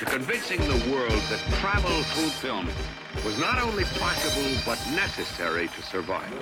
[0.00, 2.66] to convincing the world that travel through film
[3.22, 6.32] was not only possible, but necessary to survive.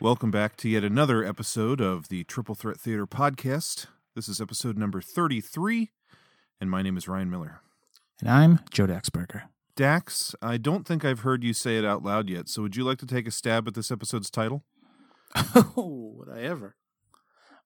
[0.00, 3.88] Welcome back to yet another episode of the Triple Threat Theater podcast.
[4.14, 5.90] This is episode number 33,
[6.58, 7.60] and my name is Ryan Miller.
[8.20, 9.42] And I'm Joe Daxberger.
[9.74, 12.84] Dax, I don't think I've heard you say it out loud yet, so would you
[12.84, 14.64] like to take a stab at this episode's title?
[15.76, 16.76] Oh, would I ever?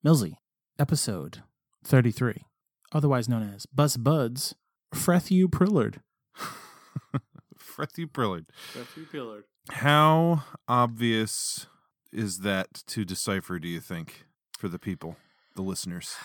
[0.05, 0.38] Millsy,
[0.77, 1.45] episode
[1.84, 2.45] 33,
[2.93, 4.55] otherwise known as Bus Buds,
[4.95, 6.00] Frethu Prillard.
[7.59, 8.47] Frethy Prillard.
[8.73, 9.42] Frethu Prillard.
[9.70, 11.67] How obvious
[12.12, 14.25] is that to decipher, do you think,
[14.58, 15.17] for the people,
[15.56, 16.17] the listeners?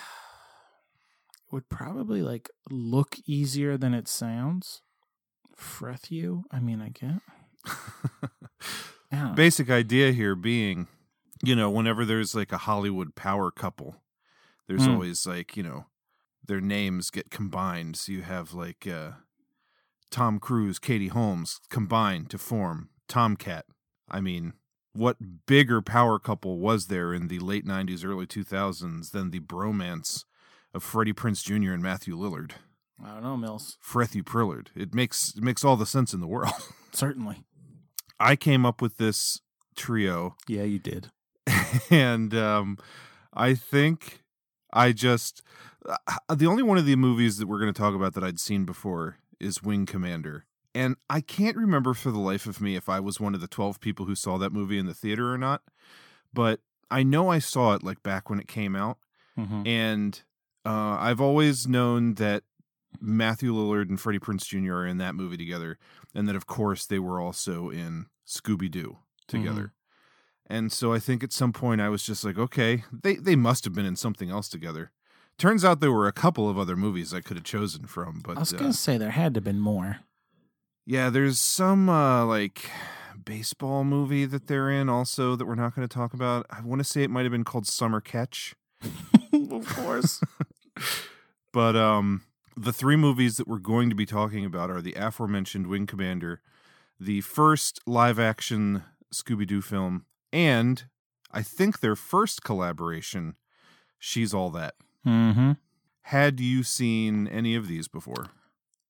[1.52, 4.81] Would probably like look easier than it sounds.
[5.56, 6.44] Frethu?
[6.52, 7.22] I mean, I get.
[9.11, 9.33] Yeah.
[9.36, 10.88] Basic idea here being,
[11.44, 13.95] you know, whenever there's like a Hollywood power couple,
[14.67, 14.91] there's Hmm.
[14.94, 15.85] always like, you know,
[16.45, 17.95] their names get combined.
[17.97, 19.11] So you have like uh,
[20.11, 23.63] Tom Cruise, Katie Holmes combined to form TomKat.
[24.09, 24.53] I mean,
[24.93, 30.23] what bigger power couple was there in the late 90s, early 2000s than the bromance
[30.73, 31.73] of Freddie Prinze Jr.
[31.73, 32.52] and Matthew Lillard?
[33.03, 33.77] I don't know, Mills.
[33.81, 34.67] Frethy Prillard.
[34.75, 36.53] It makes it makes all the sense in the world.
[36.93, 37.43] Certainly.
[38.19, 39.41] I came up with this
[39.75, 41.11] trio Yeah, you did.
[41.89, 42.77] and um,
[43.33, 44.23] I think
[44.76, 45.42] I just
[45.88, 48.40] uh, the only one of the movies that we're going to talk about that I'd
[48.40, 50.45] seen before is Wing Commander,
[50.76, 53.48] and I can't remember for the life of me if I was one of the
[53.48, 55.61] twelve people who saw that movie in the theater or not.
[56.33, 56.60] But
[56.92, 58.98] I know I saw it like back when it came out,
[59.39, 59.67] Mm-hmm.
[59.67, 60.22] and
[60.66, 62.44] uh, I've always known that
[63.02, 64.73] Matthew Lillard and Freddie Prinze Jr.
[64.76, 65.78] are in that movie together,
[66.14, 68.98] and that of course they were also in Scooby Doo
[69.28, 69.73] together.
[70.48, 73.64] And so I think at some point I was just like, okay, they they must
[73.66, 74.92] have been in something else together.
[75.38, 78.38] Turns out there were a couple of other movies I could have chosen from, but
[78.38, 80.00] I was uh, going to say there had to have been more.
[80.86, 82.70] yeah, there's some uh, like
[83.23, 86.45] baseball movie that they're in also that we're not going to talk about.
[86.50, 88.55] I want to say it might have been called Summer Catch.
[89.34, 90.22] of course.
[91.55, 92.23] But um,
[92.58, 96.42] the three movies that we're going to be talking about are the aforementioned Wing Commander,
[97.00, 100.04] the first live action Scooby Doo film,
[100.36, 100.84] and
[101.32, 103.36] I think their first collaboration,
[104.00, 104.76] She's All That.
[105.06, 105.54] mm-hmm.
[106.04, 108.28] Had you seen any of these before?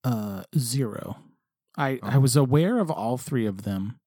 [0.04, 1.18] Uh, zero.
[1.78, 2.20] I I Oh.
[2.20, 4.00] was aware of all three of them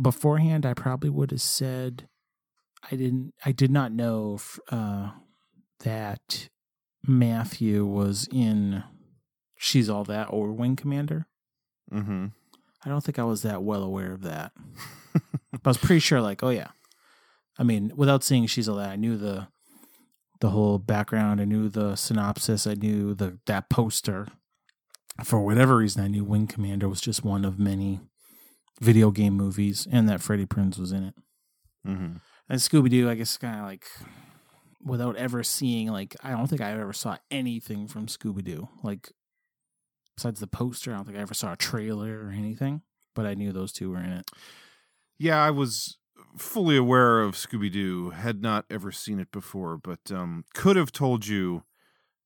[0.00, 0.64] beforehand.
[0.66, 2.08] I probably would have said
[2.90, 3.34] I didn't.
[3.44, 5.12] I did not know f- uh,
[5.80, 6.48] that
[7.06, 8.84] Matthew was in.
[9.56, 11.26] She's all that or Wing Commander.
[11.92, 12.26] Mm-hmm.
[12.84, 14.52] I don't think I was that well aware of that.
[15.16, 16.68] I was pretty sure, like, oh yeah.
[17.58, 19.48] I mean, without seeing She's All That, I knew the
[20.40, 21.40] the whole background.
[21.40, 22.66] I knew the synopsis.
[22.66, 24.28] I knew the that poster.
[25.22, 28.00] For whatever reason, I knew Wing Commander was just one of many
[28.80, 31.14] video game movies, and that Freddie Prinze was in it.
[31.86, 32.16] Mm-hmm.
[32.48, 33.86] And Scooby Doo, I guess, kind of like
[34.84, 38.68] without ever seeing, like, I don't think I ever saw anything from Scooby Doo.
[38.82, 39.12] Like,
[40.16, 42.82] besides the poster, I don't think I ever saw a trailer or anything.
[43.14, 44.30] But I knew those two were in it.
[45.18, 45.98] Yeah, I was
[46.36, 48.10] fully aware of Scooby Doo.
[48.10, 51.62] Had not ever seen it before, but um, could have told you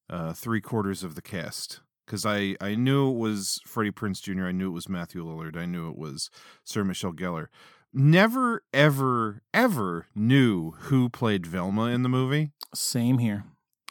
[0.09, 4.47] uh, three quarters of the cast because I I knew it was Freddie Prinze Jr.
[4.47, 5.57] I knew it was Matthew Lillard.
[5.59, 6.31] I knew it was
[6.65, 7.49] Sarah Michelle Gellar.
[7.93, 13.45] Never, ever, ever knew who played Velma in the movie Same here.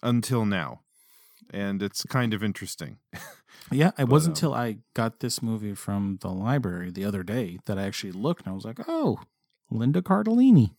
[0.03, 0.81] until now,
[1.51, 2.97] and it's kind of interesting.
[3.71, 7.59] Yeah, it wasn't um, until I got this movie from the library the other day
[7.65, 9.19] that I actually looked and I was like, oh,
[9.69, 10.71] Linda Cardellini.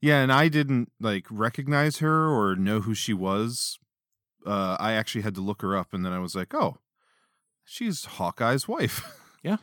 [0.00, 3.78] Yeah, and I didn't like recognize her or know who she was.
[4.44, 6.78] Uh, I actually had to look her up, and then I was like, "Oh,
[7.64, 9.04] she's Hawkeye's wife."
[9.42, 9.58] Yeah,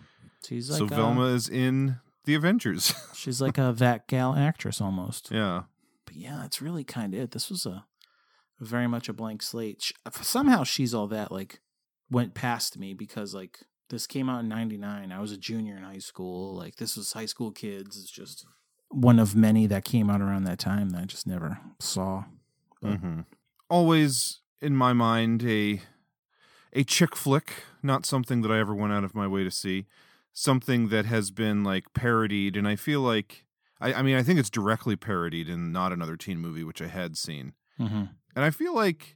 [0.47, 2.93] she's like so a, Velma is in the Avengers.
[3.13, 5.29] She's like a that gal actress almost.
[5.29, 5.63] yeah,
[6.05, 7.31] But yeah, that's really kind of it.
[7.31, 7.83] This was a
[8.61, 9.91] very much a blank slate.
[10.21, 11.59] Somehow she's all that like
[12.09, 13.59] went past me because like
[13.89, 15.11] this came out in 99.
[15.11, 16.55] I was a junior in high school.
[16.55, 17.97] Like this was high school kids.
[17.97, 18.45] It's just
[18.89, 22.25] one of many that came out around that time that I just never saw.
[22.81, 23.21] But hmm
[23.69, 25.81] always in my mind a
[26.75, 27.53] a chick flick,
[27.83, 29.85] not something that I ever went out of my way to see.
[30.35, 33.45] Something that has been like parodied, and I feel like
[33.79, 36.87] I, I mean I think it's directly parodied in not another teen movie, which I
[36.87, 38.03] had seen, Mm-hmm.
[38.35, 39.15] and I feel like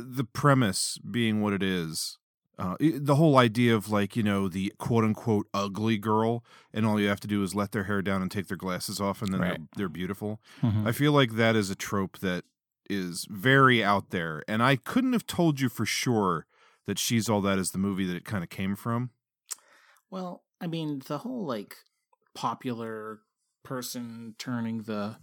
[0.00, 2.18] the premise being what it is.
[2.58, 7.00] Uh, the whole idea of like you know the quote unquote ugly girl, and all
[7.00, 9.32] you have to do is let their hair down and take their glasses off, and
[9.32, 9.50] then Right.
[9.58, 10.40] they're, they're beautiful.
[10.62, 10.86] Mhm.
[10.86, 12.44] I feel like that is a trope that
[12.90, 16.46] is very out there, and I couldn't have told you for sure
[16.86, 19.10] that she's all that is the movie that it kind of came from.
[20.10, 21.76] Well, I mean, the whole like
[22.34, 23.20] popular
[23.64, 25.16] person turning the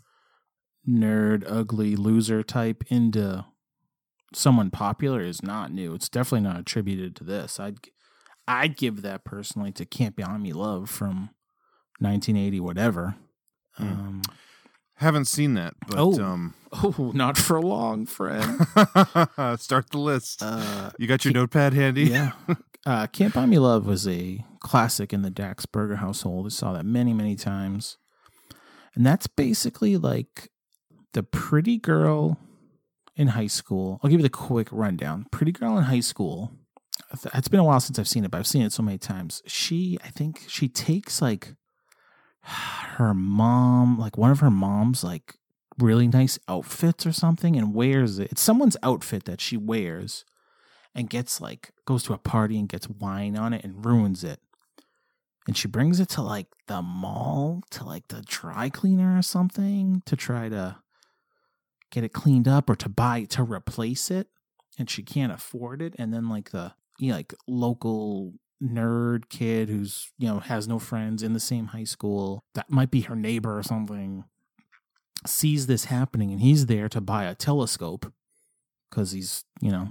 [0.87, 3.45] nerd, ugly loser type into
[4.33, 5.93] someone popular is not new.
[5.93, 7.59] It's definitely not attributed to this.
[7.59, 7.77] I'd
[8.47, 11.29] I'd give that personally to Can't Buy Me Love from
[11.99, 13.15] 1980 whatever.
[13.73, 13.83] Hmm.
[13.87, 14.21] Um,
[14.95, 16.21] Haven't seen that, but Oh.
[16.21, 18.59] um, oh, not for long, friend.
[19.59, 20.41] start the list.
[20.43, 22.05] Uh, you got your notepad handy?
[22.05, 22.31] yeah.
[22.85, 26.45] Uh, Can't Buy Me Love was a classic in the Daxberger household.
[26.45, 27.97] I saw that many, many times.
[28.95, 30.49] And that's basically like
[31.11, 32.39] the pretty girl
[33.19, 33.99] in high school.
[34.01, 35.25] I'll give you the quick rundown.
[35.29, 36.53] Pretty girl in high school.
[37.33, 39.43] It's been a while since I've seen it, but I've seen it so many times.
[39.45, 41.55] She, I think she takes like
[42.41, 45.35] her mom, like one of her mom's like
[45.77, 48.31] really nice outfits or something and wears it.
[48.31, 50.23] It's someone's outfit that she wears
[50.95, 54.39] and gets like goes to a party and gets wine on it and ruins it.
[55.45, 60.03] And she brings it to like the mall to like the dry cleaner or something
[60.05, 60.77] to try to
[61.91, 64.27] get it cleaned up or to buy to replace it
[64.77, 69.69] and she can't afford it and then like the you know, like local nerd kid
[69.69, 73.15] who's you know has no friends in the same high school that might be her
[73.15, 74.25] neighbor or something
[75.25, 78.11] sees this happening and he's there to buy a telescope
[78.89, 79.89] because he's you know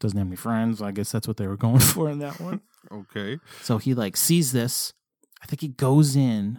[0.00, 0.80] doesn't have any friends.
[0.80, 2.60] I guess that's what they were going for in that one.
[2.90, 3.38] Okay.
[3.62, 4.92] So he like sees this.
[5.42, 6.58] I think he goes in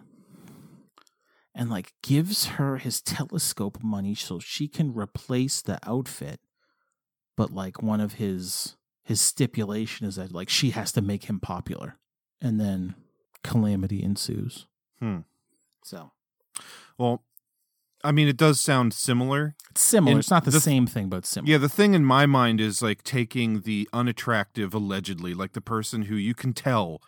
[1.59, 6.39] and like gives her his telescope money so she can replace the outfit.
[7.35, 11.39] But like one of his his stipulation is that like she has to make him
[11.39, 11.97] popular.
[12.41, 12.95] And then
[13.43, 14.67] calamity ensues.
[14.99, 15.19] Hmm.
[15.83, 16.11] So
[16.97, 17.23] Well,
[18.05, 19.55] I mean, it does sound similar.
[19.71, 20.11] it's similar.
[20.11, 21.51] And it's not the, the- same thing, but similar.
[21.51, 26.03] Yeah, the thing in my mind is like taking the unattractive, allegedly, like the person
[26.03, 27.01] who you can tell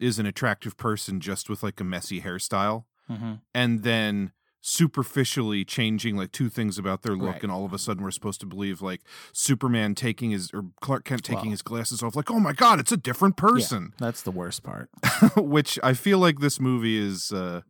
[0.00, 4.32] is an attractive person just with like a messy hairstyle, hmm and then
[4.64, 7.42] superficially changing like two things about their look, Right.
[7.42, 9.00] and all of a sudden we're supposed to believe like
[9.32, 12.92] Superman taking his or Clark Kent taking his glasses off, like, oh my god, it's
[12.92, 13.92] a different person.
[13.98, 14.88] that's the worst part.
[15.36, 17.62] Which I feel like this movie is uh,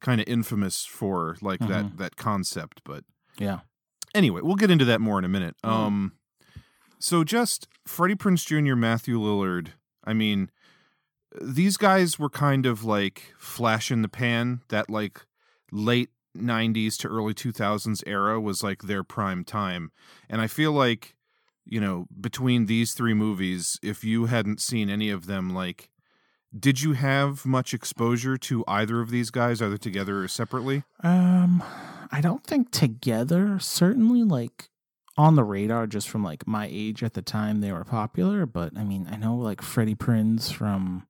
[0.00, 1.96] kind of infamous for, like that Mhm.
[1.98, 3.04] that concept, but
[3.38, 3.60] Yeah.
[4.14, 5.56] anyway, we'll get into that more in a minute.
[5.64, 5.68] Mm.
[5.68, 6.12] Um,
[6.98, 9.70] so just Freddie Prinze Jr., Matthew Lillard.
[10.04, 10.50] I mean,
[11.40, 14.62] these guys were kind of like flash in the pan.
[14.68, 15.24] That like
[15.70, 19.92] late '90s to early 2000s era was like their prime time,
[20.28, 21.14] and I feel like
[21.64, 25.90] you know between these three movies, if you hadn't seen any of them, like.
[26.56, 30.84] Did you have much exposure to either of these guys, either together or separately?
[31.02, 31.62] Um,
[32.10, 33.58] I don't think together.
[33.58, 34.70] Certainly, like
[35.18, 38.46] on the radar, just from like my age at the time, they were popular.
[38.46, 41.06] But I mean, I know like Freddie Prinze from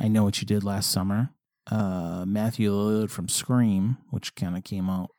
[0.00, 1.30] I Know What You Did Last Summer.
[1.70, 5.10] Uh, Matthew Lillard from Scream, which kind of came out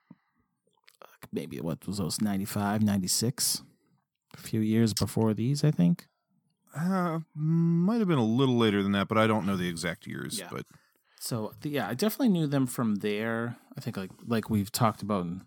[1.32, 3.64] maybe what was those 95, 96?
[4.34, 6.08] A few years before these, I think.
[6.76, 10.08] Uh, might have been a little later than that, but I don't know the exact
[10.08, 10.40] years.
[10.40, 10.48] Yeah.
[10.50, 10.66] But
[11.20, 13.58] So yeah, I definitely knew them from there.
[13.78, 15.26] I think like like we've talked about.
[15.26, 15.42] And,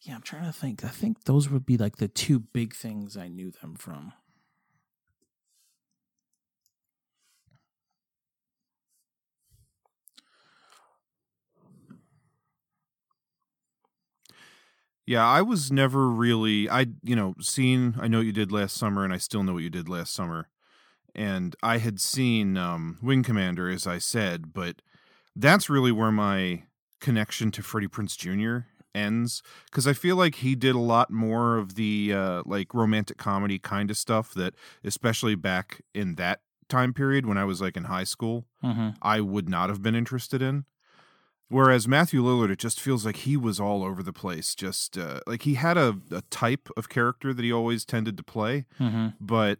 [0.00, 0.84] yeah, I'm trying to think.
[0.84, 4.14] I think those would be like the two big things I knew them from.
[15.10, 18.76] Yeah, I was never really I you know seen I know what you did last
[18.76, 20.46] summer, and I still know what you did last summer,
[21.16, 24.82] and I had seen um, Wing Commander as I said, but
[25.34, 26.62] that's really where my
[27.00, 28.68] connection to Freddie Prinze Jr.
[28.94, 33.16] ends because I feel like he did a lot more of the uh, like romantic
[33.16, 37.76] comedy kind of stuff that, especially back in that time period when I was like
[37.76, 38.90] in high school, Mm-hmm.
[39.02, 40.66] I would not have been interested in.
[41.50, 44.54] Whereas Matthew Lillard, it just feels like he was all over the place.
[44.54, 48.22] Just uh, like he had a, a type of character that he always tended to
[48.22, 49.08] play, Mm-hmm.
[49.20, 49.58] but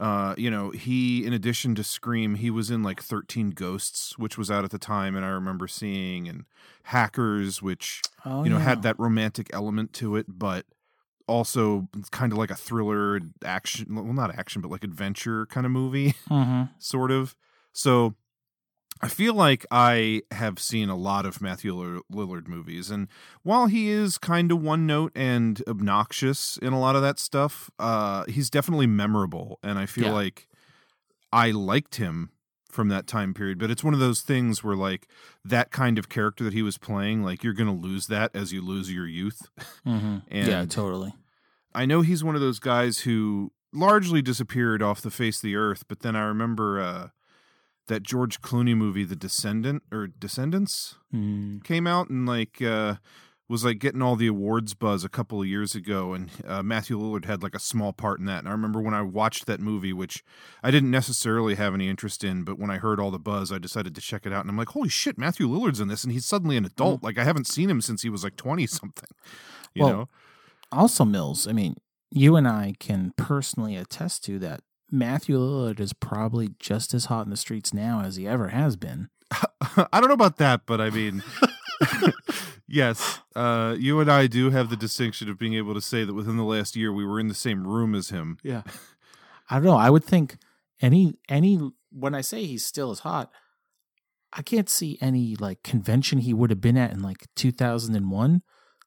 [0.00, 4.36] uh, you know, he in addition to Scream, he was in like Thirteen Ghosts, which
[4.36, 6.44] was out at the time, and I remember seeing and
[6.84, 8.64] Hackers, which Oh, you know yeah.
[8.64, 10.66] had that romantic element to it, but
[11.28, 15.70] also kind of like a thriller action, well, not action, but like adventure kind of
[15.72, 16.64] movie, Mm-hmm.
[16.80, 17.36] sort of.
[17.72, 18.14] So
[19.04, 23.08] I feel like I have seen a lot of Matthew Lillard movies, and
[23.42, 27.68] while he is kind of one note and obnoxious in a lot of that stuff,
[27.80, 30.12] uh, he's definitely memorable, and I feel Yeah.
[30.12, 30.48] like
[31.32, 32.30] I liked him
[32.70, 33.58] from that time period.
[33.58, 35.08] But it's one of those things where, like,
[35.44, 38.52] that kind of character that he was playing, like, you're going to lose that as
[38.52, 39.42] you lose your youth.
[39.86, 40.18] Mm-hmm.
[40.30, 41.12] And yeah, totally.
[41.74, 45.56] I know he's one of those guys who largely disappeared off the face of the
[45.56, 47.08] earth, but then I remember uh,
[47.88, 51.62] that George Clooney movie, The Descendant or Descendants, Mm.
[51.64, 52.96] came out and like uh,
[53.48, 56.98] was like getting all the awards buzz a couple of years ago, and uh, Matthew
[56.98, 58.38] Lillard had like a small part in that.
[58.38, 60.24] And I remember when I watched that movie, which
[60.62, 63.58] I didn't necessarily have any interest in, but when I heard all the buzz, I
[63.58, 64.40] decided to check it out.
[64.42, 67.02] And I'm like, holy shit, Matthew Lillard's in this, and he's suddenly an adult.
[67.02, 69.10] Like I haven't seen him since he was like twenty something.
[69.74, 70.08] You Well, know.
[70.70, 71.46] Also, Mills.
[71.46, 71.76] I mean,
[72.10, 74.60] you and I can personally attest to that.
[74.92, 78.76] Matthew Lillard is probably just as hot in the streets now as he ever has
[78.76, 79.08] been.
[79.30, 81.22] I don't know about that, but I mean,
[82.68, 86.12] yes, uh, you and I do have the distinction of being able to say that
[86.12, 88.36] within the last year we were in the same room as him.
[88.42, 88.62] Yeah.
[89.48, 89.76] I don't know.
[89.76, 90.36] I would think
[90.82, 91.58] any any
[91.90, 93.30] when I say he's still as hot,
[94.32, 98.42] I can't see any like convention he would have been at in like 2001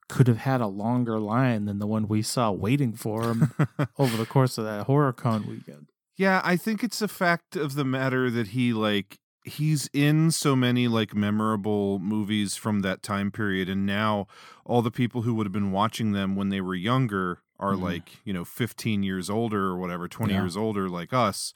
[0.08, 3.54] could have had a longer line than the one we saw waiting for him
[3.98, 5.88] over the course of that horror con weekend.
[6.16, 10.56] Yeah, I think it's a fact of the matter that he like he's in so
[10.56, 14.26] many like memorable movies from that time period and now
[14.66, 17.82] all the people who would have been watching them when they were younger are Mhm.
[17.82, 20.42] like, you know, 15 years older or whatever, 20 Yeah.
[20.42, 21.54] years older like us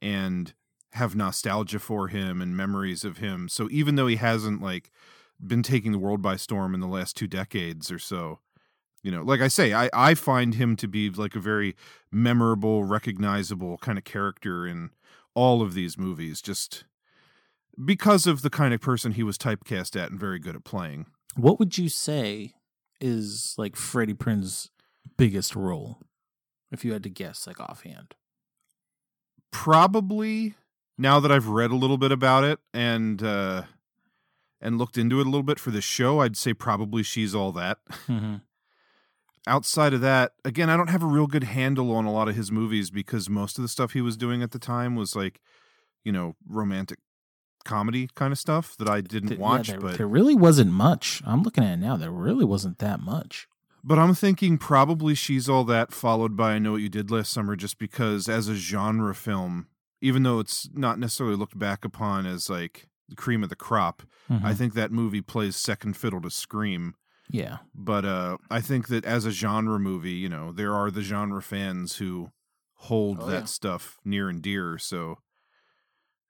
[0.00, 0.54] and
[0.92, 3.48] have nostalgia for him and memories of him.
[3.48, 4.92] So even though he hasn't like
[5.44, 8.38] been taking the world by storm in the last two decades or so,
[9.02, 11.74] you know, like I say, I, I find him to be like a very
[12.10, 14.90] memorable, recognizable kind of character in
[15.34, 16.84] all of these movies, just
[17.84, 21.06] because of the kind of person he was typecast at and very good at playing.
[21.34, 22.54] What would you say
[23.00, 24.70] is like Freddie Prinze's
[25.16, 25.98] biggest role?
[26.70, 28.14] If you had to guess, like offhand.
[29.50, 30.54] Probably
[30.96, 33.62] now that I've read a little bit about it and uh
[34.60, 37.52] and looked into it a little bit for this show, I'd say probably she's all
[37.52, 37.78] that.
[38.06, 38.36] Mm-hmm.
[39.46, 42.36] Outside of that, again, I don't have a real good handle on a lot of
[42.36, 45.40] his movies because most of the stuff he was doing at the time was like,
[46.04, 46.98] you know, romantic
[47.64, 49.68] comedy kind of stuff that I didn't watch.
[49.68, 51.22] there, but there really wasn't much.
[51.24, 51.96] I'm looking at it now.
[51.96, 53.46] There really wasn't that much.
[53.84, 57.32] but I'm thinking probably she's all that, followed by I Know What You Did Last
[57.32, 59.66] Summer, just because as a genre film,
[60.00, 64.02] even though it's not necessarily looked back upon as like the cream of the crop,
[64.30, 64.56] I Mhm.
[64.56, 66.94] think that movie plays second fiddle to Scream.
[67.32, 67.58] Yeah.
[67.74, 71.42] but uh I think that as a genre movie, you know, there are the genre
[71.42, 72.30] fans who
[72.74, 73.44] hold Oh, that yeah.
[73.46, 74.78] stuff near and dear.
[74.78, 75.18] So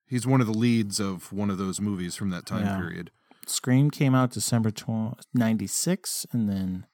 [0.06, 2.78] he's one of the leads of one of those movies from that time Yeah.
[2.78, 3.10] period.
[3.46, 6.86] Scream came out December 12, 96, and then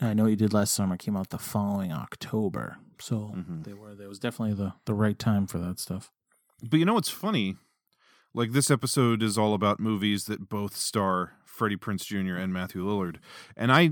[0.00, 2.76] I know what you did last summer came out the following October.
[3.00, 3.64] So Mhm.
[3.64, 6.10] they were there was definitely the, the right time for that stuff.
[6.62, 7.56] But you know what's funny?
[8.32, 12.36] Like this episode is all about movies that both star Freddie Prinze Jr.
[12.36, 13.16] and Matthew Lillard.
[13.56, 13.90] And I,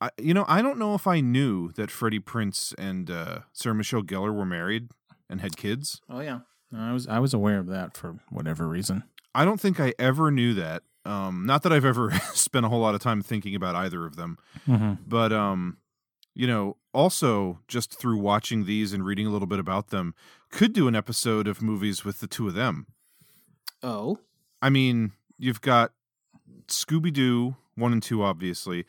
[0.00, 3.74] I you know, I don't know if I knew that Freddie Prinze and uh, Sarah
[3.74, 4.88] Michelle Gellar were married
[5.30, 6.00] and had kids.
[6.10, 6.40] Oh yeah.
[6.76, 9.04] I was I was aware of that for whatever reason.
[9.34, 10.82] I don't think I ever knew that.
[11.04, 14.16] Um, not that I've ever spent a whole lot of time thinking about either of
[14.16, 14.94] them, Mm-hmm.
[15.06, 15.76] but um,
[16.34, 20.14] you know, also just through watching these and reading a little bit about them,
[20.50, 22.86] could do an episode of movies with the two of them.
[23.82, 24.18] Oh.
[24.62, 25.92] I mean, you've got
[26.68, 28.84] Scooby Doo one and two, obviously.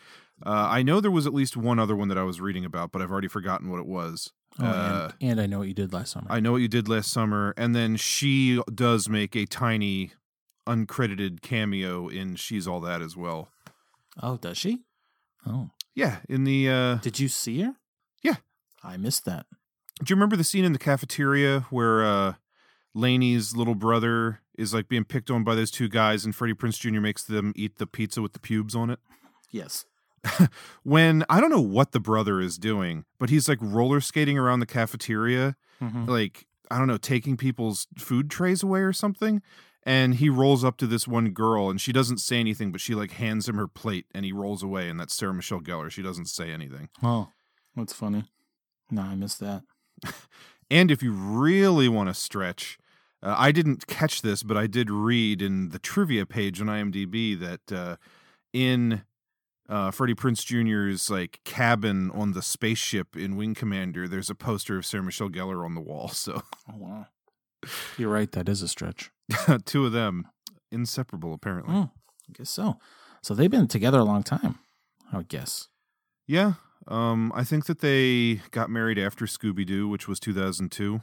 [0.45, 2.91] Uh, I know there was at least one other one that I was reading about,
[2.91, 4.31] but I've already forgotten what it was.
[4.59, 6.27] Oh, Uh, and, and I know what you did last summer.
[6.29, 10.11] I know what you did last summer, and then she does make a tiny,
[10.67, 13.49] uncredited cameo in She's All That as well.
[14.21, 14.79] oh, does she?
[15.45, 15.69] Oh.
[15.93, 17.75] Yeah, in the uh Did you see her?
[18.21, 18.35] Yeah.
[18.83, 19.45] I missed that.
[20.03, 22.33] do you remember the scene in the cafeteria where uh
[22.95, 26.79] Laney's little brother is like being picked on by those two guys and Freddie Prinze
[26.79, 27.01] Jr.
[27.01, 28.99] makes them eat the pizza with the pubes on it?
[29.51, 29.85] Yes.
[30.83, 34.59] When I don't know what the brother is doing, but he's like roller skating around
[34.61, 36.05] the cafeteria, Mm-hmm.
[36.05, 39.41] like I don't know, taking people's food trays away or something.
[39.83, 42.95] And he rolls up to this one girl and she doesn't say anything, but she
[42.95, 44.89] like hands him her plate and he rolls away.
[44.89, 45.91] And that's Sarah Michelle Gellar.
[45.91, 46.89] She doesn't say anything.
[47.03, 47.27] Oh,
[47.75, 48.23] that's funny.
[48.89, 49.63] No, I missed that.
[50.71, 52.79] And if you really want to stretch,
[53.25, 57.37] uh, I didn't catch this, but I did read in the trivia page on IMDb
[57.39, 57.95] that uh,
[58.53, 59.01] in
[59.67, 64.77] uh, Freddie Prinze Jr.'s like cabin on the spaceship in Wing Commander, there's a poster
[64.77, 66.09] of Sarah Michelle Gellar on the wall.
[66.09, 67.07] So Oh wow.
[67.97, 68.31] You're right.
[68.31, 69.11] That is a stretch.
[69.65, 70.27] two of them
[70.71, 71.73] inseparable, apparently.
[71.73, 71.81] Hmm,
[72.29, 72.77] I guess so.
[73.23, 74.59] So they've been together a long time.
[75.11, 75.67] I would guess.
[76.27, 76.53] Yeah.
[76.87, 81.01] Um, I think that they got married after Scooby Doo, which was 2002.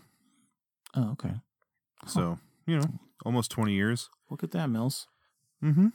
[0.94, 1.34] Oh, okay.
[2.06, 2.86] So you know,
[3.24, 4.08] almost 20 years.
[4.30, 5.08] Look at that, Mills.
[5.62, 5.88] Mm-hmm.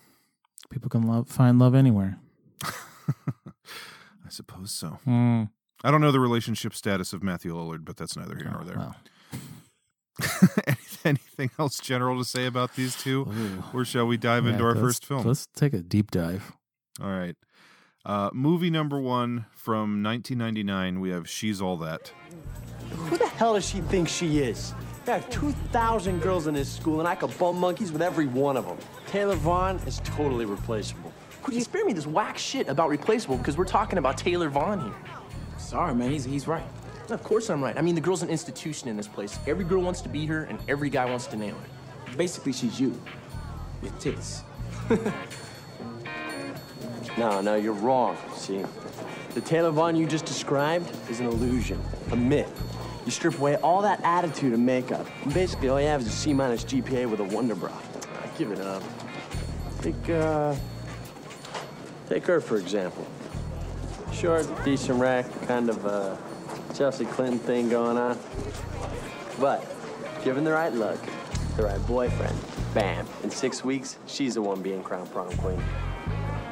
[0.70, 2.20] People can love find love anywhere.
[2.64, 5.00] I suppose so.
[5.06, 5.44] Hmm.
[5.84, 8.78] I don't know the relationship status of Matthew Lillard, but that's neither here nor there.
[8.78, 8.96] Well,
[11.06, 13.64] Anything else general to say about these two, ooh.
[13.74, 15.24] or shall we dive Yeah, into our first film?
[15.24, 16.52] Let's take a deep dive.
[17.02, 17.36] All right.
[18.04, 21.00] Uh, movie number one from 1999.
[21.00, 22.12] We have She's All That.
[22.92, 24.74] Who the hell does she think she is?
[25.08, 28.58] I have 2,000 girls in this school, and I could bum monkeys with every one
[28.58, 28.78] of them.
[29.08, 31.14] Taylor Vaughan is totally replaceable.
[31.44, 34.82] Could you spare me this whack shit about replaceable because we're talking about Taylor Vaughan
[34.82, 34.96] here?
[35.58, 36.12] Sorry, man.
[36.12, 36.66] He's, he's right.
[37.10, 37.78] Of course I'm right.
[37.78, 39.40] I mean, the girl's an institution in this place.
[39.48, 42.18] Every girl wants to be her, and every guy wants to nail her.
[42.18, 43.00] Basically, she's you.
[43.82, 44.44] With tits.
[47.18, 48.16] No, no, you're wrong.
[48.36, 48.64] See,
[49.34, 52.76] the Taylor Vaughan you just described is an illusion, a myth.
[53.08, 55.08] You strip away all that attitude and makeup.
[55.24, 57.72] And basically, all you have is a C minus GPA with a wonder bra.
[57.72, 58.84] I give it up.
[59.82, 60.54] Take, uh,
[62.10, 63.08] take her for example.
[64.12, 66.18] Short, decent rack, kind of uh,
[66.76, 68.20] Chelsea Clinton thing going on.
[69.40, 69.66] But
[70.26, 71.00] given the right look,
[71.56, 72.38] the right boyfriend,
[72.74, 73.08] bam!
[73.24, 75.64] In six weeks, she's the one being crowned prom queen.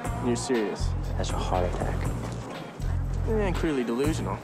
[0.06, 0.88] And you're serious?
[1.18, 1.98] That's a heart attack.
[3.28, 4.40] Eh, clearly delusional.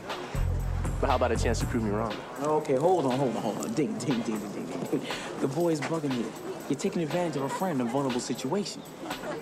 [1.01, 2.13] But how about a chance to prove me wrong?
[2.43, 3.73] Okay, hold on, hold on, hold on.
[3.73, 5.01] Ding, ding, ding, ding, ding, ding.
[5.39, 6.31] The boy's bugging you.
[6.69, 8.83] You're taking advantage of a friend in a vulnerable situation.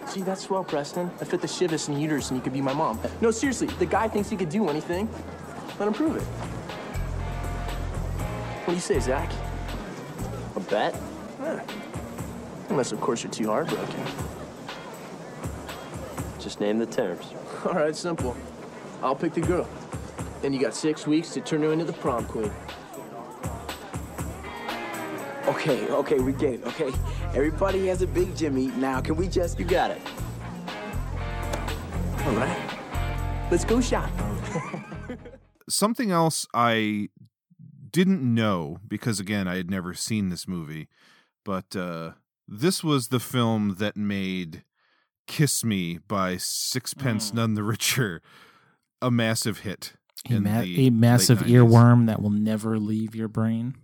[0.08, 1.12] See, that's swell, Preston.
[1.20, 2.98] I fit the shivus and uterus, and you could be my mom.
[3.20, 5.10] No, seriously, the guy thinks he could do anything.
[5.78, 6.24] Let him prove it.
[8.64, 9.30] What do you say, Zach?
[10.56, 10.96] A bet?
[11.44, 11.60] Eh.
[12.70, 14.02] Unless, of course, you're too heartbroken.
[16.40, 17.26] Just name the terms.
[17.66, 18.36] All right, simple.
[19.04, 19.68] I'll pick the girl.
[20.42, 22.52] Then you got six weeks to turn her into the prom queen.
[25.48, 26.92] Okay, okay, we get it, okay?
[27.34, 28.68] Everybody has a big Jimmy.
[28.68, 29.60] Now, can we just.
[29.60, 30.02] You got it.
[32.26, 32.80] All right.
[33.50, 34.10] Let's go shop.
[35.70, 37.10] Something else I
[37.92, 40.88] didn't know because again I had never seen this movie,
[41.44, 42.12] but uh,
[42.48, 44.64] this was the film that made
[45.28, 48.22] "Kiss Me" by Sixpence None the Richer
[49.02, 49.94] a massive hit.
[50.30, 53.76] A, ma- a massive earworm that will never leave your brain.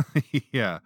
[0.52, 0.78] yeah.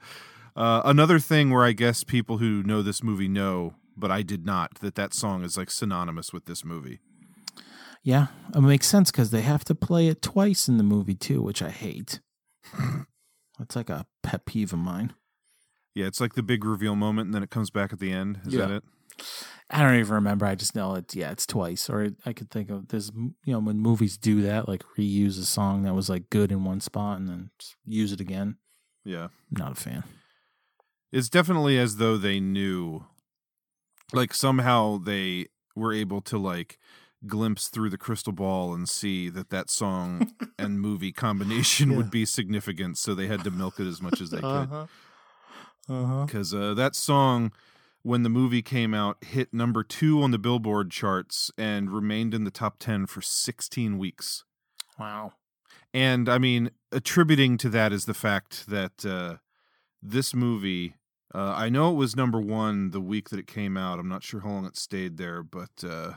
[0.55, 4.45] Uh, another thing where I guess people who know this movie know, but I did
[4.47, 7.01] not, that that song is like synonymous with this movie.
[8.05, 11.41] Yeah, it makes sense because they have to play it twice in the movie too,
[11.43, 12.21] which I hate.
[13.59, 15.15] That's like a pet peeve of mine.
[15.95, 18.41] Yeah, it's like the big reveal moment, and then it comes back at the end.
[18.47, 18.67] Is Yeah.
[18.67, 18.85] that it?
[19.71, 20.45] I don't even remember.
[20.45, 21.15] I just know it.
[21.15, 21.89] Yeah, it's twice.
[21.89, 23.11] Or I could think of this.
[23.15, 26.65] You know, when movies do that, like reuse a song that was like good in
[26.65, 27.51] one spot and then
[27.87, 28.57] use it again.
[29.05, 29.29] Yeah.
[29.51, 30.05] Not a fan.
[31.11, 33.05] It's definitely as though they knew,
[34.13, 36.79] like somehow they were able to like
[37.27, 42.25] glimpse through the crystal ball and see that that song and movie combination would be
[42.25, 44.45] significant, so they had to milk it as much as they could.
[44.45, 44.87] Uh
[45.89, 46.25] huh.
[46.27, 47.53] because uh, that song
[48.03, 52.45] when the movie came out hit number two on the billboard charts and remained in
[52.45, 54.45] the top 10 for 16 weeks.
[54.99, 55.33] Wow.
[55.95, 59.37] and i mean attributing to that is the fact that uh,
[60.03, 60.95] this movie
[61.35, 63.99] uh, i know it was number one the week that it came out.
[63.99, 66.15] I'm not sure how long it stayed there but uh,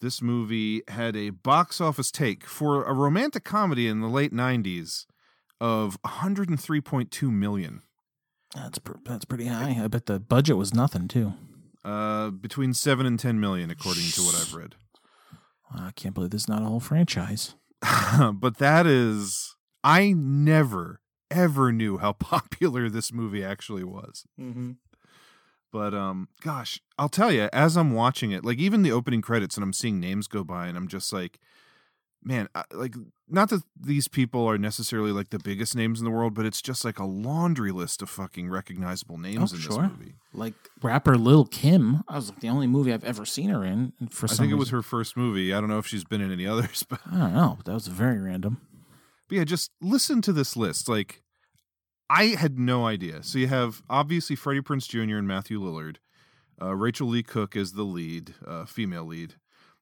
[0.00, 5.06] this movie had a box office take for a romantic comedy in the late 90s
[5.60, 7.82] of 103.2 million
[8.54, 9.78] That's pr- that's pretty high.
[9.82, 11.34] I bet the budget was nothing too.
[11.84, 14.74] Uh, between seven and ten million, according to what I've read.
[15.74, 17.54] I can't believe this is not a whole franchise.
[18.34, 21.00] but that is, I never
[21.32, 24.24] ever knew how popular this movie actually was.
[24.38, 24.72] Mm-hmm.
[25.72, 29.56] But um, gosh, I'll tell you, as I'm watching it, like even the opening credits,
[29.56, 31.40] and I'm seeing names go by, and I'm just like,
[32.24, 32.94] man, like
[33.28, 36.62] not that these people are necessarily like the biggest names in the world, but it's
[36.62, 39.82] just like a laundry list of fucking recognizable names Oh, in sure.
[39.82, 40.14] this movie.
[40.34, 42.02] Like rapper Lil Kim.
[42.08, 43.92] I was like the only movie I've ever seen her in.
[44.00, 45.52] And for I some think it was her first movie.
[45.54, 47.58] I don't know if she's been in any others, but I don't know.
[47.64, 48.60] That was very random.
[49.28, 50.88] But yeah, just listen to this list.
[50.88, 51.22] Like,
[52.10, 53.22] I had no idea.
[53.22, 55.16] So you have obviously Freddie Prinze Jr.
[55.16, 55.96] and Matthew Lillard.
[56.60, 59.34] Uh, Rachael Leigh Cook is the lead, uh, female lead.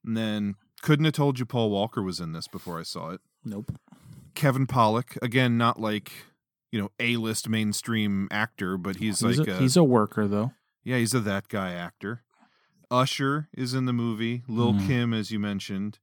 [0.04, 3.20] And then couldn't have told you Paul Walker was in this before I saw it.
[3.44, 3.72] Nope.
[4.34, 6.12] Kevin Pollak, again, not like
[6.72, 10.52] you know a list mainstream actor, but he's, He's, like a, he's a worker though.
[10.84, 12.22] yeah, he's a that guy actor.
[12.90, 14.42] Usher is in the movie.
[14.48, 14.86] Lil Mhm.
[14.86, 15.98] Kim, as you mentioned.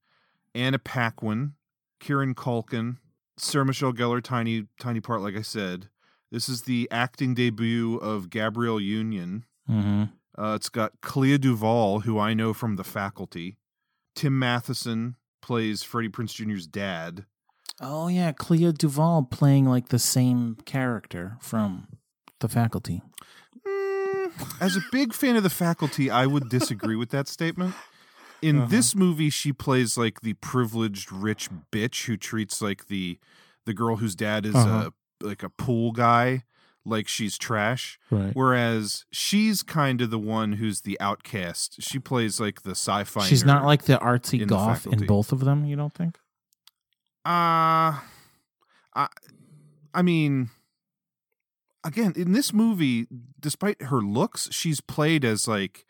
[0.55, 1.53] Anna Paquin,
[1.99, 2.97] Kieran Culkin,
[3.37, 5.89] Sarah Michelle Gellar, tiny tiny part, like I said.
[6.31, 9.45] This is the acting debut of Gabrielle Union.
[9.69, 10.03] Mm-hmm.
[10.41, 13.57] Uh, it's got Clea Duvall, who I know from The Faculty.
[14.17, 17.25] Tim Matheson plays Freddie Prinze Jr.'s dad.
[17.79, 21.87] Oh yeah, Clea Duvall playing like the same character from
[22.39, 23.03] The Faculty.
[24.59, 27.75] As a big fan of The Faculty, I would disagree with that statement.
[28.41, 28.67] In Uh-huh.
[28.69, 33.19] this movie, she plays like the privileged rich bitch who treats like the
[33.65, 34.89] the girl whose dad is Uh-huh.
[35.21, 36.43] a like a pool guy
[36.87, 37.99] like she's trash.
[38.09, 38.31] Right.
[38.33, 41.81] Whereas she's kind of the one who's the outcast.
[41.81, 43.25] She plays like the sci-fi.
[43.25, 45.65] She's not like the artsy in The goth in both of them.
[45.65, 46.17] You don't think?
[47.25, 47.99] Uh
[48.95, 49.07] I
[49.93, 50.49] I mean
[51.83, 53.07] again, in this movie,
[53.39, 55.85] despite her looks, she's played as like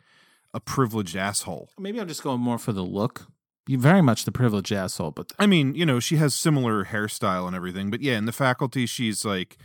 [0.53, 1.69] a privileged asshole.
[1.77, 3.27] Maybe I'm just going more for the look.
[3.67, 7.47] You very much the privileged asshole, but I mean, you know, she has similar hairstyle
[7.47, 9.57] and everything, but yeah, in the faculty she's like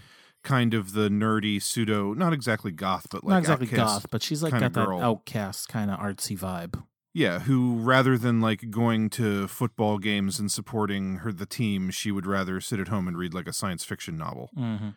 [0.42, 4.42] kind of the nerdy pseudo not exactly goth, but like not exactly goth, but she's
[4.42, 5.00] like got that girl.
[5.00, 6.82] outcast kind of artsy vibe.
[7.14, 12.10] Yeah, who rather than like going to football games and supporting her the team, she
[12.10, 14.50] would rather sit at home and read like a science fiction novel.
[14.56, 14.90] Mm-hmm.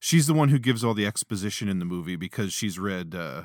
[0.00, 3.42] She's the one who gives all the exposition in the movie because she's read uh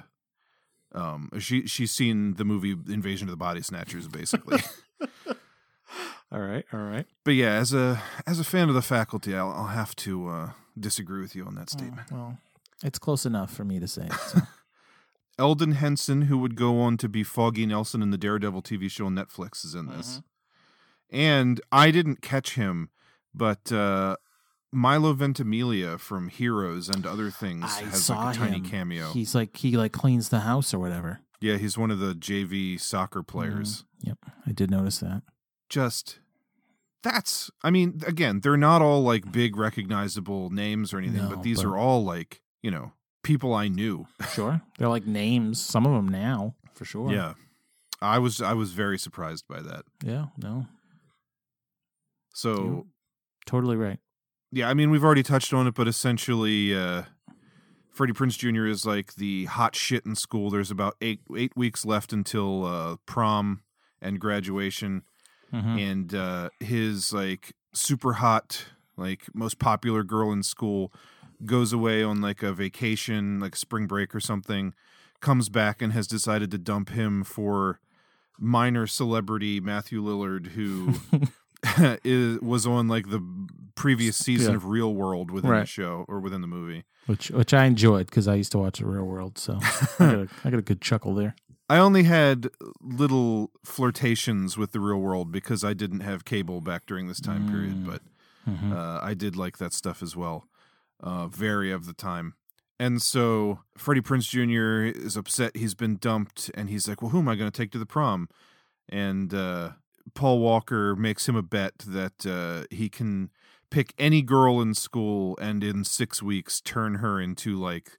[0.94, 4.60] um she she's seen the movie Invasion of the Body Snatchers basically.
[6.32, 7.06] All right, all right.
[7.24, 10.50] but yeah, as a as a fan of the faculty, I'll I'll have to uh
[10.80, 12.12] disagree with you on that statement.
[12.12, 12.38] Well,
[12.84, 14.08] it's close enough for me to say.
[14.28, 14.40] So.
[15.40, 19.08] Elden Henson, who would go on to be Foggy Nelson in the Daredevil TV show
[19.08, 20.22] on Netflix, is in this.
[21.10, 22.90] And I didn't catch him,
[23.34, 24.18] but uh,
[24.72, 28.66] Milo Ventimiglia from Heroes and other things I has like a tiny him.
[28.66, 29.12] cameo.
[29.12, 31.20] He's like he like cleans the house or whatever.
[31.42, 33.86] yeah, he's one of the JV soccer players.
[34.02, 35.24] Yep, I did notice that.
[35.70, 36.20] Just
[37.04, 41.44] that's, I mean, again, they're not all like big recognizable names or anything, No, but
[41.44, 44.08] these but- are all like, you know, people I knew.
[44.32, 45.62] Sure, they're like names.
[45.62, 47.12] Some of them now for sure.
[47.12, 47.34] Yeah.
[48.02, 49.84] I was I was very surprised by that.
[50.04, 50.26] yeah.
[50.38, 50.68] No,
[52.34, 52.84] So You're
[53.46, 54.00] totally right.
[54.52, 57.04] Yeah, I mean we've already touched on it, but essentially, uh,
[57.90, 58.66] Freddie Prinze Jr.
[58.66, 60.50] is like the hot shit in school.
[60.50, 63.62] There's about eight eight weeks left until uh, prom
[64.02, 65.04] and graduation,
[65.54, 65.92] Mhm.
[65.92, 68.66] and uh, his like super hot,
[68.98, 70.92] like most popular girl in school
[71.46, 74.74] goes away on like a vacation, like spring break or something,
[75.20, 77.80] comes back and has decided to dump him for
[78.40, 80.94] minor celebrity Matthew Lillard, who
[82.04, 83.22] is was on like the
[83.76, 84.58] previous season Yeah.
[84.58, 86.84] of Real World within the show or within the movie.
[87.06, 90.16] Which which I enjoyed because I used to watch The Real World, so I got
[90.16, 91.36] a, I got a good chuckle there.
[91.74, 92.50] I only had
[92.82, 97.48] little flirtations with the real world because I didn't have cable back during this time
[97.48, 98.04] period, but
[98.48, 98.72] Mhm.
[98.72, 100.48] uh, I did like that stuff as well,
[101.00, 102.36] uh, very of the time.
[102.80, 104.84] And so Freddie Prinze Jr.
[104.96, 107.72] is upset he's been dumped, and he's like, "Well, who am I going to take
[107.72, 108.30] to the prom?"
[108.88, 109.72] And uh,
[110.14, 113.32] Paul Walker makes him a bet that uh, he can
[113.72, 117.98] pick any girl in school and in six weeks turn her into like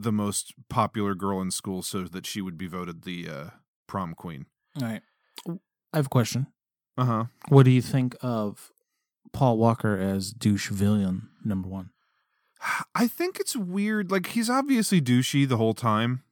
[0.00, 3.50] the most popular girl in school so that she would be voted the uh,
[3.86, 4.46] prom queen.
[4.80, 5.02] All right,
[5.92, 6.46] I have a question.
[6.96, 7.24] Uh huh.
[7.48, 8.70] What do you think of
[9.32, 11.90] Paul Walker as douche villain number one?
[12.94, 14.10] I think it's weird.
[14.10, 16.22] Like he's obviously douchey the whole time.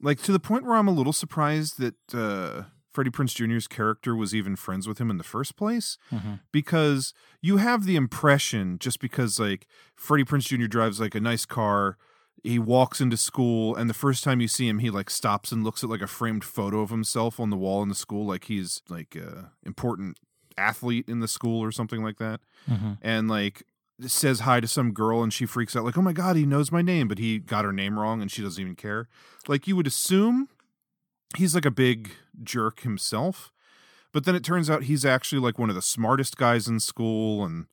[0.00, 4.16] Like to the point where I'm a little surprised that uh Freddie Prinze Jr.'s character
[4.16, 5.96] was even friends with him in the first place.
[6.12, 6.40] Mhm.
[6.50, 10.66] Because you have the impression, just because like Freddie Prinze Jr.
[10.66, 11.96] drives like a nice car,
[12.42, 15.62] he walks into school, and the first time you see him, he like stops and
[15.64, 18.44] looks at like a framed photo of himself on the wall in the school, like
[18.44, 20.18] he's like a important
[20.58, 22.40] athlete in the school or something like that.
[22.68, 22.98] Mhm.
[23.02, 23.62] and like
[24.06, 26.72] says hi to some girl and she freaks out like oh my god he knows
[26.72, 29.08] my name but he got her name wrong and she doesn't even care.
[29.46, 30.48] Like you would assume
[31.36, 33.52] he's like a big jerk himself
[34.12, 37.44] but then it turns out he's actually like one of the smartest guys in school
[37.44, 37.66] and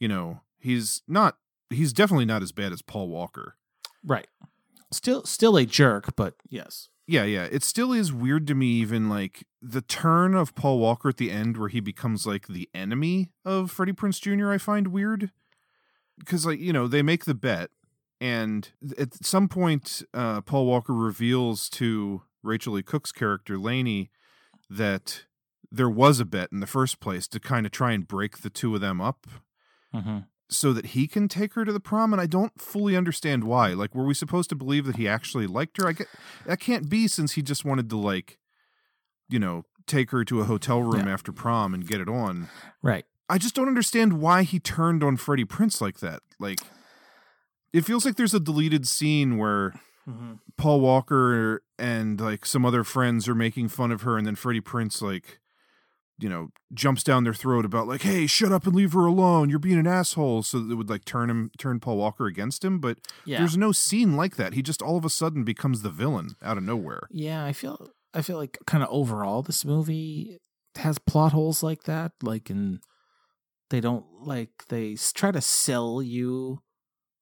[0.00, 1.36] you know he's not
[1.70, 3.56] he's definitely not as bad as paul walker
[4.06, 4.28] Right.
[4.92, 6.88] Still still a jerk, but yes.
[7.08, 11.08] yeah yeah it still is weird to me even like the turn of paul walker
[11.08, 14.88] at the end where he becomes like the enemy of freddie prinze jr i find
[14.88, 15.30] weird
[16.18, 17.70] because like you know they make the bet
[18.20, 24.10] and at some point uh paul walker reveals to rachael leigh cook's character laney
[24.70, 25.26] that
[25.70, 28.50] there was a bet in the first place to kind of try and break the
[28.50, 29.26] two of them up
[29.94, 30.18] Mm-hmm.
[30.48, 33.70] So that he can take her to the prom and I don't fully understand why.
[33.72, 35.88] Like were we supposed to believe that he actually liked her?
[35.88, 36.06] I get
[36.46, 38.38] that can't be since he just wanted to like
[39.28, 41.12] you know, take her to a hotel room Yeah.
[41.12, 42.48] after prom and get it on.
[42.80, 43.04] Right.
[43.28, 46.20] I just don't understand why he turned on Freddie Prinze like that.
[46.38, 46.60] Like
[47.72, 49.74] it feels like there's a deleted scene where
[50.08, 50.34] Mm-hmm.
[50.56, 54.60] Paul Walker and like some other friends are making fun of her, and then Freddie
[54.60, 55.40] Prinze like,
[56.18, 59.50] you know, jumps down their throat about like, "Hey, shut up and leave her alone.
[59.50, 62.64] You're being an asshole." So that it would like turn him, turn Paul Walker against
[62.64, 62.78] him.
[62.80, 63.38] But Yeah.
[63.38, 64.54] there's no scene like that.
[64.54, 67.08] He just all of a sudden becomes the villain out of nowhere.
[67.10, 70.38] Yeah, I feel I feel like kind of overall this movie
[70.76, 72.12] has plot holes like that.
[72.22, 72.80] Like, and
[73.70, 76.60] they don't like they try to sell you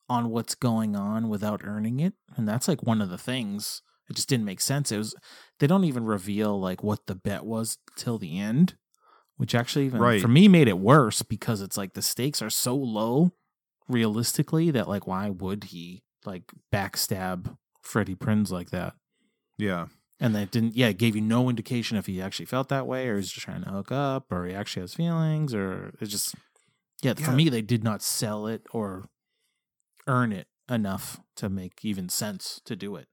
[0.09, 3.81] on what's going on without earning it, and that's like one of the things.
[4.09, 4.93] It just didn't make sense.
[4.93, 5.15] It was
[5.61, 8.77] they don't even reveal like what the bet was till the end,
[9.37, 10.21] which actually even Right.
[10.21, 13.33] for me made it worse because it's like the stakes are so low
[13.89, 18.95] realistically that like why would he like backstab Freddie Prinze like that?
[19.59, 19.87] Yeah,
[20.21, 23.09] And they didn't, yeah, it gave you no indication if he actually felt that way
[23.09, 26.35] or he's just trying to hook up or he actually has feelings or it's just,
[27.03, 29.09] yeah, for me, they did not sell it or
[30.09, 33.07] earn it enough to make even sense to do it.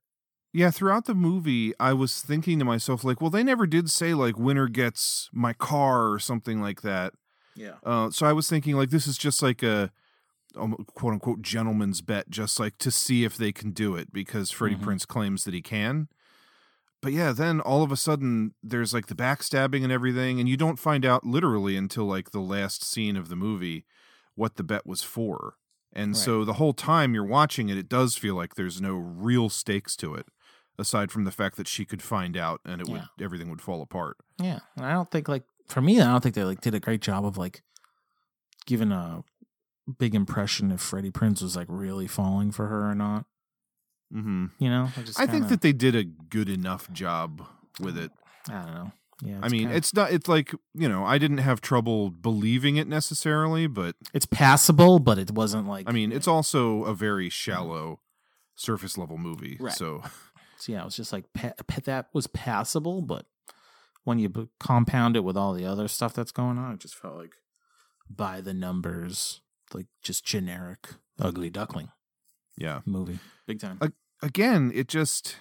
[0.54, 0.72] Yeah.
[0.72, 4.38] Throughout the movie, I was thinking to myself like, well, they never did say like
[4.38, 7.14] winner gets my car or something like that.
[7.56, 7.76] Yeah.
[7.84, 9.92] Uh, so I was thinking like this is just like a
[10.58, 14.52] um, quote unquote gentleman's bet, just like to see if they can do it because
[14.52, 14.84] Freddie Mhm.
[14.84, 16.10] Prinze claims that he can.
[17.02, 20.58] But yeah, then all of a sudden there's like the backstabbing and everything, and you
[20.58, 23.86] don't find out literally until like the last scene of the movie
[24.36, 25.56] what the bet was for.
[25.94, 26.18] And Right.
[26.22, 29.96] so the whole time you're watching it, it does feel like there's no real stakes
[29.98, 30.28] to it,
[30.80, 33.82] aside from the fact that she could find out and it would everything would fall
[33.82, 34.18] apart.
[34.42, 34.60] Yeah.
[34.76, 37.02] And I don't think, like, for me, I don't think they, like, did a great
[37.02, 37.62] job of, like,
[38.66, 39.24] giving a
[40.00, 43.26] big impression if Freddie Prinze was, like, really falling for her or not.
[44.14, 44.48] Mm-hmm.
[44.60, 44.90] You know?
[44.98, 47.48] I, just I think kinda- that they did a good enough job
[47.80, 48.12] with it.
[48.50, 48.92] I don't know.
[49.24, 49.40] Yeah.
[49.44, 50.12] I mean, kinda- it's not.
[50.12, 55.20] It's like you know, I didn't have trouble believing it necessarily, but it's passable, but
[55.20, 58.00] it wasn't like, I mean, it's also a very shallow,
[58.56, 59.58] surface level movie.
[59.60, 59.74] Right.
[59.74, 60.02] So
[60.62, 61.54] So yeah, it was just like pa-
[61.86, 63.26] that was passable, but
[64.04, 67.18] when you compound it with all the other stuff that's going on, it just felt
[67.18, 67.36] like
[68.10, 69.42] by the numbers,
[69.74, 71.90] like just generic ugly duckling
[72.58, 73.80] yeah, movie, big time.
[74.22, 75.38] Again, it just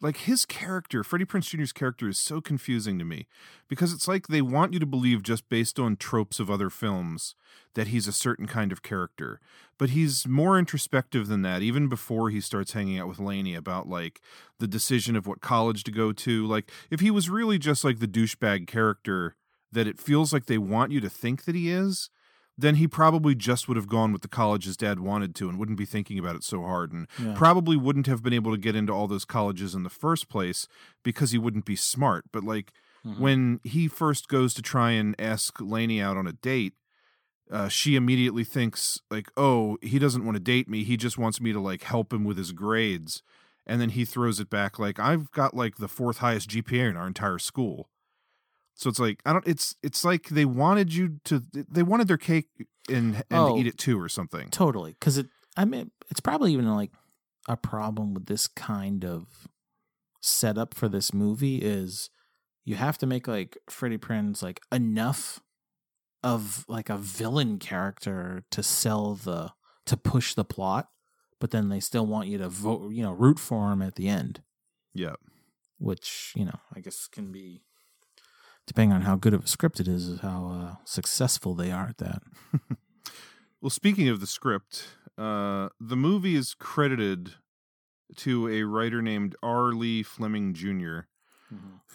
[0.00, 3.26] like his character, Freddie Prinze Jr.'s character, is so confusing to me
[3.68, 7.34] because it's like they want you to believe just based on tropes of other films
[7.74, 9.40] that he's a certain kind of character,
[9.78, 11.62] but he's more introspective than that.
[11.62, 14.20] Even before he starts hanging out with Laney about like
[14.58, 17.98] the decision of what college to go to, like if he was really just like
[17.98, 19.36] the douchebag character
[19.72, 22.10] that it feels like they want you to think that he is,
[22.58, 25.58] then he probably just would have gone with the college his dad wanted to and
[25.58, 27.34] wouldn't be thinking about it so hard and Yeah.
[27.34, 30.68] probably wouldn't have been able to get into all those colleges in the first place
[31.02, 32.24] because he wouldn't be smart.
[32.32, 32.72] But like
[33.04, 33.16] Mhm.
[33.20, 36.74] when he first goes to try and ask Laney out on a date,
[37.50, 40.84] uh, she immediately thinks like, "Oh, he doesn't want to date me.
[40.84, 43.22] He just wants me to like help him with his grades."
[43.66, 46.96] And then he throws it back like, "I've got like the fourth highest GPA in
[46.96, 47.88] our entire school."
[48.80, 49.46] So it's like I don't.
[49.46, 51.42] It's it's like they wanted you to.
[51.52, 52.48] They wanted their cake
[52.88, 53.54] and and Oh.
[53.54, 53.68] to eat oh.
[53.68, 54.48] it too, or something.
[54.48, 55.26] Totally, because it.
[55.54, 56.90] I mean, it's probably even like
[57.46, 59.26] a problem with this kind of
[60.22, 62.08] setup for this movie is
[62.64, 65.40] you have to make like Freddie Prinze like enough
[66.22, 69.52] of like a villain character to sell the
[69.84, 70.88] to push the plot,
[71.38, 74.08] but then they still want you to vote, you know, root for him at the
[74.08, 74.40] end,
[74.94, 75.16] Yeah.
[75.76, 77.64] which you know I guess can be
[78.66, 81.88] depending on how good of a script it is, is how uh, successful they are
[81.88, 82.22] at that.
[83.62, 84.86] Well, speaking of the script,
[85.18, 87.34] uh, the movie is credited
[88.16, 89.72] to a writer named R.
[89.72, 91.00] Lee Fleming Jr.,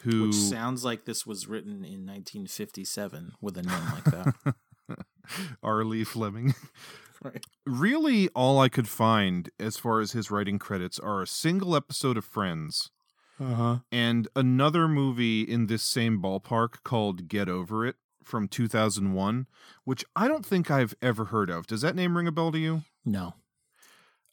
[0.02, 4.54] who Which sounds like this was written in 1957 with a name like that.
[5.62, 5.84] R.
[5.84, 6.54] Lee Fleming.
[7.24, 7.42] Right.
[7.64, 12.18] Really, all I could find as far as his writing credits are a single episode
[12.18, 12.90] of Friends
[13.38, 13.78] Uh-huh.
[13.92, 19.46] and another movie in this same ballpark called Get Over It from 2001,
[19.84, 21.66] which I don't think I've ever heard of.
[21.66, 22.82] Does that name ring a bell to you?
[23.04, 23.34] No.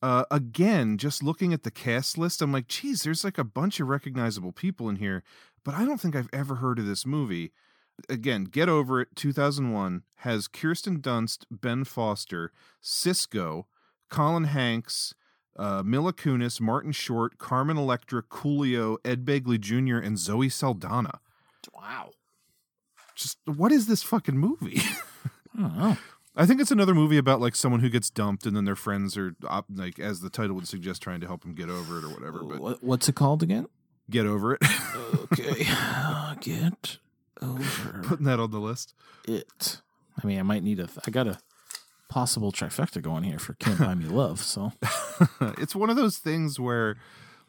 [0.02, 3.80] uh, again, just looking at the cast list, I'm like, geez, there's like a bunch
[3.80, 5.24] of recognizable people in here,
[5.63, 7.52] but I don't think I've ever heard of this movie.
[8.10, 13.66] Again, Get Over It, 2001, has Kirsten Dunst, Ben Foster, Sisqó,
[14.10, 15.13] Colin Hanks,
[15.58, 21.20] uh, Mila Kunis, Martin Short, Carmen Electra, Coolio, Ed Begley Jr., and Zoe Saldana.
[21.74, 22.12] Wow.
[23.16, 24.82] Just what is this fucking movie?
[25.58, 25.98] I don't know.
[26.36, 29.16] I think it's another movie about like someone who gets dumped and then their friends
[29.18, 32.04] are op- like, as the title would suggest, trying to help them get over it
[32.04, 32.44] or whatever.
[32.44, 33.68] But what's it called again?
[34.10, 34.62] get over it.
[35.32, 35.66] Okay.
[36.42, 36.98] Get
[37.42, 38.94] over Putting that on the list.
[39.28, 39.82] it.
[40.22, 40.89] I mean, I might need a.
[41.08, 41.39] I got a
[42.13, 44.71] possible trifecta going here for "Can't Buy Me Love." So
[45.58, 46.95] it's one of those things where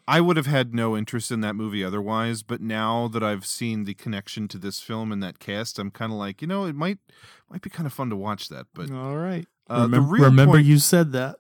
[0.09, 3.85] I would have had no interest in that movie otherwise, but now that I've seen
[3.85, 6.75] the connection to this film and that cast, I'm kind of like, you know, it
[6.75, 6.99] might
[7.51, 8.67] might be kind of fun to watch that.
[8.75, 9.47] But all right.
[9.71, 11.37] uh, remember, real remember point- you said that.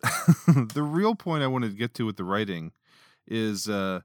[0.74, 2.72] the real point I wanted to get to with the writing
[3.26, 4.00] is uh,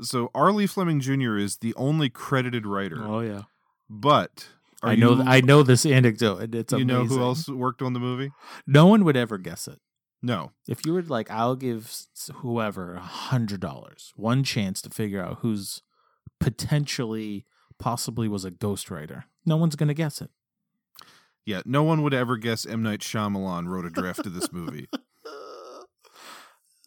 [0.00, 0.52] so R.
[0.52, 1.36] Lee Fleming Jr.
[1.36, 3.42] is the only credited writer, Oh yeah.
[3.88, 4.48] but
[4.82, 5.14] are I know.
[5.16, 6.38] you- I know this anecdote.
[6.40, 8.30] and It's you know who else worked on the movie?
[8.66, 9.78] No one would ever guess it.
[10.22, 11.90] No, If you were like, I'll give
[12.36, 15.80] whoever a hundred dollars, one chance to figure out who's
[16.38, 17.46] potentially,
[17.78, 19.24] possibly was a ghostwriter.
[19.46, 20.30] No one's gonna guess it.
[21.46, 24.88] yeah, no one would ever guess M Night Shyamalan wrote a draft of this movie.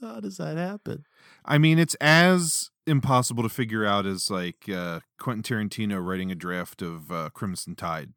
[0.02, 1.06] How does that happen?
[1.46, 6.36] I mean, it's as impossible to figure out is like uh, Quentin Tarantino writing a
[6.36, 8.14] draft of uh, Crimson Tide.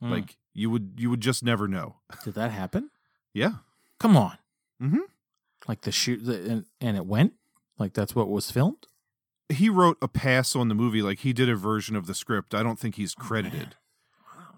[0.00, 0.10] Hmm.
[0.10, 1.96] Like you would you would just never know.
[2.24, 2.90] Did that happen?
[3.34, 3.52] Yeah.
[3.98, 4.38] Come on.
[4.82, 4.98] Mm-hmm.
[5.68, 7.34] Like the shoot, the, and, and it went.
[7.78, 8.86] Like that's what was filmed.
[9.48, 12.54] He wrote a pass on the movie, like he did a version of the script.
[12.54, 13.74] I don't think he's Oh, credited.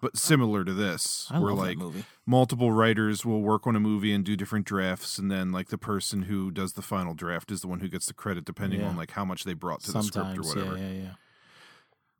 [0.03, 1.79] But similar to this, I where like
[2.27, 5.79] multiple writers will work on a movie and do different drafts, and then like the
[5.79, 8.89] person who does the final draft is the one who gets the credit, depending Yeah.
[8.89, 10.77] on like how much they brought to the script or whatever.
[10.77, 11.11] yeah, yeah, yeah.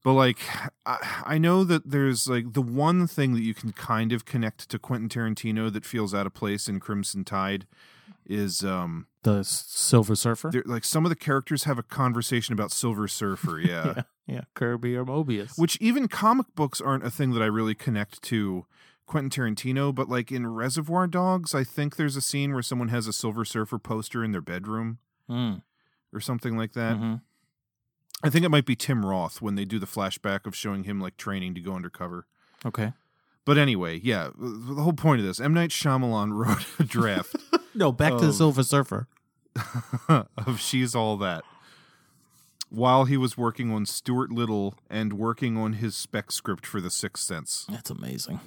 [0.05, 0.39] But like,
[0.87, 4.69] I, I know that there's like the one thing that you can kind of connect
[4.71, 7.67] to Quentin Tarantino that feels out of place in Crimson Tide
[8.27, 10.51] is um The Silver Surfer.
[10.67, 13.95] like some of the characters have a conversation about Silver Surfer, yeah.
[13.97, 15.59] yeah, yeah, Kirby or Mobius.
[15.59, 18.67] Which even comic books aren't a thing that I really connect to
[19.07, 23.07] Quentin Tarantino, but like in Reservoir Dogs, I think there's a scene where someone has
[23.07, 24.99] a Silver Surfer poster in their bedroom
[25.31, 25.63] Mm.
[26.13, 26.97] or something like that.
[26.97, 27.21] Mhm.
[28.25, 31.01] I think it might be Tim Roth when they do the flashback of showing him
[31.01, 32.27] like training to go undercover.
[32.65, 32.93] Okay.
[33.45, 37.35] But anyway, yeah, the whole point of this, M Night Shyamalan wrote a draft
[37.75, 39.07] No, back to the Silver Surfer.
[40.09, 41.45] of She's All That
[42.73, 46.91] while he was working on Stuart Little and working on his spec script for The
[46.91, 47.67] Sixth Sense.
[47.69, 48.41] That's amazing.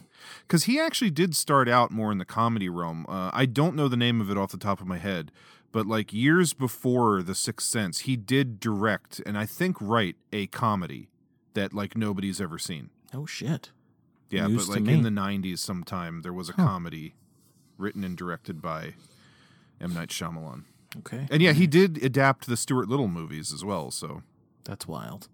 [0.48, 3.06] Because he actually did start out more in the comedy realm.
[3.08, 5.32] Uh, I don't know the name of it off the top of my head,
[5.72, 10.48] but like years before The Sixth Sense, he did direct and I think write a
[10.48, 11.10] comedy
[11.54, 12.90] that like nobody's ever seen.
[13.14, 13.70] Oh shit.
[14.32, 16.66] Yeah, News but like in the '90s, sometime there was a Huh.
[16.66, 17.14] comedy
[17.78, 18.96] written and directed by
[19.82, 20.64] M Night Shyamalan.
[21.00, 21.28] Okay.
[21.30, 23.92] And yeah, he did adapt the Stuart Little movies as well.
[23.92, 24.24] So
[24.64, 25.28] That's wild.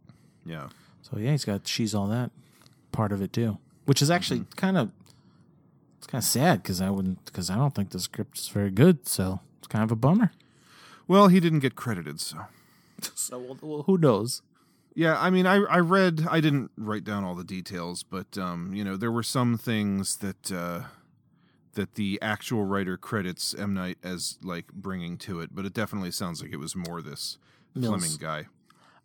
[0.46, 0.70] yeah,
[1.04, 2.32] So yeah, he's got she's all that
[2.92, 4.56] part of it too, which is actually Mm-hmm.
[4.58, 4.92] kind of
[5.98, 8.72] it's kind of sad because I wouldn't because I don't think the script is very
[8.72, 9.08] good.
[9.08, 10.32] So it's kind of a bummer.
[11.08, 12.20] well, he didn't get credited.
[12.20, 12.38] So
[13.16, 14.42] So well, who knows?
[14.96, 18.74] yeah, I mean, I I read, I didn't write down all the details, but um,
[18.74, 20.82] you know, there were some things that uh,
[21.74, 26.12] that the actual writer credits M Night as like bringing to it, but it definitely
[26.12, 27.38] sounds like it was more this
[27.74, 28.02] Mills.
[28.02, 28.48] Fleming guy.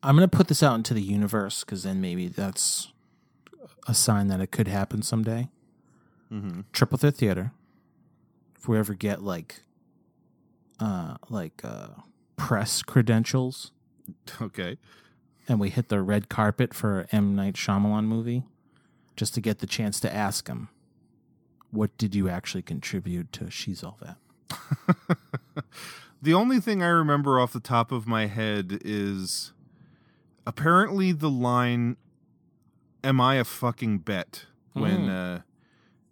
[0.02, 2.92] I'm gonna put this out into the universe because then maybe that's
[3.88, 5.48] a sign that it could happen someday.
[6.32, 6.62] Mm-hmm.
[6.72, 7.52] Triple Threat Theater.
[8.56, 9.62] If we ever get like,
[10.80, 11.88] uh, like uh,
[12.36, 13.70] press credentials,
[14.42, 14.78] Okay.
[15.48, 18.42] and we hit the red carpet for M Night Shyamalan movie,
[19.16, 20.68] just to get the chance to ask him,
[21.70, 24.16] what did you actually contribute to She's All That?
[26.22, 29.52] The only thing I remember off the top of my head is
[30.46, 31.96] apparently the line
[33.04, 35.42] "Am I a fucking bet?" when uh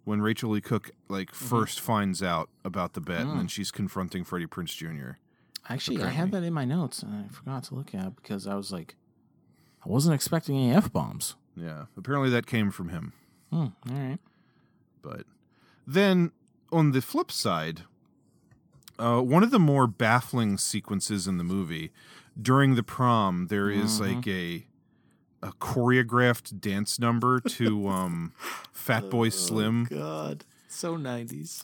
[0.03, 4.23] when Rachael Leigh Cook like 1st finds out about the bet and then she's confronting
[4.23, 5.17] Freddie Prinze Jr.
[5.67, 8.45] Actually, I had that in my notes, and I forgot to look at it because
[8.45, 8.95] I was like,
[9.83, 11.35] I wasn't expecting any f bombs.
[11.57, 13.13] Yeah, apparently that came from him.
[13.49, 14.19] Hmm, all right.
[15.01, 15.23] But
[15.87, 16.31] then
[16.71, 17.81] on the flip side,
[18.97, 21.91] uh, one of the more baffling sequences in the movie
[22.41, 24.65] during the prom, there is like a
[25.41, 28.33] a choreographed dance number to um,
[28.73, 31.63] Fatboy Slim God, so nineties,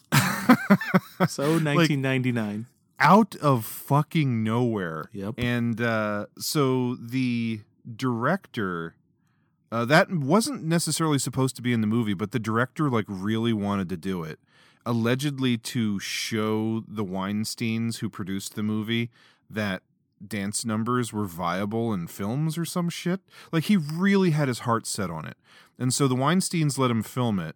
[1.27, 2.67] so nineteen ninety nine.
[2.99, 5.09] out of fucking nowhere.
[5.13, 5.35] Yep.
[5.37, 7.61] And uh, so the
[7.95, 8.95] director.
[9.71, 13.53] Uh, that wasn't necessarily supposed to be in the movie, but the director like really
[13.53, 14.39] wanted to do it,
[14.85, 19.09] allegedly to show the Weinstein's who produced the movie
[19.49, 19.81] that
[20.25, 23.21] dance numbers were viable in films or some shit.
[23.51, 25.37] Like he really had his heart set on it.
[25.79, 27.55] And so the Weinsteins let him film it.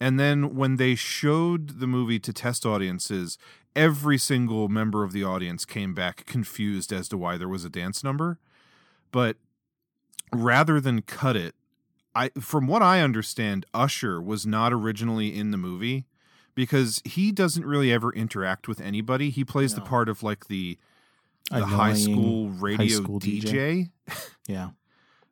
[0.00, 3.38] And then when they showed the movie to test audiences,
[3.76, 7.70] every single member of the audience came back confused as to why there was a
[7.70, 8.38] dance number.
[9.12, 9.36] But
[10.32, 11.54] rather than cut it,
[12.14, 16.04] I from what I understand, Usher was not originally in the movie
[16.54, 19.30] because he doesn't really ever interact with anybody.
[19.30, 20.78] He plays the part of like the
[21.50, 23.90] the high school high radio school DJ,
[24.46, 24.70] Yeah.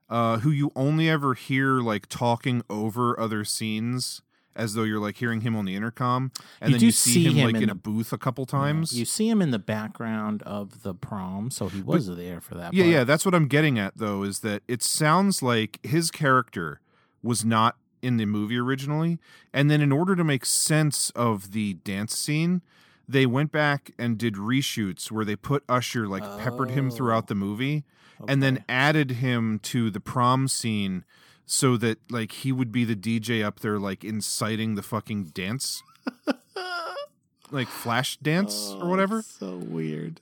[0.09, 4.23] uh, who you only ever hear like talking over other scenes
[4.57, 7.25] as though you're like hearing him on the intercom, and You then you see, see
[7.25, 8.93] him, him like in in the- a booth a couple times.
[8.99, 12.75] You see him in the background of the prom, so he was there for that.
[12.75, 12.93] Yeah, part.
[12.93, 16.81] yeah, that's what I'm getting at though is that it sounds like his character
[17.23, 19.19] was not in the movie originally,
[19.53, 22.63] and then in order to make sense of the dance scene,
[23.07, 27.35] they went back and did reshoots where they put Usher like peppered him throughout the
[27.35, 27.85] movie
[28.29, 31.05] and then oh, added him to the prom scene
[31.53, 35.83] so that like he would be the DJ up there like inciting the fucking dance
[37.51, 39.19] like flash dance or whatever.
[39.19, 40.21] Oh, So weird.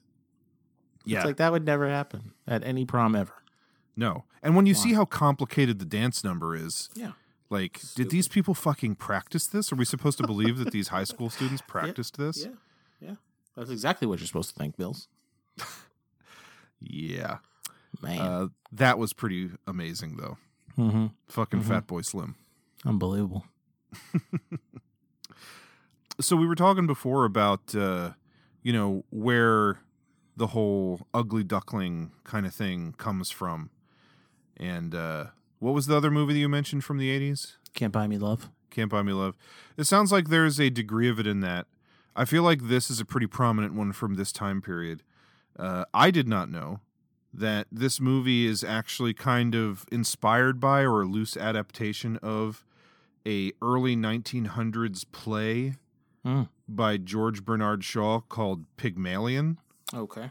[1.04, 1.18] Yeah.
[1.18, 3.34] It's like that would never happen at any prom ever.
[3.94, 4.24] No.
[4.42, 7.12] And when you see how complicated the dance number is, Yeah.
[7.50, 9.70] like, did these people fucking practice this?
[9.70, 12.46] Are we supposed to believe that these high school students practiced this?
[12.46, 12.52] Yeah.
[13.00, 13.14] Yeah.
[13.54, 15.08] That's exactly what you're supposed to think, Bills.
[16.80, 17.38] Yeah.
[18.00, 18.18] Man.
[18.20, 20.38] Uh, that was pretty amazing, though.
[20.78, 21.06] Mm-hmm.
[21.26, 21.82] Fucking Mhm.
[21.82, 22.36] Fatboy Slim.
[22.86, 23.44] Unbelievable.
[26.20, 28.10] So we were talking before about, uh,
[28.64, 29.78] you know, where
[30.36, 33.70] the whole ugly duckling kind of thing comes from.
[34.56, 35.26] And uh,
[35.60, 37.52] what was the other movie that you mentioned from the 80s?
[37.72, 38.50] Can't buy me love.
[38.70, 39.36] Can't Buy Me Love.
[39.76, 41.66] It sounds like there's a degree of it in that.
[42.14, 45.02] I feel like this is a pretty prominent one from this time period.
[45.58, 46.80] Uh, I did not know
[47.38, 52.64] that this movie is actually kind of inspired by or a loose adaptation of
[53.26, 55.74] a early 1900s play
[56.24, 56.42] Hmm.
[56.68, 59.58] by George Bernard Shaw called Pygmalion.
[59.94, 60.30] Okay.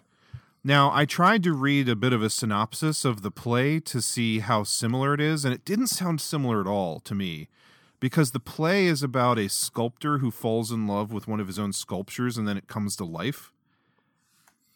[0.64, 4.40] Now, I tried to read a bit of a synopsis of the play to see
[4.40, 7.48] how similar it is, and it didn't sound similar at all to me
[8.02, 11.58] because the play is about a sculptor who falls in love with one of his
[11.58, 13.52] own sculptures and then it comes to life.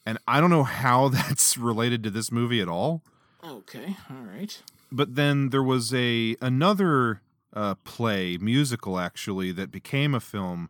[0.06, 3.02] And I don't know how that's related to this movie at all.
[3.44, 3.96] Okay.
[4.10, 4.62] All right.
[4.92, 7.22] But then there was a another
[7.54, 10.70] uh, play, musical actually, that became a film,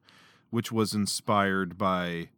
[0.51, 2.29] which was inspired by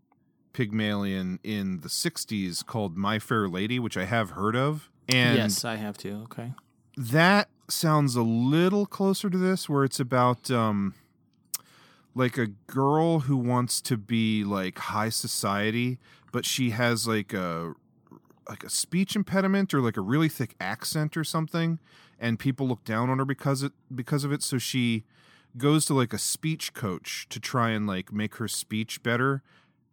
[0.54, 4.90] Pygmalion in the '60s, called My Fair Lady, which I have heard of.
[5.10, 6.22] And yes, I have too.
[6.26, 6.54] Okay.
[6.96, 10.94] that sounds a little closer to this, where it's about um,
[12.16, 15.98] like a girl who wants to be like high society,
[16.34, 17.74] but she has like a
[18.50, 21.80] like a speech impediment or like a really thick accent or something,
[22.20, 24.44] and people look down on her because it because of it.
[24.44, 25.06] So she
[25.56, 29.42] goes to like a speech coach to try and like make her speech better,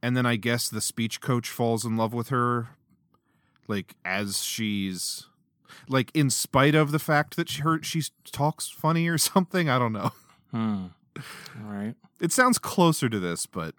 [0.02, 2.70] and then I guess the speech coach falls in love with her,
[3.68, 5.26] like as she's
[5.88, 9.68] like in spite of the fact that she her she talks funny or something.
[9.68, 10.10] I don't know.
[10.50, 10.86] Hmm.
[11.16, 11.94] All right.
[12.20, 13.74] It sounds closer to this, but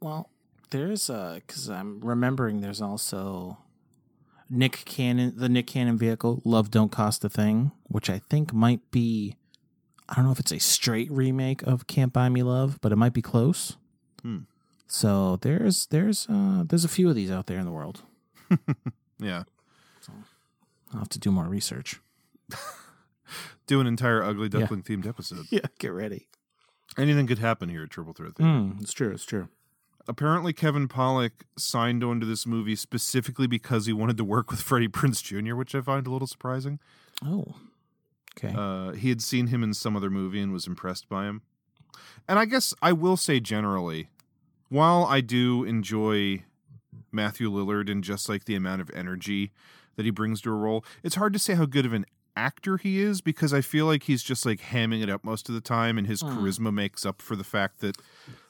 [0.00, 0.30] Well,
[0.70, 3.58] there's a because I'm remembering there's also
[4.48, 8.90] Nick Cannon, the Nick Cannon vehicle, "Love Don't Cost a Thing," which I think might
[8.90, 9.36] be.
[10.08, 12.96] I don't know if it's a straight remake of "Can't Buy Me Love," but it
[12.96, 13.76] might be close.
[14.22, 14.38] Hmm.
[14.88, 18.02] So there's there's uh there's a few of these out there in the world.
[19.18, 19.44] yeah.
[20.92, 22.00] I'll have to do more research.
[23.68, 24.60] Do an entire ugly Yeah.
[24.62, 25.46] duckling themed episode.
[25.50, 26.26] Yeah, get ready.
[26.98, 29.12] Anything could happen here at Triple Threat Mm, it's true.
[29.12, 29.46] It's true.
[30.08, 34.60] Apparently, Kevin Pollak signed on to this movie specifically because he wanted to work with
[34.60, 36.78] Freddie Prinze Jr., which I find a little surprising.
[37.24, 37.56] Oh,
[38.36, 38.54] okay.
[38.56, 41.42] Uh, he had seen him in some other movie and was impressed by him.
[42.28, 44.08] And I guess I will say generally,
[44.68, 46.44] while I do enjoy
[47.12, 49.52] Matthew Lillard and just like the amount of energy
[49.96, 52.06] that he brings to a role, it's hard to say how good of an
[52.36, 55.54] actor he is because I feel like he's just like hamming it up most of
[55.54, 56.28] the time and his Hmm.
[56.38, 57.96] charisma makes up for the fact that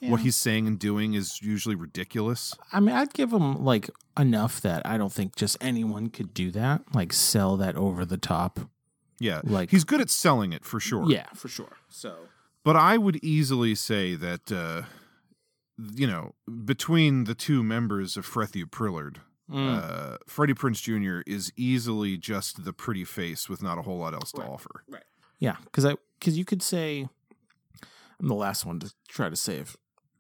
[0.00, 2.54] what he's saying and doing is usually ridiculous.
[2.72, 6.50] I mean, I'd give him like enough that I don't think just anyone could do
[6.52, 6.82] that.
[6.94, 8.60] Like sell that over the top.
[9.18, 9.40] Yeah.
[9.44, 11.10] Like- he's good at selling it for sure.
[11.10, 11.76] Yeah, for sure.
[11.88, 12.16] So
[12.64, 14.82] But I would easily say that, uh,
[15.94, 19.16] you know, between the two members of Frethu Prillard,
[19.50, 20.14] Mm.
[20.14, 21.22] uh, Freddie Prinze Jr.
[21.26, 24.84] is easily just the pretty face with not a whole lot else to offer.
[24.88, 25.02] Right.
[25.38, 27.08] yeah, because I because you could say
[28.20, 29.76] I'm the last one to try to say if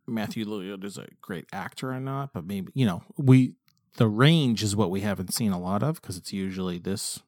[0.06, 3.54] Matthew Lillard is a great actor or not, but maybe you know we
[3.96, 7.20] the range is what we haven't seen a lot of because it's usually this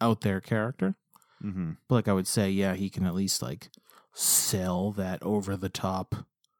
[0.00, 0.96] out there character.
[1.42, 1.72] Mm-hmm.
[1.88, 3.68] But like I would say, yeah, he can at least like
[4.12, 6.14] sell that over the top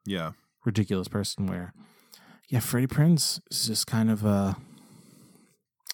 [0.05, 0.31] Yeah.
[0.63, 1.73] ridiculous person where
[2.49, 4.53] yeah, Freddie Prinze is just kind of uh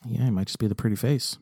[0.06, 1.38] yeah, he might just be the pretty face.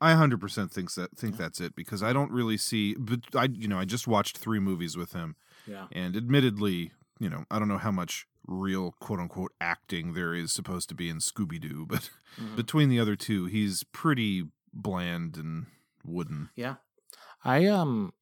[0.00, 3.66] I 100% thinks that think that's it because I don't really see but I you
[3.68, 5.36] know, I just watched 3 movies with him
[5.66, 5.86] Yeah.
[5.92, 10.52] and admittedly, you know, I don't know how much real quote unquote acting there is
[10.52, 12.56] supposed to be in Scooby Doo, but Mm-hmm.
[12.56, 14.44] between the other two, he's pretty
[14.74, 15.66] bland and
[16.04, 16.50] wooden.
[16.54, 16.74] Yeah.
[17.42, 18.12] I um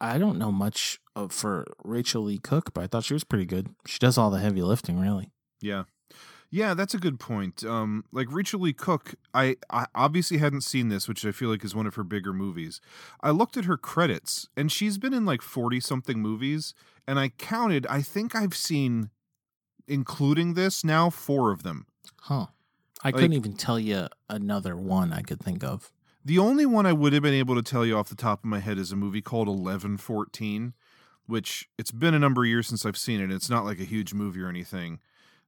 [0.00, 3.44] I don't know much of for Rachael Leigh Cook, but I thought she was pretty
[3.46, 3.68] good.
[3.86, 5.32] She does all the heavy lifting, really.
[5.60, 5.84] Yeah.
[6.52, 7.62] Yeah, that's a good point.
[7.64, 11.64] Um, like Rachael Leigh Cook, I, I obviously hadn't seen this, which I feel like
[11.64, 12.80] is one of her bigger movies.
[13.20, 16.74] I looked at her credits, and she's been in like 40 something movies,
[17.06, 19.10] and I counted, I think I've seen,
[19.86, 21.86] including this, now four of them.
[22.22, 22.46] Huh.
[23.02, 25.92] I Like- couldn't even tell you another one I could think of.
[26.24, 28.44] The only one I would have been able to tell you off the top of
[28.50, 30.74] my head is a movie called 1114,
[31.26, 33.30] which it's been a number of years since I've seen it.
[33.30, 34.98] It's not like a huge movie or anything,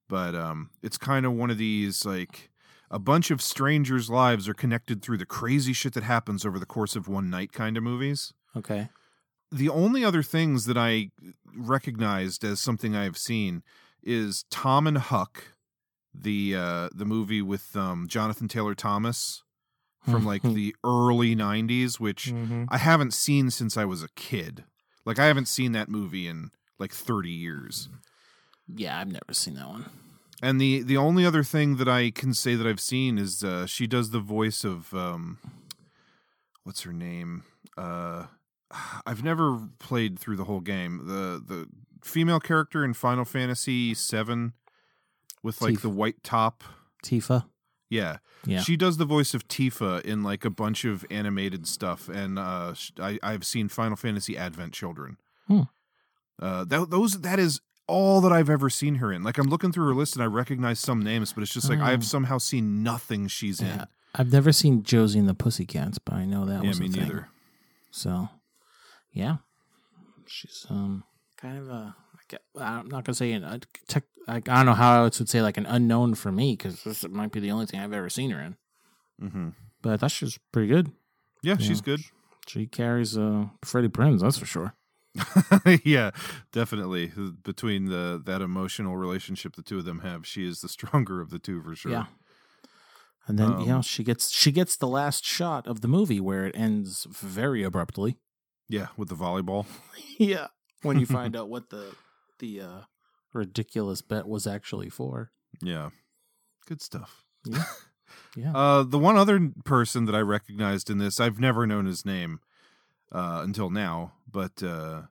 [0.09, 2.51] but um, it's kind of one of these like
[2.91, 6.67] a bunch of strangers' lives are connected through the crazy shit that happens over the
[6.67, 8.33] course of one night kind of movies.
[8.57, 8.89] Okay.
[9.51, 11.11] The only other things that I
[11.57, 13.63] recognized as something I've seen
[14.03, 15.45] is Tom and Huck,
[16.15, 19.43] the uh, the movie with um, Jonathan Taylor Thomas
[20.05, 22.67] from like the early 90s which Mhm.
[22.69, 24.65] I haven't seen since I was a kid.
[25.07, 27.89] Like I haven't seen that movie in like 30 years.
[28.77, 29.87] Yeah, I've never seen that one.
[30.43, 33.67] And the the only other thing that I can say that I've seen is uh
[33.67, 35.39] she does the voice of um
[36.65, 37.45] what's her name?
[37.77, 38.27] Uh
[39.07, 41.07] I've never played through the whole game.
[41.07, 41.69] The the
[42.03, 44.53] female character in Final Fantasy 7
[45.43, 45.83] with like Tifa.
[45.83, 46.65] the white top.
[47.05, 47.45] Tifa.
[47.89, 48.19] Yeah.
[48.47, 48.61] Yeah.
[48.61, 52.75] She does the voice of Tifa in like a bunch of animated stuff, and uh,
[52.99, 55.19] I, I've seen Final Fantasy Advent Children.
[55.47, 55.63] Hmm.
[56.41, 59.23] Uh, that those that is all that I've ever seen her in.
[59.23, 61.79] Like I'm looking through her list and I recognize some names, but it's just like
[61.81, 61.85] Oh.
[61.85, 63.87] I've somehow seen nothing she's Yeah.
[64.15, 66.63] I've never seen Josie and the Pussycats, but I know that.
[66.63, 67.25] Yeah, was me a thing.
[67.91, 68.29] So,
[69.13, 69.37] yeah,
[70.27, 71.05] she's um
[71.37, 71.97] kind of a.
[72.59, 73.45] I I'm not gonna say an.
[73.45, 73.59] uh,
[73.89, 76.83] Tech, I, I don't know how else would say like an unknown for me because
[76.85, 78.57] this might be the only thing I've ever seen her in.
[79.31, 79.49] hmm
[79.83, 80.93] But that's just pretty good.
[81.43, 81.67] Yeah, Yeah.
[81.67, 82.01] she's good.
[82.47, 84.75] She carries uh Freddie Prinze, that's for sure.
[85.85, 86.11] yeah,
[86.53, 87.13] definitely.
[87.43, 91.31] Between the that emotional relationship the two of them have, she is the stronger of
[91.31, 91.93] the two for sure.
[91.93, 92.07] Yeah.
[93.27, 96.21] And then you know Um, she gets she gets the last shot of the movie
[96.21, 98.19] where it ends very abruptly.
[98.69, 99.67] Yeah, with the volleyball.
[100.19, 100.49] yeah.
[100.83, 101.95] When you find out what the
[102.39, 102.81] the uh
[103.33, 105.31] ridiculous bet was actually for.
[105.61, 105.91] Yeah.
[106.67, 107.25] Good stuff.
[107.45, 107.65] Yeah.
[108.37, 108.53] Yeah.
[108.55, 112.41] Uh, the one other person that I recognized in this, I've never known his name
[113.13, 115.03] uh, until now, but uh,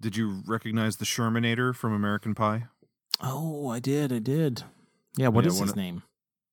[0.00, 2.66] did you recognize the Shermanator from American Pie?
[3.20, 4.62] Oh, I did, I did.
[5.16, 6.02] Yeah, what Yeah, is his of- name?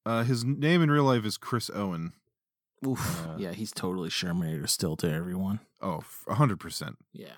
[0.06, 2.14] Uh, his name in real life is Chris Owen.
[2.86, 3.26] Oof.
[3.28, 5.60] uh, yeah, he's totally Shermanator still to everyone.
[5.82, 6.98] Oh, a hundred percent.
[7.14, 7.34] Yeah.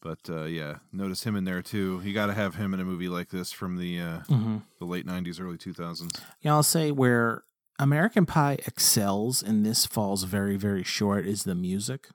[0.00, 2.00] But uh, yeah, notice him in there too.
[2.04, 4.62] You got to have him in a movie like this from the uh, Mhm.
[4.78, 6.20] the late '90s, early 2000s.
[6.40, 7.44] Yeah, I'll say where
[7.78, 12.08] American Pie excels and this falls very, very short is the music.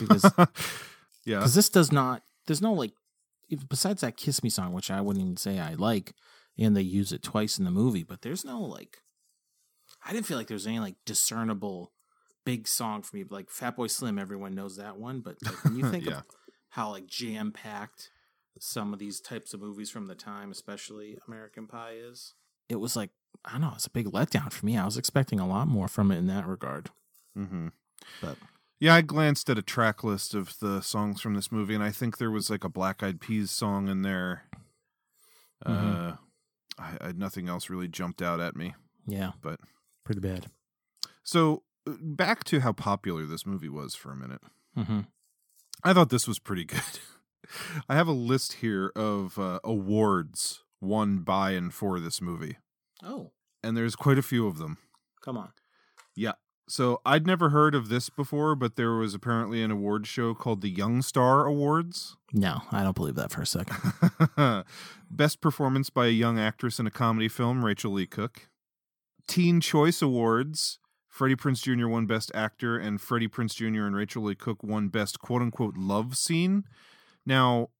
[0.00, 0.24] Because
[1.24, 2.92] Yeah, because this does not there's no like
[3.48, 6.14] if, besides that kiss me song which i wouldn't even say i like
[6.58, 9.02] and they use it twice in the movie but there's no like
[10.04, 11.92] i didn't feel like there's any like discernible
[12.44, 15.84] big song for me like fatboy slim everyone knows that one but like, when you
[15.90, 16.18] think Yeah.
[16.18, 16.22] of
[16.70, 18.10] how like jam packed
[18.58, 22.34] some of these types of movies from the time especially american pie is
[22.68, 23.10] it was like
[23.44, 25.86] i don't know it's a big letdown for me i was expecting a lot more
[25.88, 26.90] from it in that regard
[27.38, 27.68] Mm-hmm.
[28.20, 28.38] But
[28.80, 31.90] yeah, I glanced at a track list of the songs from this movie, and I
[31.90, 34.44] think there was like a Black Eyed Peas song in there.
[35.66, 36.12] Mhm.
[36.12, 36.16] Uh,
[36.78, 38.74] I, I nothing else really jumped out at me.
[39.06, 39.60] yeah But
[40.04, 40.46] pretty bad
[41.22, 44.40] so uh, back to how popular this movie was for a minute.
[44.76, 45.00] mm-hmm.
[45.84, 46.80] I thought this was pretty good.
[47.88, 52.56] I have a list here of uh, awards won by and for this movie,
[53.04, 54.78] oh and there's quite a few of them.
[55.22, 55.52] come on
[56.16, 56.32] Yeah.
[56.70, 60.60] So I'd never heard of this before, but there was apparently an award show called
[60.60, 62.16] the Young Star Awards.
[62.32, 63.76] no i don't believe that for a second
[65.10, 68.48] Best performance by a young actress in a comedy film, Rachael Leigh Cook.
[69.26, 70.78] Teen Choice Awards.
[71.08, 71.88] Freddie Prinze Jr.
[71.88, 73.84] won Best Actor, and Freddie Prinze Jr.
[73.86, 76.62] and Rachael Leigh Cook won Best quote unquote love scene.
[77.26, 77.70] Now,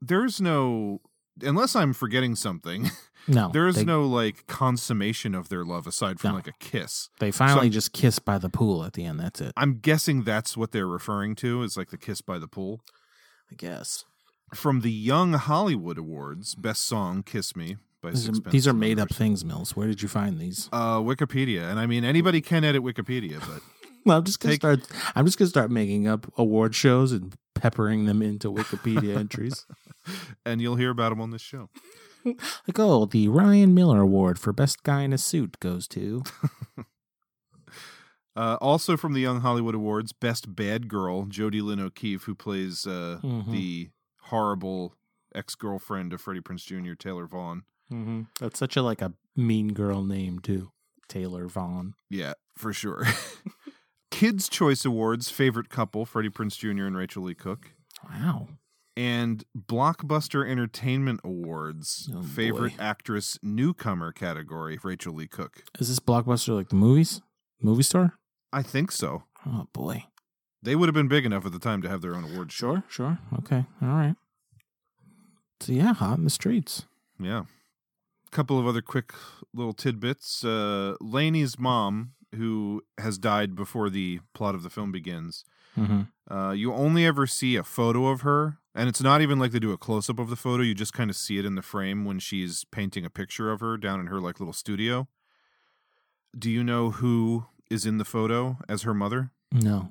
[0.00, 1.00] there's no
[1.42, 2.90] unless I'm forgetting something,
[3.28, 6.36] No, there is they- no like consummation of their love aside from No.
[6.36, 7.08] like a kiss.
[7.18, 9.18] They finally I'm- just kiss by the pool at the end.
[9.20, 9.52] That's it.
[9.56, 12.80] I'm guessing that's what they're referring to is like the kiss by the pool.
[13.50, 14.04] I guess.
[14.54, 19.00] From the Young Hollywood Awards, best song "Kiss Me" by These are, these are made
[19.00, 19.74] up things, Mills.
[19.74, 20.68] Where did you find these?
[20.72, 23.60] Uh, Wikipedia, and I mean anybody can edit Wikipedia, but
[24.06, 24.80] I'm just gonna Take- start.
[25.14, 29.66] I'm just gonna start making up award shows and peppering them into Wikipedia entries.
[30.44, 31.68] and you'll hear about them on this show.
[32.26, 36.24] Like, oh, the Ryan Miller Award for Best Guy in a Suit goes to.
[38.34, 42.86] Uh, also from the Young Hollywood Awards, Best Bad Girl, Jodi Lyn O'Keefe, who plays
[42.86, 43.50] uh, Mhm.
[43.50, 43.88] the
[44.24, 44.94] horrible
[45.34, 47.62] ex-girlfriend of Freddie Prinze Jr., Taylor Vaughan.
[47.90, 48.22] Mm-hmm.
[48.38, 50.70] That's such a like a mean girl name too,
[51.08, 51.94] Taylor Vaughan.
[52.10, 53.04] Yeah, for sure.
[54.16, 56.84] Kids' Choice Awards, favorite couple, Freddie Prinze Jr.
[56.86, 57.72] and Rachael Leigh Cook.
[58.08, 58.48] Wow.
[58.96, 62.82] And Blockbuster Entertainment Awards, Oh, favorite boy.
[62.82, 65.64] actress newcomer category, Rachael Leigh Cook.
[65.78, 67.20] Is this blockbuster like the movies,
[67.60, 68.14] movie store?
[68.54, 69.24] I think so.
[69.44, 70.04] Oh boy.
[70.62, 72.76] They would have been big enough at the time to have their own award show.
[72.76, 73.18] Sure, sure.
[73.40, 74.16] Okay, all right.
[75.60, 76.86] So yeah, hot in the streets.
[77.20, 77.42] Yeah.
[78.26, 79.12] A couple of other quick
[79.52, 80.42] little tidbits.
[80.42, 85.44] Uh, Laney's mom, who has died before the plot of the film begins,
[85.76, 86.34] Mm-hmm.
[86.34, 88.56] uh, you only ever see a photo of her.
[88.74, 90.62] And it's not even like they do a close up of the photo.
[90.62, 93.60] You just kind of see it in the frame when she's painting a picture of
[93.60, 95.06] her down in her like little studio.
[96.38, 99.32] Do you know who is in the photo as her mother?
[99.52, 99.90] No.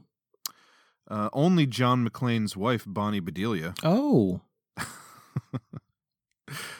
[1.07, 3.75] Uh, only John McClane's wife, Bonnie Bedelia.
[3.83, 4.41] Oh,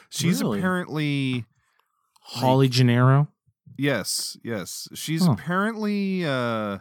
[0.08, 0.58] She's Really?
[0.58, 1.44] apparently
[2.20, 3.28] Holly Gennaro.
[3.78, 4.88] Yes, yes.
[4.94, 5.32] She's Huh.
[5.32, 6.78] apparently uh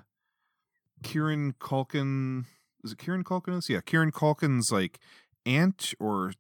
[1.04, 2.46] Kieran Culkin
[2.84, 3.68] is it Kieran Culkin?
[3.68, 5.00] Yeah, Kieran Culkin's like
[5.46, 6.34] aunt or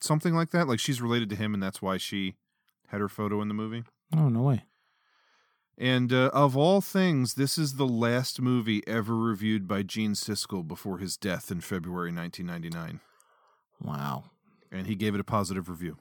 [0.00, 0.68] something like that.
[0.68, 2.36] Like she's related to him and that's why she
[2.88, 3.84] had her photo in the movie.
[4.16, 4.64] Oh no way.
[5.78, 10.66] And uh, of all things, this is the last movie ever reviewed by Gene Siskel
[10.68, 13.00] before his death in February 1999.
[13.82, 14.24] Wow,
[14.70, 15.96] And he gave it a positive review.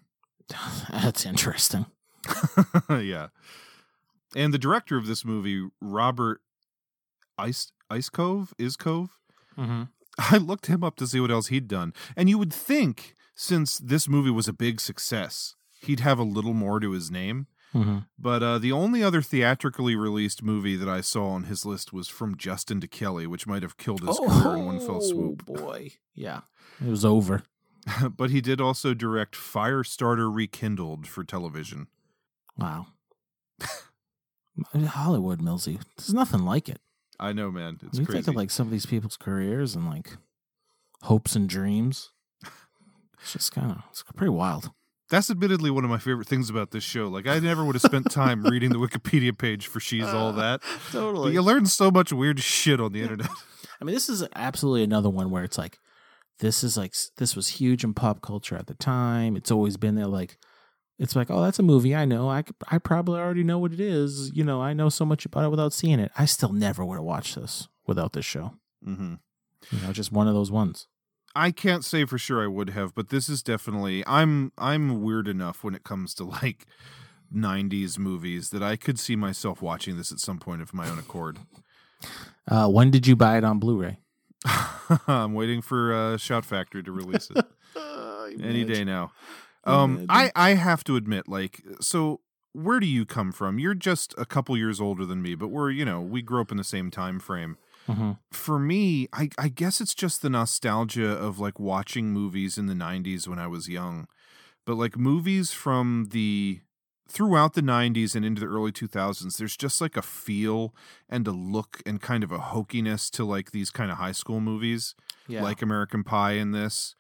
[0.90, 1.86] that's interesting.
[2.90, 3.28] yeah.
[4.36, 6.42] And the director of this movie, Robert
[7.38, 9.18] Ice Iscove, is Cove.
[9.58, 9.84] Mm-hmm.
[10.18, 11.94] I looked him up to see what else he'd done.
[12.16, 16.54] And you would think, since this movie was a big success, he'd have a little
[16.54, 17.48] more to his name.
[17.74, 18.00] Mm-hmm.
[18.18, 22.08] But uh, the only other theatrically released movie that I saw on his list was
[22.08, 25.44] From Justin to Kelly, which might have killed his career in one fell swoop.
[25.48, 25.92] Oh, boy.
[26.16, 26.42] Yeah,
[26.84, 27.44] it was over.
[28.18, 31.88] but he did also direct Firestarter Rekindled for television.
[32.58, 32.88] Wow.
[34.74, 35.80] Hollywood, Millsy.
[35.98, 36.80] There's nothing like it.
[37.20, 37.80] I know, man.
[37.86, 38.20] It's you crazy.
[38.20, 40.18] think of like some of these people's careers and like
[41.04, 42.12] hopes and dreams.
[43.22, 44.72] It's just kind of it's pretty wild.
[45.10, 47.08] That's admittedly one of my favorite things about this show.
[47.08, 50.32] Like, I never would have spent time reading the Wikipedia page for She's All uh,
[50.34, 50.62] That.
[50.62, 51.34] But Totally.
[51.34, 53.28] you learn so much weird shit on the internet.
[53.82, 55.80] I mean, this is absolutely another one where it's like,
[56.38, 59.36] this is like, this was huge in pop culture at the time.
[59.36, 60.06] It's always been there.
[60.06, 60.38] Like,
[61.00, 61.96] it's like, oh, that's a movie.
[61.96, 62.30] I know.
[62.30, 64.32] I, could, I probably already know what it is.
[64.36, 66.12] You know, I know so much about it without seeing it.
[66.18, 68.54] I still never would have watched this without this show.
[68.86, 69.16] Mm-hmm.
[69.72, 70.88] You know, just one of those ones.
[71.36, 75.28] I can't say for sure I would have, but this is definitely I'm I'm weird
[75.28, 76.66] enough when it comes to like
[77.34, 81.00] 90s movies that I could see myself watching this at some point of my own
[81.00, 81.40] accord.
[82.48, 84.00] Uh, when did you buy it on Blu-ray?
[85.08, 87.46] I'm waiting for uh, Shout Factory to release it
[88.44, 89.12] any day now.
[89.70, 92.22] Um, I I have to admit, like, so
[92.54, 93.60] where do you come from?
[93.60, 96.52] You're just a couple years older than me, but we're you know we grew up
[96.52, 97.58] in the same time frame.
[97.88, 98.12] Mm-hmm.
[98.32, 102.74] For me, I I guess it's just the nostalgia of like watching movies in the
[102.74, 104.08] '90s when I was young,
[104.66, 106.62] but like movies from the
[107.12, 110.76] throughout the 90s and into the early 2000s there's just like a feel
[111.10, 114.40] and a look and kind of a hokiness to like these kind of high school
[114.40, 114.94] movies
[115.28, 115.42] Yeah.
[115.42, 116.94] like American Pie in this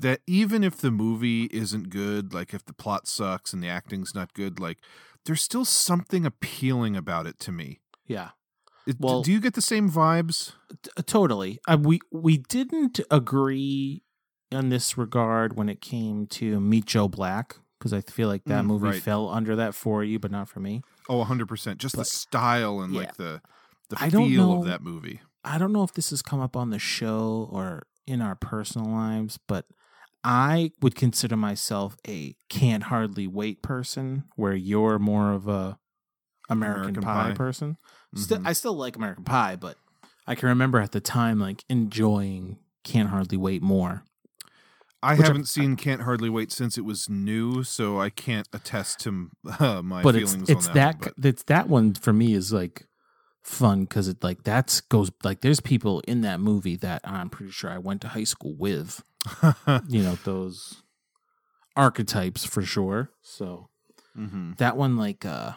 [0.00, 4.14] that even if the movie isn't good, like if the plot sucks and the acting's
[4.14, 4.78] not good, like
[5.24, 7.80] there's still something appealing about it to me.
[8.06, 8.30] Yeah.
[8.86, 10.52] It- Well- do you get the same vibes?
[10.82, 11.58] T- totally.
[11.68, 14.02] Uh, we we didn't agree
[14.50, 18.64] in this regard when it came to Meet Joe Black because I feel like that
[18.64, 19.02] Mm, movie right.
[19.02, 20.82] fell under that for you, but not for me.
[21.08, 21.78] Oh, 100%.
[21.78, 23.00] Just the style and yeah.
[23.00, 23.40] like the
[23.90, 25.20] the I don't feel know- of that movie.
[25.44, 28.90] I don't know if this has come up on the show or in our personal
[28.90, 29.66] lives, but
[30.24, 35.78] I would consider myself a can't hardly wait person, where you're more of a
[36.50, 37.34] American, American Pie, Pie.
[37.34, 37.76] person.
[38.14, 38.46] Still, Mhm.
[38.46, 39.76] I still like American Pie, but
[40.26, 44.04] I can remember at the time like enjoying Can't Hardly Wait more.
[45.02, 49.30] I haven't seen Can't Hardly Wait since it was new, so I can't attest to
[49.60, 51.06] uh, my but it's feelings it's on that, that.
[51.18, 52.86] one, it's that one for me is like
[53.48, 57.50] fun because it like that's goes like there's people in that movie that I'm pretty
[57.52, 59.02] sure I went to high school with.
[59.88, 60.82] you know those
[61.76, 63.10] archetypes for sure.
[63.22, 63.68] So
[64.16, 64.56] Mhm.
[64.58, 65.52] that one like uh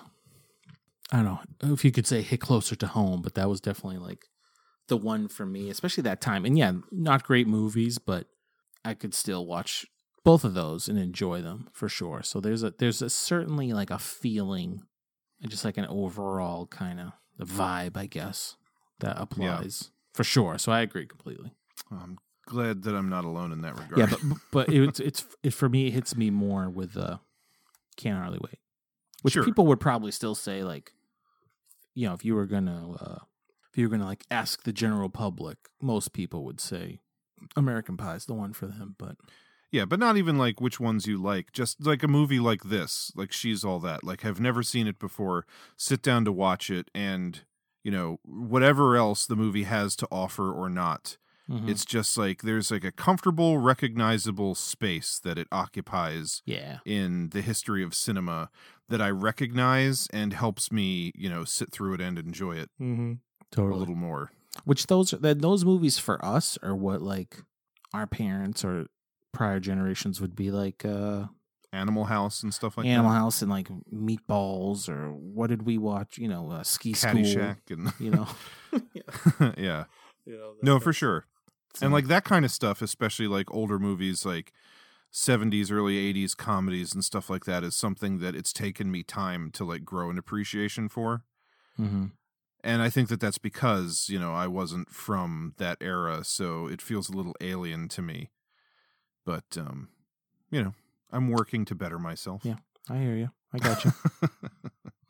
[1.11, 3.97] I don't know if you could say hit closer to home, but that was definitely
[3.99, 4.25] like
[4.87, 6.45] the one for me, especially that time.
[6.45, 8.27] And yeah, not great movies, but
[8.85, 9.85] I could still watch
[10.23, 12.23] both of those and enjoy them for sure.
[12.23, 14.83] So there's a there's a certainly like a feeling
[15.41, 18.57] and just like an overall kind of vibe, I guess,
[18.99, 20.57] that applies for sure.
[20.57, 21.51] So I agree completely.
[21.91, 24.11] I'm glad that I'm not alone in that regard.
[24.11, 24.17] Yeah,
[24.51, 27.17] but but it's it's it for me it hits me more with uh
[27.97, 28.59] can't hardly wait.
[29.21, 29.43] Which Sure.
[29.43, 30.93] people would probably still say like
[31.93, 33.17] you know, if you were gonna uh
[33.71, 36.99] if you were gonna like ask the general public, most people would say
[37.55, 39.15] American Pie is the one for them, but
[39.71, 41.51] Yeah, but not even like which ones you like.
[41.53, 44.03] Just like a movie like this, like She's All That.
[44.03, 45.45] Like, have never seen it before.
[45.77, 47.41] Sit down to watch it, and
[47.83, 51.17] you know whatever else the movie has to offer or not.
[51.49, 51.69] Mhm.
[51.69, 56.79] It's just like there's like a comfortable, recognizable space that it occupies yeah.
[56.85, 58.49] in the history of cinema
[58.87, 63.59] that I recognize and helps me, you know, sit through it and enjoy it Mm-hmm.
[63.59, 64.31] a little more.
[64.65, 67.37] Which those then those movies for us are what like
[67.93, 68.87] our parents or
[69.31, 71.25] prior generations would be like uh
[71.73, 73.17] Animal House and stuff like Animal that.
[73.17, 76.17] House and like Meatballs or what did we watch?
[76.17, 77.11] You know, uh, Ski School.
[77.13, 78.27] Caddyshack and You know,
[79.57, 79.85] yeah.
[80.25, 81.25] You know, No, for sure.
[81.73, 84.51] So- And like that kind of stuff, especially like older movies like
[85.13, 89.51] 70s, early 80s comedies and stuff like that is something that it's taken me time
[89.51, 91.23] to like grow an appreciation for.
[91.77, 92.07] hmm
[92.63, 96.81] And I think that that's because, you know, I wasn't from that era, so it
[96.81, 98.29] feels a little alien to me.
[99.25, 99.89] But um,
[100.49, 100.73] you know,
[101.11, 102.41] I'm working to better myself.
[102.43, 102.55] Yeah.
[102.89, 103.29] I hear you.
[103.53, 103.91] I got you.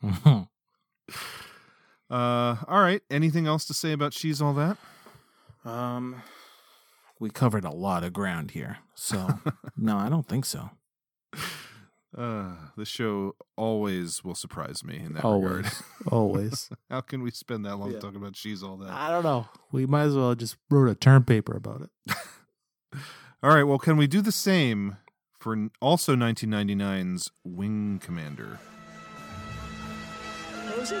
[0.04, 0.48] Mhm.
[2.10, 4.76] Uh all right, anything else to say about She's All That?
[5.64, 6.22] um,
[7.20, 9.38] we covered a lot of ground here, so
[9.76, 10.70] no, I don't think so.
[12.16, 15.70] Uh the show always will surprise me in that regard.
[16.08, 16.68] always.
[16.90, 18.00] How can we spend that long Yeah.
[18.00, 18.90] talking about She's All That?
[18.90, 19.48] I don't know.
[19.70, 22.16] We might as well just wrote a term paper about it.
[23.44, 24.98] All right, well, can we do the same
[25.40, 28.60] for also 1999's Wing Commander?
[30.70, 30.94] Rosie?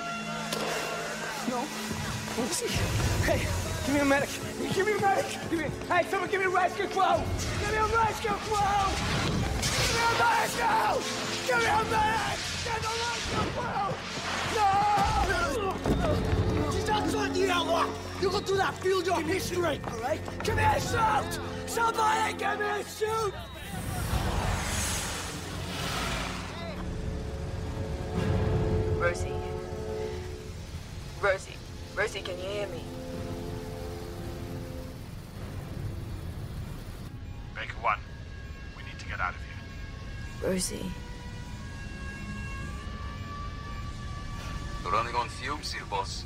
[1.48, 1.64] No.
[2.36, 2.66] Rosie?
[3.22, 3.46] Hey,
[3.86, 4.28] give me a medic.
[4.74, 5.24] Give me a medic.
[5.50, 5.66] Give me.
[5.86, 7.22] Hey, someone give me a rescue crew.
[7.60, 8.58] Give me a rescue crew.
[9.62, 10.66] Give me a rescue.
[11.46, 12.38] Give me a medic.
[12.64, 13.86] Give Get the rescue crew.
[14.58, 14.66] No.
[16.72, 17.88] She's outside the airlock.
[18.22, 19.80] You go through that field of history.
[19.84, 20.20] All right.
[20.44, 21.40] Give me a shoot.
[21.66, 23.34] Somebody give me a shoot.
[28.96, 29.32] Rosie.
[31.20, 31.56] Rosie.
[31.96, 32.84] Rosie, can you hear me?
[37.56, 37.98] Baker 1,
[38.76, 40.48] we need to get out of here.
[40.48, 40.92] Rosie.
[44.84, 46.24] Running on fumes here, boss.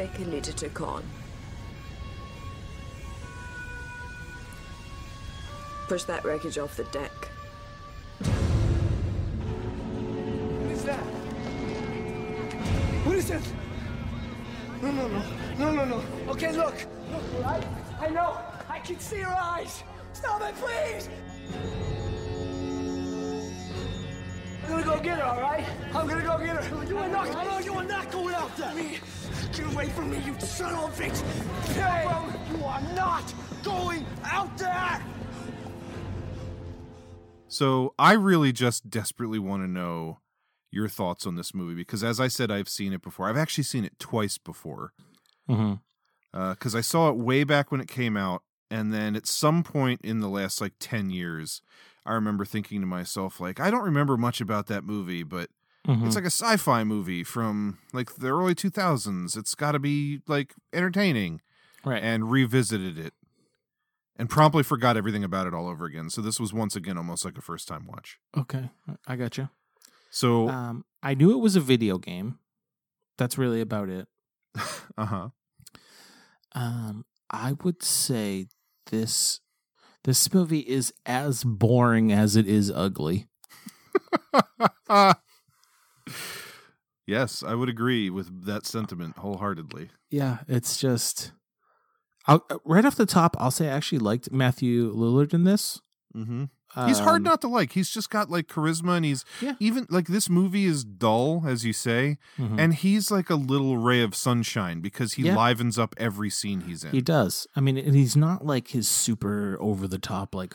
[0.00, 1.04] Needed to con.
[5.88, 7.12] Push that wreckage off the deck.
[10.62, 11.04] What is that?
[13.04, 13.42] What is it?
[14.80, 15.22] No, no, no.
[15.58, 16.02] No, no, no.
[16.30, 16.76] Okay, look.
[17.12, 17.66] Look, right?
[18.00, 18.38] I know.
[18.70, 19.82] I can see your eyes.
[20.14, 21.10] Stop it, please.
[24.64, 25.66] I'm gonna go get her, all right?
[25.94, 26.84] I'm gonna go get her.
[26.86, 27.30] You are not.
[27.44, 28.74] No, you are not going out there.
[28.74, 28.98] Me.
[29.52, 31.20] Get away from me, you son of a bitch.
[31.74, 35.02] Hey, you are not going out there.
[37.48, 40.20] So I really just desperately want to know
[40.70, 43.28] your thoughts on this movie because, as I said, I've seen it before.
[43.28, 44.92] I've actually seen it twice before
[45.48, 46.50] Mm-hmm.
[46.52, 50.00] because I saw it way back when it came out, and then at some point
[50.04, 51.60] in the last like ten years,
[52.06, 55.50] I remember thinking to myself, like, I don't remember much about that movie, but
[55.88, 56.06] Mm-hmm.
[56.06, 59.36] it's like a sci-fi movie from like the early 2000s.
[59.36, 61.40] It's got to be like entertaining.
[61.84, 62.02] Right.
[62.02, 63.14] And revisited it
[64.16, 66.10] and promptly forgot everything about it all over again.
[66.10, 68.18] So this was once again almost like a first time watch.
[68.36, 68.68] Okay,
[69.06, 69.48] I got you.
[70.10, 72.38] So, Um, I knew it was a video game.
[73.16, 74.08] That's really about it.
[74.98, 75.28] uh-huh.
[76.52, 78.48] Um, I would say
[78.90, 79.40] this
[80.04, 83.26] this movie is as boring as it is ugly.
[87.10, 89.90] yes, I would agree with that sentiment wholeheartedly.
[90.10, 91.32] Yeah, it's just
[92.26, 95.80] I'll, uh, right off the top, I'll say I actually liked Matthew Lillard in this.
[96.16, 96.44] Mm-hmm.
[96.86, 97.72] He's hard Um, not to like.
[97.72, 99.54] He's just got like charisma, and he's Yeah.
[99.58, 102.60] even like this movie is dull, as you say, Mhm.
[102.60, 105.34] and he's like a little ray of sunshine because he Yeah.
[105.36, 106.92] livens up every scene he's in.
[106.92, 107.48] He does.
[107.56, 110.32] I mean, and he's not like his super over the top.
[110.32, 110.54] Like,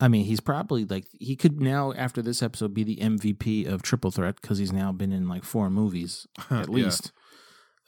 [0.00, 3.82] I mean, he's probably like he could now after this episode be the MVP of
[3.82, 6.74] Triple Threat because he's now been in like four movies at Yeah.
[6.74, 7.12] least.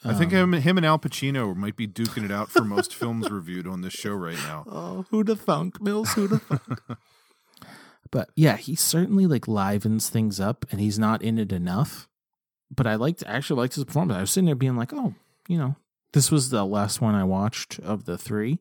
[0.05, 2.95] I think Um, him, him and Al Pacino might be duking it out for most
[2.95, 4.65] films reviewed on this show right now.
[4.71, 6.13] Oh, who the thunk, Mills?
[6.13, 6.81] Who the thunk?
[8.11, 12.09] but yeah, he certainly like livens things up, and he's not in it enough.
[12.75, 14.17] But I liked, actually liked his performance.
[14.19, 15.15] I was sitting there being like, oh,
[15.49, 15.77] you know,
[16.13, 18.59] this was the last one I watched of the three,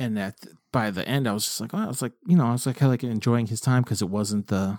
[0.00, 0.34] and that
[0.72, 2.66] by the end, I was just like, oh, I was like, you know, I was
[2.66, 4.78] like, kind of like enjoying his time because it wasn't the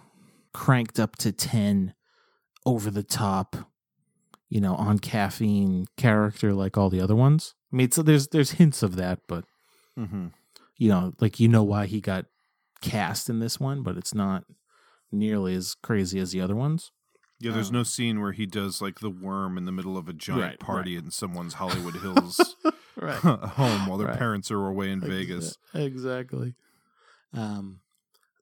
[0.53, 1.93] cranked up to ten,
[2.65, 3.55] over the top,
[4.49, 7.53] you know, on caffeine character like all the other ones.
[7.71, 9.45] I mean, so there's there's hints of that, but
[9.97, 10.27] Mm-hmm.
[10.77, 12.25] you know, like you know why he got
[12.81, 14.43] cast in this one, but it's not
[15.11, 16.91] nearly as crazy as the other ones.
[17.39, 20.07] Yeah, there's Um, no scene where he does like the worm in the middle of
[20.07, 22.55] a giant Right, party in someone's Hollywood Hills
[22.95, 23.15] Right.
[23.15, 24.17] home while their Right.
[24.17, 25.57] parents are away in Vegas.
[25.73, 26.55] Exactly.
[27.33, 27.79] Um,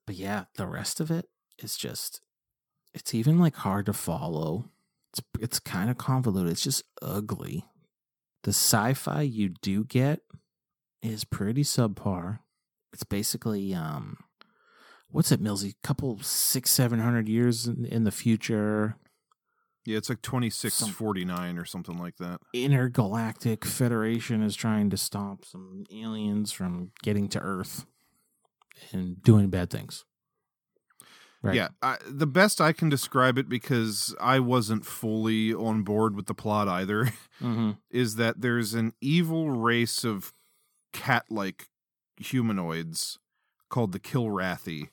[0.06, 1.28] but yeah, the rest of it
[1.58, 2.20] is just
[2.92, 4.70] it's even like hard to follow.
[5.12, 6.52] It's it's kind of convoluted.
[6.52, 7.64] It's just ugly.
[8.42, 10.20] The sci-fi you do get
[11.02, 12.40] is pretty subpar.
[12.92, 14.16] It's basically um
[15.10, 15.74] what's it, Millsy?
[15.84, 18.96] Couple six, seven hundred years in, in the future.
[19.90, 22.40] Yeah, it's like 2649 or something like that.
[22.52, 27.86] intergalactic federation is trying to stop some aliens from getting to Earth
[28.92, 30.04] and doing bad things.
[31.42, 31.54] Right.
[31.56, 36.26] Yeah, I, the best I can describe it because I wasn't fully on board with
[36.26, 37.78] the plot either Mhm.
[37.90, 40.34] is that there's an evil race of
[40.92, 41.68] cat-like
[42.18, 43.18] humanoids
[43.70, 44.90] called the Kilrathi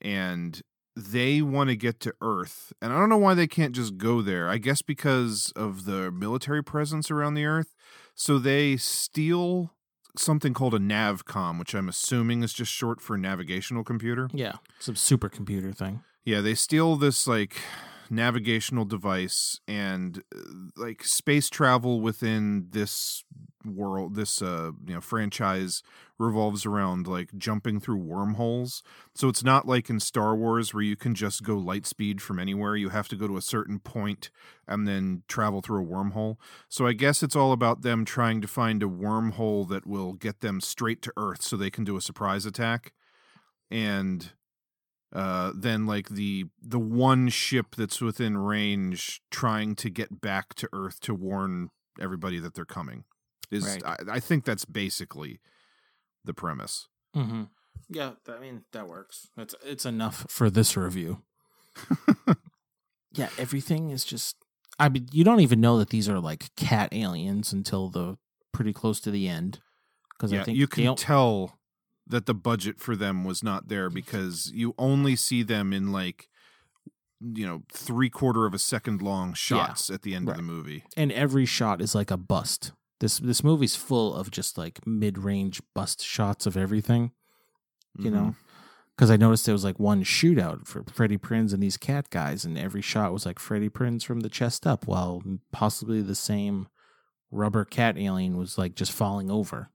[0.00, 0.62] and
[0.96, 2.72] they want to get to Earth.
[2.80, 4.48] And I don't know why they can't just go there.
[4.48, 7.74] I guess because of the military presence around the Earth.
[8.14, 9.74] So they steal
[10.16, 14.30] something called a navcom, which I'm assuming is just short for navigational computer.
[14.32, 14.54] Yeah.
[14.78, 16.02] Some supercomputer thing.
[16.24, 17.56] Yeah, they steal this like
[18.10, 20.40] navigational device and uh,
[20.76, 23.24] like space travel within this
[23.66, 25.82] world this uh you know franchise
[26.18, 28.82] revolves around like jumping through wormholes.
[29.14, 32.38] So it's not like in Star Wars where you can just go light speed from
[32.38, 32.76] anywhere.
[32.76, 34.30] You have to go to a certain point
[34.66, 36.36] and then travel through a wormhole.
[36.68, 40.40] So i guess it's all about them trying to find a wormhole that will get
[40.40, 42.92] them straight to earth so they can do a surprise attack.
[43.70, 44.32] And
[45.12, 50.68] uh, then like the the one ship that's within range trying to get back to
[50.72, 53.04] Earth to warn everybody that they're coming
[53.50, 53.82] is Right.
[53.84, 55.40] I, I think that's basically
[56.24, 56.88] the premise.
[57.14, 57.44] Mm-hmm.
[57.88, 59.28] Yeah, I mean that works.
[59.36, 61.22] It's it's enough for this review.
[63.12, 64.36] yeah, everything is just.
[64.78, 68.18] I mean, you don't even know that these are like cat aliens until the
[68.52, 69.60] pretty close to the end.
[70.16, 71.58] Because Yeah, I think you can tell
[72.06, 76.28] that the budget for them was not there because you only see them in like
[77.20, 80.84] you know three quarter of a second long shots at the end of the movie.
[80.96, 82.72] and every shot is like a bust.
[83.00, 87.12] This this movie's full of just like mid range bust shots of everything.
[87.98, 88.30] You know, Mm-hmm.
[88.94, 92.44] because I noticed there was like one shootout for Freddie Prinze and these cat guys,
[92.44, 95.22] and every shot was like Freddie Prinze from the chest up, while
[95.52, 96.68] possibly the same
[97.30, 99.70] rubber cat alien was like just falling over.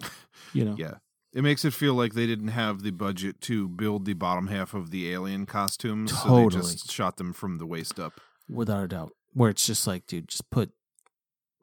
[0.52, 0.94] You know, Yeah.
[1.32, 4.74] It makes it feel like they didn't have the budget to build the bottom half
[4.74, 6.10] of the alien costumes.
[6.20, 8.20] So they just shot them from the waist up.
[8.48, 9.12] without a doubt.
[9.32, 10.72] Where it's just like, dude, just put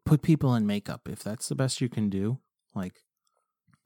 [0.07, 2.39] put people in makeup if that's the best you can do.
[2.73, 3.03] Like,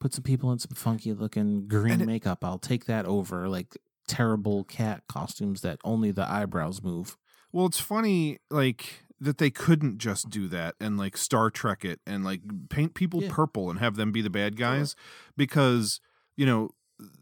[0.00, 2.44] put some people in some funky looking green it- makeup.
[2.44, 3.76] I'll take that over like
[4.08, 7.16] terrible cat costumes that only the eyebrows move.
[7.52, 12.00] Well, it's funny, like that they couldn't just do that and like Star Trek it
[12.06, 13.28] and like paint people Yeah.
[13.30, 14.96] purple and have them be the bad guys
[15.36, 16.00] because
[16.36, 16.70] you know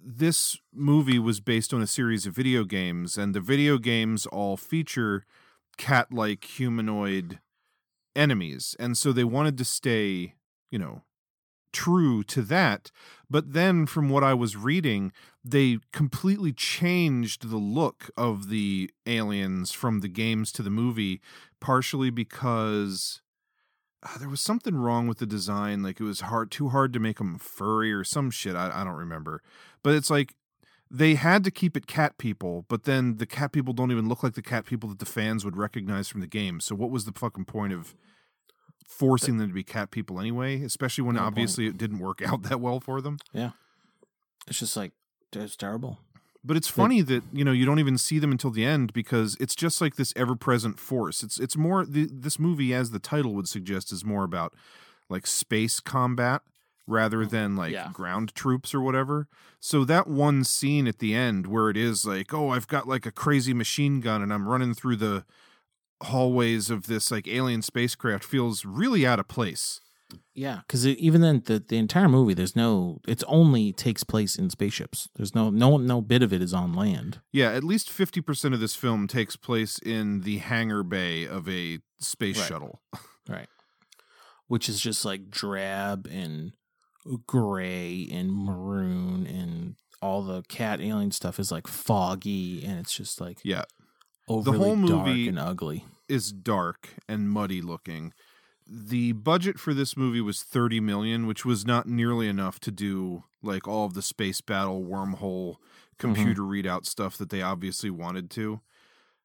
[0.02, 4.56] this movie was based on a series of video games and the video games all
[4.56, 5.26] feature
[5.76, 7.38] cat-like humanoid
[8.16, 10.34] enemies and so they wanted to stay
[10.70, 11.02] you know
[11.72, 12.90] true to that
[13.28, 15.12] but then from what i was reading
[15.44, 21.20] they completely changed the look of the aliens from the games to the movie
[21.60, 23.22] partially because
[24.02, 26.98] uh, there was something wrong with the design like it was hard too hard to
[26.98, 29.40] make them furry or some shit I, I don't remember
[29.84, 30.34] but it's like
[30.90, 34.22] they had to keep it cat people but then the cat people don't even look
[34.22, 37.04] like the cat people that the fans would recognize from the game so what was
[37.04, 37.94] the fucking point of
[38.86, 41.28] forcing them to be cat people anyway, especially when No point.
[41.28, 43.18] obviously it didn't work out that well for them.
[43.32, 43.50] Yeah.
[44.48, 44.92] It's just like
[45.32, 46.00] it's terrible.
[46.42, 49.36] But it's funny that you know you don't even see them until the end because
[49.38, 51.22] it's just like this ever-present force.
[51.22, 54.54] It's it's more the, this movie, as the title would suggest, is more about
[55.08, 56.42] like space combat
[56.90, 57.28] rather mm-hmm.
[57.30, 57.90] than like Yeah.
[57.92, 59.28] ground troops or whatever.
[59.60, 63.06] So that one scene at the end where it is like, oh, I've got like
[63.06, 65.24] a crazy machine gun and I'm running through the
[66.02, 69.80] hallways of this like alien spacecraft feels really out of place.
[70.34, 72.98] Yeah, because even then, the the entire movie, there's no.
[73.06, 75.08] It's only takes place in spaceships.
[75.14, 77.20] There's no no no bit of it is on land.
[77.30, 81.78] Yeah, at least 50% of this film takes place in the hangar bay of a
[82.00, 82.48] space Right.
[82.48, 82.80] shuttle.
[83.28, 83.46] Right.
[84.48, 86.54] Which is just like drab and
[87.26, 93.20] gray and maroon and all the cat alien stuff is like foggy and it's just
[93.20, 93.64] like Yeah.
[94.28, 95.84] overly the whole dark movie and ugly.
[96.08, 98.12] is dark and muddy looking.
[98.66, 103.24] The budget for this movie was 30 million, which was not nearly enough to do
[103.42, 105.56] like all of the space battle wormhole
[105.98, 108.60] computer readout stuff that they obviously wanted to.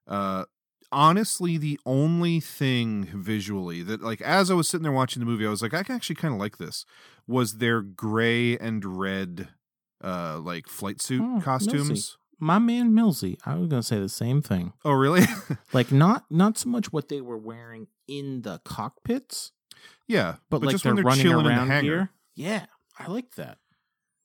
[0.07, 0.45] Uh
[0.91, 5.45] honestly the only thing visually that like as I was sitting there watching the movie
[5.45, 6.85] I was like I can actually kind of like this
[7.27, 9.49] was their gray and red
[10.03, 11.89] uh like flight suit Oh, costumes.
[11.89, 12.15] Millsy.
[12.37, 14.73] My man Millsy, I was gonna say the same thing.
[14.83, 15.23] Oh really?
[15.73, 19.51] Like not not so much what they were wearing in the cockpits,
[20.07, 21.91] yeah, but, like just they're when they're running chilling in around the hangar.
[21.91, 22.09] here.
[22.35, 22.65] Yeah,
[22.99, 23.57] I like that.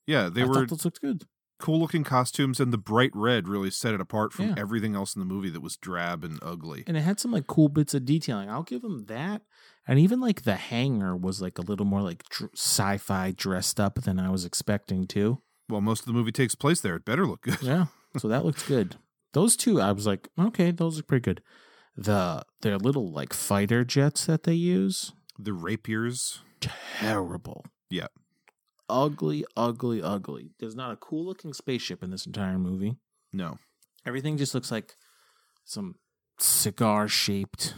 [0.06, 1.24] Yeah, they I were those looked good.
[1.60, 4.54] Cool looking costumes and the bright red really set it apart from Yeah.
[4.56, 6.84] everything else in the movie that was drab and ugly.
[6.86, 8.48] and it had some like cool bits of detailing.
[8.50, 9.42] I'll give them that.
[9.86, 14.02] And even like the hangar was like a little more like dr- sci-fi dressed up
[14.02, 15.40] than I was expecting to.
[15.68, 16.96] Well, most of the movie takes place there.
[16.96, 17.62] It better look good.
[17.62, 17.86] Yeah,
[18.18, 18.96] so that looks good.
[19.32, 21.42] Those two, I was like, okay, those look pretty good.
[21.96, 26.40] The their little like fighter jets that they use, The rapiers.
[26.60, 28.06] terrible, Yeah.
[28.90, 30.50] Ugly, ugly, ugly.
[30.58, 32.96] There's not a cool looking spaceship in this entire movie.
[33.32, 33.58] No.
[34.04, 34.96] Everything just looks like
[35.64, 35.94] some
[36.38, 37.74] cigar shaped,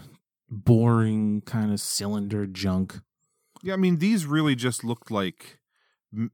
[0.49, 3.01] boring kind of cylinder junk.
[3.63, 5.59] Yeah, I mean these really just looked like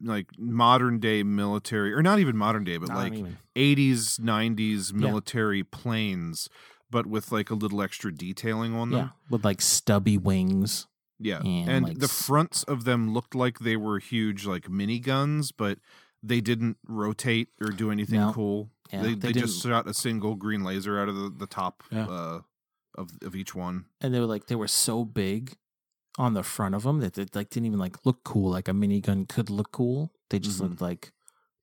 [0.03, 3.39] like modern day military or not even modern day but Not like even.
[3.55, 4.99] 80s 90s Yeah.
[4.99, 6.49] military planes
[6.91, 8.99] but with like a little extra detailing on them.
[8.99, 10.88] Yeah, with like stubby wings.
[11.21, 11.41] Yeah.
[11.41, 15.79] And, And, like, the fronts of them looked like they were huge like miniguns, but
[16.23, 18.33] they didn't rotate or do anything No.
[18.33, 18.71] cool.
[18.93, 21.83] Yeah, they they they, just shot a single green laser out of the, the top
[21.91, 22.07] Yeah.
[22.09, 22.41] uh,
[22.97, 23.85] of of each one.
[24.01, 25.57] and they were like they were so big
[26.19, 28.73] on the front of them that they like didn't even like look cool like a
[28.73, 30.63] minigun could look cool they just Mhm.
[30.63, 31.13] looked like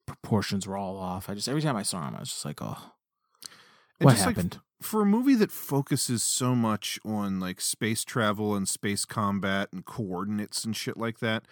[0.05, 2.61] proportions were all off i just every time i saw them i was just like
[2.61, 2.77] oh
[3.99, 8.55] what just, like, happened for a movie that focuses so much on like space travel
[8.55, 11.43] and space combat and coordinates and shit like that,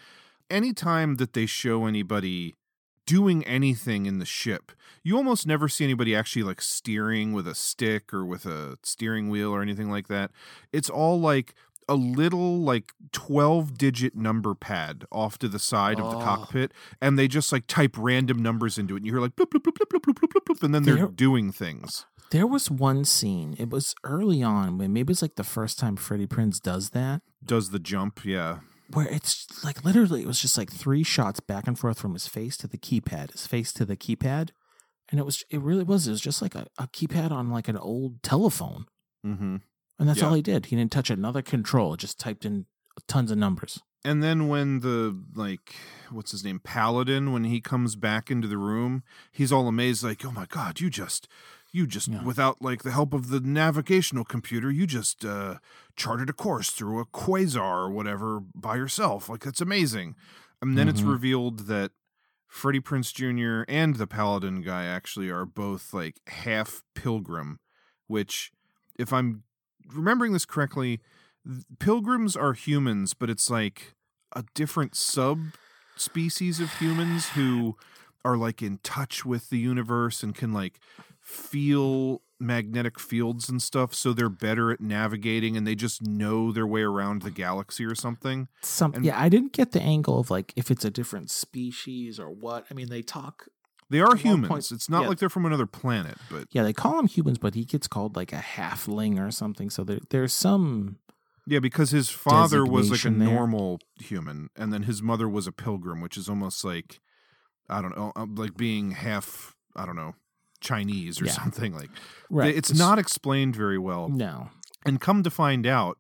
[0.50, 2.56] anytime that they show anybody
[3.06, 4.72] doing anything in the ship,
[5.04, 9.30] you almost never see anybody actually like steering with a stick or with a steering
[9.30, 10.32] wheel or anything like that.
[10.72, 11.54] It's all like
[11.90, 16.22] a little like 12 digit number pad off to the side of the Oh.
[16.22, 16.72] cockpit
[17.02, 19.64] and they just like type random numbers into it and you hear like bloop, bloop,
[19.64, 22.06] bloop, bloop, bloop, bloop, bloop, bloop, and then they're There- doing things.
[22.32, 25.96] There was one scene it was early on when maybe it's like the first time
[25.96, 28.60] freddie prinze does that Does the jump, yeah.
[28.92, 32.28] where it's like literally it was just like three shots back and forth from his
[32.28, 34.50] face to the keypad his face to the keypad
[35.10, 37.68] and it was it really was it was just like a, a keypad on like
[37.68, 38.86] an old telephone
[39.26, 39.58] Mm-hmm.
[40.00, 40.28] and that's Yeah.
[40.28, 42.66] all he did he didn't touch another control just typed in
[43.08, 45.76] tons of numbers And then when the like
[46.12, 50.26] what's his name Paladin when he comes back into the room, he's all amazed like,
[50.26, 51.28] "Oh my god, you just
[51.74, 52.24] you just Yeah.
[52.24, 55.58] without like the help of the navigational computer, you just uh
[55.98, 59.28] charted a course through a quasar or whatever by yourself.
[59.28, 60.16] Like that's amazing."
[60.62, 61.10] And then it's Mhm.
[61.12, 61.92] revealed that
[62.48, 63.66] Freddie Prinze Jr.
[63.68, 67.60] and the Paladin guy actually are both like half pilgrim,
[68.08, 68.52] which
[68.98, 69.44] if I'm
[69.88, 71.02] remembering this correctly,
[71.46, 73.96] th- pilgrims are humans, but it's like
[74.36, 75.40] a different sub
[75.96, 77.76] species of humans who
[78.24, 80.80] are like in touch with the universe and can like
[81.34, 86.68] feel magnetic fields and stuff so they're better at navigating and they just know their
[86.68, 90.30] way around the galaxy or something some And- yeah i didn't get the angle of
[90.30, 93.48] like if it's a different species or what i mean they talk
[93.90, 95.08] they are humans point- it's not yeah.
[95.10, 98.16] like they're from another planet but yeah they call him humans but he gets called
[98.16, 100.98] like a halfling or something so there, there's some
[101.48, 103.28] yeah because his father was like a there.
[103.30, 107.00] normal human and then his mother was a pilgrim which is almost like
[107.70, 110.14] i don't know uh, like being half i don't know
[110.64, 111.34] chinese or Yeah.
[111.34, 111.90] something like
[112.30, 114.50] right it's not explained very well no
[114.86, 115.98] And come to find out,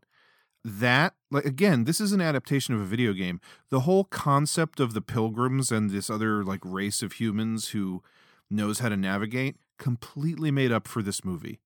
[0.65, 4.93] that like again this is an adaptation of a video game the whole concept of
[4.93, 8.01] the pilgrims and this other like race of humans who
[8.49, 11.59] knows how to navigate completely made up for this movie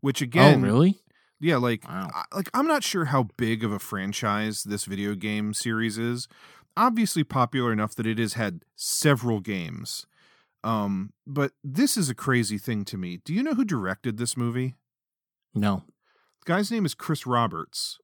[0.00, 0.94] which oh, again oh, really?
[1.40, 2.10] yeah like Wow.
[2.14, 6.28] I, like i'm not sure how big of a franchise this video game series is
[6.76, 10.06] obviously popular enough that it has had several games
[10.68, 14.36] um but this is a crazy thing to me do you know who directed this
[14.36, 14.74] movie
[15.54, 15.82] No.
[16.44, 17.98] the guy's name is Chris Roberts,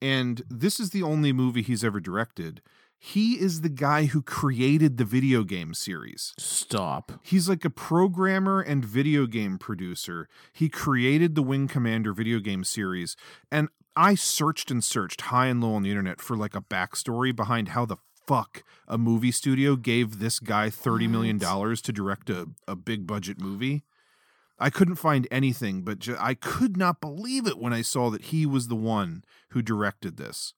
[0.00, 2.60] and this is the only movie he's ever directed.
[2.98, 6.32] He is the guy who created the video game series.
[6.38, 7.12] Stop.
[7.22, 10.28] He's like a programmer and video game producer.
[10.52, 13.14] He created the Wing Commander video game series,
[13.50, 17.34] and I searched and searched high and low on the internet for like a backstory
[17.36, 22.48] behind how the fuck a movie studio gave this guy $30 million to direct a,
[22.66, 23.84] a big budget movie.
[24.58, 28.26] I couldn't find anything, but ju- I could not believe it when I saw that
[28.26, 30.54] he was the one who directed this,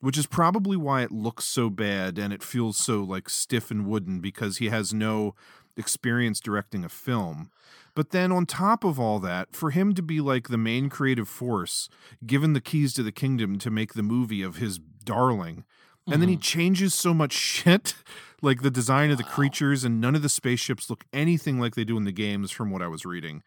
[0.00, 3.86] which is probably why it looks so bad and it feels so like stiff and
[3.86, 5.34] wooden because he has no
[5.76, 7.50] experience directing a film.
[7.94, 11.28] But then on top of all that, for him to be like the main creative
[11.28, 11.88] force,
[12.26, 15.64] given the keys to the kingdom to make the movie of his darling,
[16.06, 16.40] and then he hmm.
[16.40, 17.94] changes so much shit,
[18.42, 21.84] like the design of the creatures, and none of the spaceships look anything like they
[21.84, 23.42] do in the games, from what I was reading.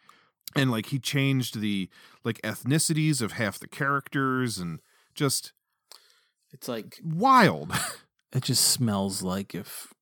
[0.56, 1.90] And like he changed the
[2.24, 4.80] like ethnicities of half the characters, and
[5.14, 5.54] just
[6.52, 7.72] It's like wild.
[8.34, 9.94] it just smells like if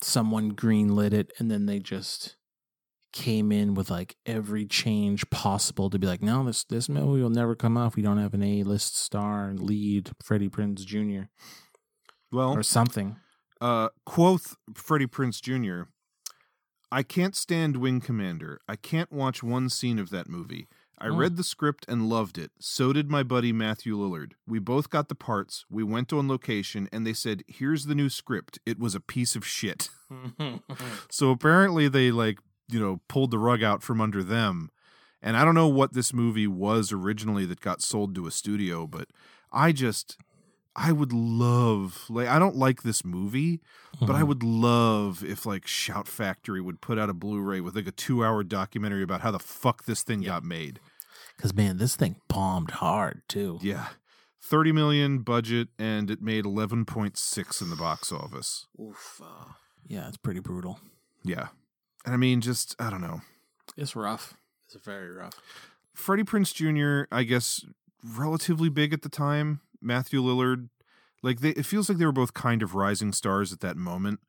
[0.00, 2.36] someone greenlit it and then they just
[3.12, 7.30] came in with like every change possible to be like, no, this this movie will
[7.30, 7.94] never come off.
[7.94, 11.24] We don't have an A list star lead, Freddie Prinze Jr.
[12.32, 13.16] well, or something.
[13.60, 15.88] uh, quoth Freddie Prinze Jr.
[16.90, 18.60] I can't stand Wing Commander.
[18.68, 20.68] I can't watch one scene of that movie.
[20.98, 21.16] I Oh.
[21.16, 22.52] read the script and loved it.
[22.60, 24.32] So did my buddy Matthew Lillard.
[24.46, 25.64] We both got the parts.
[25.70, 29.34] We went on location and they said, "Here's the new script." It was a piece
[29.34, 29.88] of shit.
[31.10, 34.70] so apparently they like, you know, pulled the rug out from under them.
[35.20, 38.86] And I don't know what this movie was originally that got sold to a studio,
[38.86, 39.08] but
[39.52, 40.16] I just
[40.74, 43.60] I would love like I don't like this movie,
[44.00, 44.26] but I Mhm.
[44.28, 48.44] would love if like Shout Factory would put out a Blu-ray with like a 2-hour
[48.44, 50.80] documentary about how the fuck this thing got made.
[51.36, 53.58] Because man, this thing bombed hard too.
[53.62, 53.88] Yeah.
[54.40, 58.66] 30 million budget and it made 11.6 in the box office.
[58.80, 59.20] Oof.
[59.22, 59.52] uh,
[59.86, 60.80] yeah, it's pretty brutal.
[61.22, 61.48] Yeah.
[62.04, 63.20] And I mean just I don't know.
[63.76, 64.34] It's rough.
[64.66, 65.34] It's very rough.
[65.94, 67.64] Freddie Prinze Jr., I guess,
[68.02, 69.60] relatively big at the time.
[69.82, 70.68] Matthew Lillard,
[71.22, 74.20] like they, it feels like they were both kind of rising stars at that moment.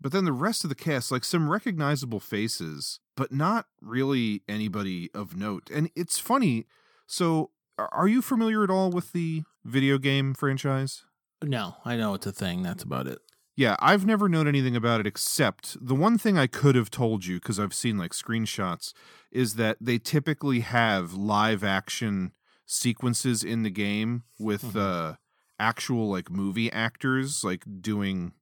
[0.00, 5.10] But then the rest of the cast, like some recognizable faces, but not really anybody
[5.14, 5.70] of note.
[5.72, 6.66] And it's funny.
[7.06, 11.04] So, are- are you familiar at all with the video game franchise?
[11.42, 12.62] No, I know it's a thing.
[12.62, 13.18] That's about it.
[13.56, 17.24] Yeah, I've never known anything about it except the one thing I could have told
[17.24, 18.92] you because I've seen like screenshots
[19.30, 22.32] is that they typically have live action
[22.66, 25.14] sequences in the game with uh
[25.58, 28.32] actual like movie actors like doing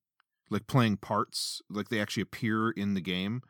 [0.51, 3.43] like playing parts like they actually appear in the game.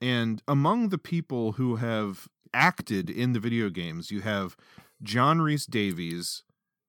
[0.00, 4.56] And among the people who have acted in the video games, you have
[5.02, 6.44] John Rhys-Davies,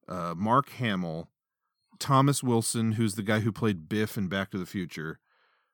[0.08, 1.30] uh, Mark Hamill,
[2.00, 5.20] Thomas Wilson, who's the guy who played Biff in Back to the Future,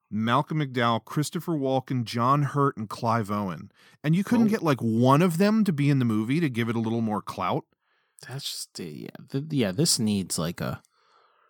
[0.10, 3.72] Malcolm McDowell, Christopher Walken, John Hurt, and Clive Owen.
[4.04, 4.50] And you couldn't Oh.
[4.50, 7.02] get like one of them to be in the movie to give it a little
[7.02, 7.66] more clout.
[8.28, 9.72] That's just uh, yeah, yeah.
[9.72, 10.82] This needs like a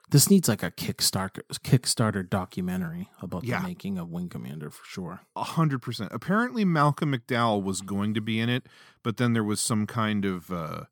[0.10, 3.62] this needs like a Kickstarter Kickstarter documentary about Yeah.
[3.62, 5.22] the making of Wing Commander for sure.
[5.36, 6.12] A hundred percent.
[6.14, 8.68] Apparently, Malcolm McDowell was going to be in it,
[9.04, 10.86] but then there was some kind of uh,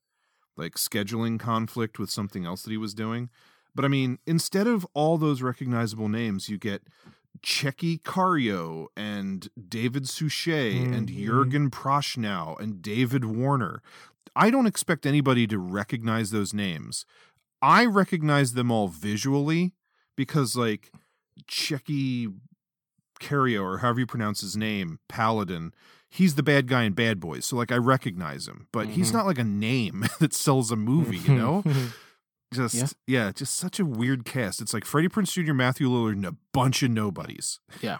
[0.56, 3.30] like scheduling conflict with something else that he was doing.
[3.74, 6.84] But I mean, instead of all those recognizable names, you get
[7.44, 11.26] Tchéky Karyo and David Suchet and Mhm.
[11.26, 13.82] Jurgen Prochnow and David Warner.
[14.36, 17.06] I don't expect anybody to recognize those names.
[17.62, 19.74] I recognize them all visually
[20.16, 20.92] because, like,
[21.50, 22.34] Tchéky
[23.20, 25.74] Karyo, or however you pronounce his name, Paladin,
[26.10, 27.46] he's the bad guy in Bad Boys.
[27.46, 29.14] So, like, I recognize him, but he's Mhm.
[29.14, 31.64] not like a name that sells a movie, you know?
[32.54, 32.88] just Yeah.
[33.08, 33.32] yeah.
[33.32, 34.62] just such a weird cast.
[34.62, 37.60] It's like Freddie Prinze Jr., Matthew Lillard, and a bunch of nobodies.
[37.82, 37.98] yeah,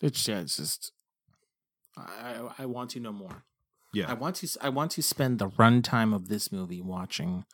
[0.00, 0.92] it's yeah, it's just
[1.96, 3.44] I I, want to know more.
[3.92, 7.44] Yeah, I want to I want to spend the runtime of this movie watching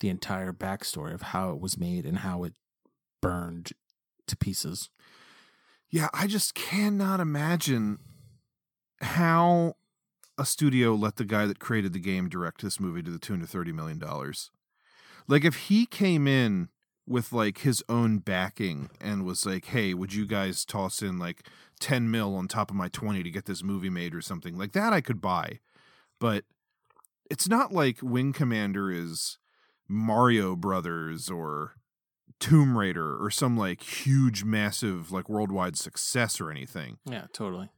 [0.00, 2.54] the entire backstory of how it was made and how it
[3.22, 3.72] burned
[4.26, 4.90] to pieces.
[5.90, 6.08] yeah.
[6.12, 7.98] I just cannot imagine
[9.00, 9.76] how
[10.36, 13.40] a studio let the guy that created the game direct this movie to the tune
[13.42, 14.50] of thirty million dollars.
[15.26, 16.68] Like if he came in
[17.06, 21.46] with like his own backing and was like, "Hey, would you guys toss in like
[21.80, 24.72] 10 mil on top of my 20 to get this movie made or something?" Like
[24.72, 25.60] that I could buy.
[26.18, 26.44] But
[27.30, 29.38] it's not like Wing Commander is
[29.88, 31.74] Mario Brothers or
[32.40, 36.98] Tomb Raider or some like huge massive like worldwide success or anything.
[37.04, 37.70] Yeah, totally.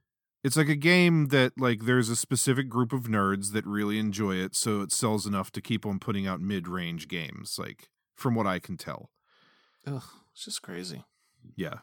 [0.46, 4.36] It's like a game that like there's a specific group of nerds that really enjoy
[4.36, 8.46] it, so it sells enough to keep on putting out mid-range games, like from what
[8.46, 9.10] I can tell.
[9.88, 11.02] Ugh, it's just crazy.
[11.56, 11.78] Yeah.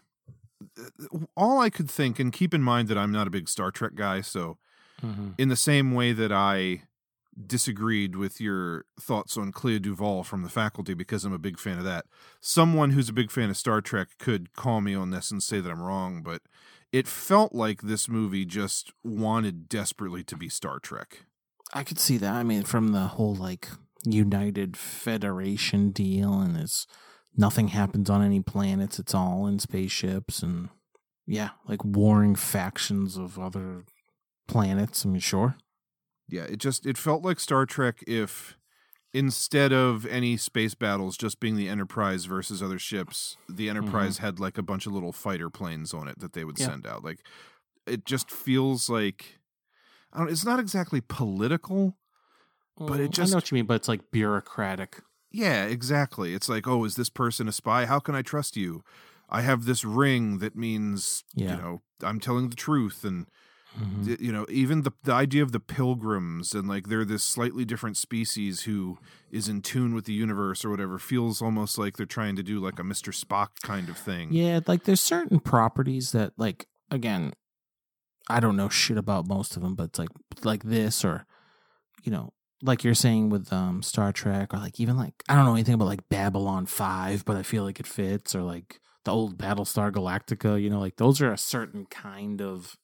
[1.35, 3.95] All I could think, and keep in mind that I'm not a big Star Trek
[3.95, 4.57] guy, so
[5.02, 5.35] Mhm.
[5.38, 6.84] in the same way that I
[7.45, 11.80] disagreed with your thoughts on Clea DuVall from the faculty because I'm a big fan
[11.80, 12.06] of that,
[12.40, 15.60] someone who's a big fan of Star Trek could call me on this and say
[15.60, 16.44] that I'm wrong, but
[16.94, 21.26] it felt like this movie just wanted desperately to be Star Trek.
[21.74, 22.34] I could see that.
[22.34, 23.68] I mean, from the whole like
[24.06, 26.86] United Federation deal, and it's
[27.36, 28.99] nothing happens on any planets.
[28.99, 30.70] It's all in spaceships, and
[31.26, 33.86] yeah, like warring factions of other
[34.48, 35.03] planets.
[35.03, 35.56] I mean, sure.
[36.30, 38.56] Yeah, it just it felt like Star Trek if
[39.14, 44.40] instead of any space battles just being the Enterprise versus other ships, the Enterprise had
[44.40, 46.68] like a bunch of little fighter planes on it that they would Yeah.
[46.68, 47.03] send out.
[47.03, 47.19] Like
[47.85, 49.40] it just feels like
[50.14, 51.98] I don't it's not exactly political,
[52.88, 55.02] but it Mm, just I know what you mean, but it's like bureaucratic.
[55.31, 56.34] yeah, exactly.
[56.34, 57.85] It's like, oh, is this person a spy?
[57.85, 58.84] How can I trust you?
[59.30, 61.56] I have this ring that means, Yeah.
[61.56, 63.27] you know, I'm telling the truth and
[63.80, 64.20] Mhm.
[64.22, 67.98] you know, even the the idea of the pilgrims and like they're this slightly different
[67.98, 68.98] species who
[69.32, 72.60] is in tune with the universe or whatever feels almost like they're trying to do
[72.60, 73.12] like a Mr.
[73.14, 74.32] Spock kind of thing.
[74.32, 77.34] Yeah, like there's certain properties that like again,
[78.30, 80.10] I don't know shit about most of them, but it's like
[80.44, 81.26] like this or
[82.04, 82.32] you know,
[82.62, 85.74] like you're saying with um Star Trek or like even like I don't know anything
[85.74, 89.91] about like Babylon 5, but I feel like it fits or like the old Battlestar
[89.91, 92.78] Galactica, you know, like those are a certain kind of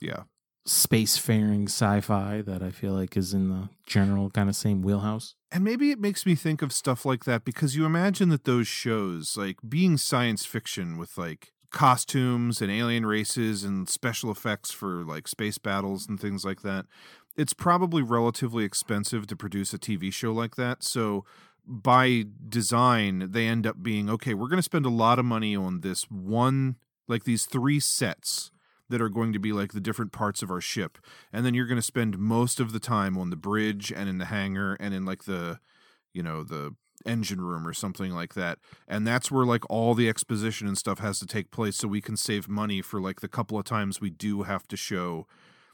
[0.00, 0.24] Yeah.
[0.66, 5.36] spacefaring sci-fi that I feel like is in the general kind of same wheelhouse.
[5.52, 8.66] And maybe it makes me think of stuff like that because you imagine that those
[8.66, 15.04] shows, like being science fiction with like costumes and alien races and special effects for
[15.04, 16.86] like space battles and things like that,
[17.36, 20.82] it's probably relatively expensive to produce a TV show like that.
[20.82, 21.24] So
[21.64, 25.54] by design, they end up being okay, we're going to spend a lot of money
[25.54, 28.50] on this one, like these three sets
[28.88, 30.98] that are going to be like the different parts of our ship.
[31.32, 34.18] And then you're going to spend most of the time on the bridge and in
[34.18, 35.58] the hangar and in like the,
[36.12, 38.58] you know, the engine room or something like that.
[38.88, 42.00] And that's where like all the exposition and stuff has to take place so we
[42.00, 45.26] can save money for like the couple of times we do have to show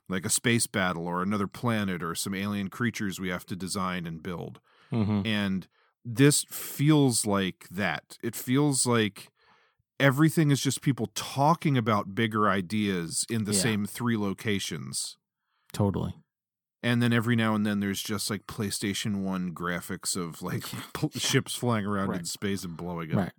[0.09, 4.07] like a space battle or another planet or some alien creatures we have to design
[4.07, 4.61] and build.
[4.91, 5.27] Mhm.
[5.27, 5.69] And
[6.05, 8.19] this feels like that.
[8.23, 9.31] It feels like
[10.03, 13.61] everything is just people talking about bigger ideas in the Yeah.
[13.61, 15.17] same three locations.
[15.73, 16.15] Totally.
[16.83, 20.65] And then every now and then there's just like PlayStation 1 graphics of like
[21.17, 23.17] ships flying around in space and blowing up.
[23.17, 23.33] Right.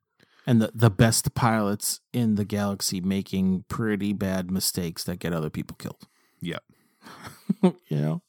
[0.48, 5.50] And the, the best pilots in the galaxy making pretty bad mistakes that get other
[5.50, 6.08] people killed.
[6.42, 6.60] Yeah.
[7.62, 8.22] you know?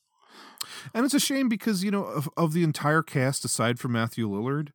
[0.93, 4.28] And it's a shame because, you know, of, of the entire cast aside from Matthew
[4.28, 4.69] Lillard,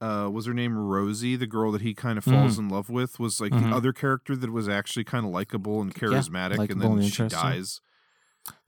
[0.00, 2.58] uh, was her name Rosie, the girl that he kind of falls Mhm.
[2.58, 3.70] in love with, was like Mhm.
[3.70, 7.12] the other character that was actually kind of likable and charismatic, and likable then and
[7.12, 7.80] she dies.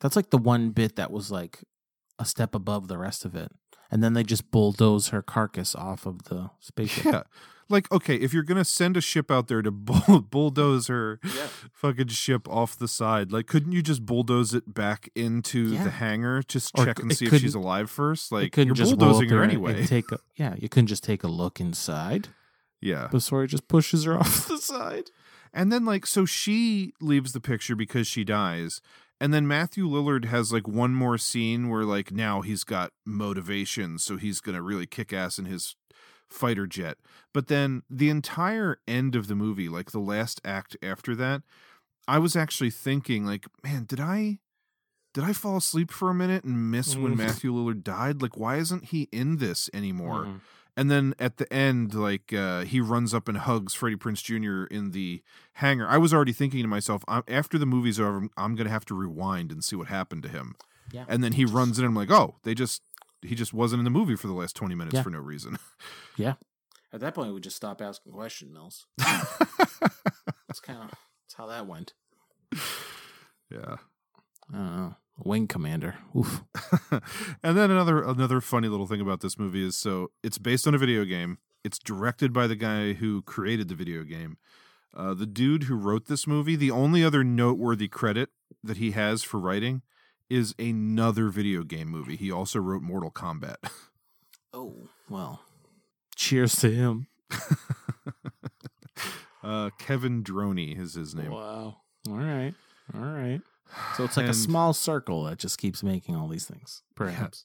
[0.00, 1.62] That's like the one bit that was like
[2.18, 3.52] a step above the rest of it.
[3.90, 7.04] And then they just bulldoze her carcass off of the spaceship.
[7.04, 7.22] Yeah.
[7.68, 11.18] Like, okay, if you're gonna send a ship out there to bull- bulldoze her
[11.72, 15.84] fucking ship off the side, like, couldn't you just bulldoze it back into Yeah.
[15.84, 16.42] the hangar?
[16.42, 18.30] Just Or check c- and see if she's alive first.
[18.30, 19.78] Like, couldn't you're just roll bulldozing her anyway.
[19.80, 22.28] and take a, yeah, you couldn't just take a look inside
[22.80, 23.08] yeah.
[23.08, 25.10] before he just pushes her off the side.
[25.52, 28.80] And then like so she leaves the picture because she dies.
[29.20, 33.98] And then Matthew Lillard has like one more scene where like now he's got motivation,
[33.98, 35.74] so he's gonna really kick ass in his
[36.28, 36.98] fighter jet.
[37.32, 41.42] But then the entire end of the movie, like the last act after that,
[42.08, 44.38] I was actually thinking, like, man, did I
[45.14, 47.18] did I fall asleep for a minute and miss when Mm.
[47.18, 48.20] Matthew Lillard died?
[48.20, 50.24] Like, why isn't he in this anymore?
[50.26, 50.40] Mhm.
[50.76, 54.64] And then at the end, like uh, he runs up and hugs Freddie Prinze Jr.
[54.74, 55.22] in the
[55.54, 55.86] hangar.
[55.88, 58.84] I was already thinking to myself, I'm, after the movie's over, I'm, I'm gonna have
[58.86, 60.54] to rewind and see what happened to him.
[60.92, 61.06] Yeah.
[61.08, 62.82] And then he runs in, and I'm like, oh, they just
[63.22, 65.02] he just wasn't in the movie for the last 20 minutes Yeah.
[65.02, 65.58] for no reason.
[66.18, 66.34] Yeah.
[66.92, 68.86] At that point, we just stop asking questions, Mills.
[68.98, 71.92] that's kind of that's how that went.
[73.50, 73.76] yeah.
[74.52, 74.96] I don't know.
[75.24, 75.96] Wing Commander.
[76.16, 76.44] Oof.
[77.42, 80.74] and then another another funny little thing about this movie is so it's based on
[80.74, 81.38] a video game.
[81.64, 84.36] It's directed by the guy who created the video game.
[84.94, 88.30] Uh, the dude who wrote this movie, the only other noteworthy credit
[88.62, 89.82] that he has for writing
[90.30, 92.16] is another video game movie.
[92.16, 93.56] He also wrote Mortal Kombat.
[94.54, 95.42] Oh, well.
[96.14, 97.08] Cheers to him.
[99.46, 101.30] Uh, Kevin Droney is his name.
[101.30, 101.76] Wow.
[102.08, 102.52] All right.
[102.92, 103.40] All right.
[103.96, 107.44] So it's like a small circle that just keeps making all these things, perhaps.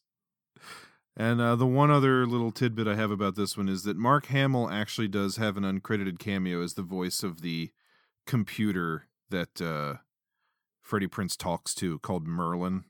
[1.17, 4.27] And uh, the one other little tidbit I have about this one is that Mark
[4.27, 7.71] Hamill actually does have an uncredited cameo as the voice of the
[8.25, 9.95] computer that uh,
[10.81, 12.85] Freddie Prinze talks to called Merlin,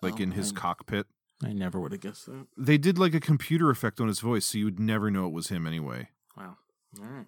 [0.00, 1.06] like Oh, in his I- cockpit.
[1.44, 2.46] I never would have guessed that.
[2.56, 5.32] They did like a computer effect on his voice, so you would never know it
[5.32, 6.08] was him anyway.
[6.38, 6.56] Wow.
[6.98, 7.26] All right.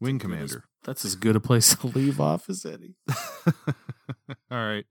[0.00, 0.64] Wing Good as- Commander.
[0.84, 2.94] That's as good a place to leave off as any.
[4.50, 4.86] All right.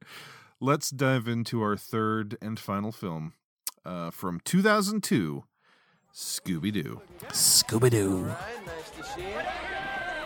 [0.60, 3.34] Let's dive into our third and final film
[3.86, 5.44] uh, from 2002
[6.14, 7.02] Scooby Doo.
[7.30, 8.28] Scooby Doo.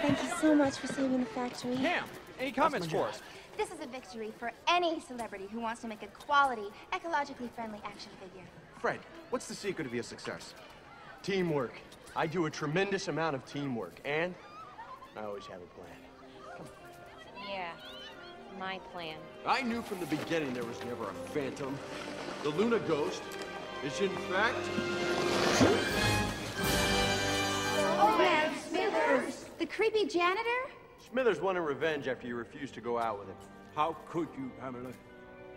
[0.02, 1.76] Thank you so much for saving the factory.
[1.76, 2.06] Cam,
[2.40, 3.22] any comments for us?
[3.58, 6.64] This is a victory for any celebrity who wants to make a quality,
[6.94, 8.48] ecologically friendly action figure.
[8.80, 9.00] Fred,
[9.30, 10.54] what's the secret of your success?
[11.22, 11.74] Teamwork.
[12.16, 14.34] I do a tremendous amount of teamwork, and
[15.22, 16.72] I always have a plan.
[17.48, 17.74] Yeah,
[18.58, 19.18] my plan.
[19.46, 21.78] I knew from the beginning there was never a phantom.
[22.42, 23.22] The Luna Ghost
[23.86, 24.58] is, in fact.
[28.00, 29.46] Oh, man, Smithers!
[29.60, 30.72] The creepy janitor?
[31.12, 33.38] Smithers wanted revenge after you refused to go out with him.
[33.76, 34.92] How could you, Pamela?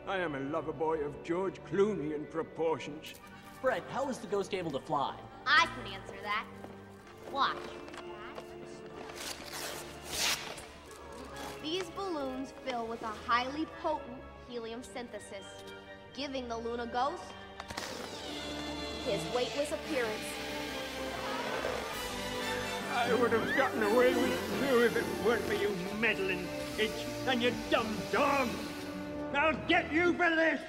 [0.06, 3.14] I am a lover boy of George Clooney in proportions.
[3.62, 5.16] Fred, how is the ghost able to fly?
[5.46, 6.44] I could answer that.
[7.32, 7.56] Watch.
[11.64, 15.46] These balloons fill with a highly potent helium synthesis,
[16.14, 17.24] giving the Luna Ghost
[19.06, 20.12] his weightless appearance.
[22.94, 26.46] I would have gotten away with you if it weren't for you meddling
[26.76, 26.92] kids
[27.26, 28.48] and your dumb dog.
[29.34, 30.60] I'll get you for this.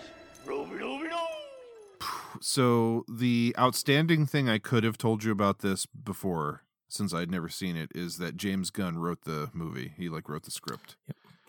[2.42, 7.50] So, the outstanding thing I could have told you about this before, since I'd never
[7.50, 9.94] seen it, is that James Gunn wrote the movie.
[9.98, 10.96] He like wrote the script.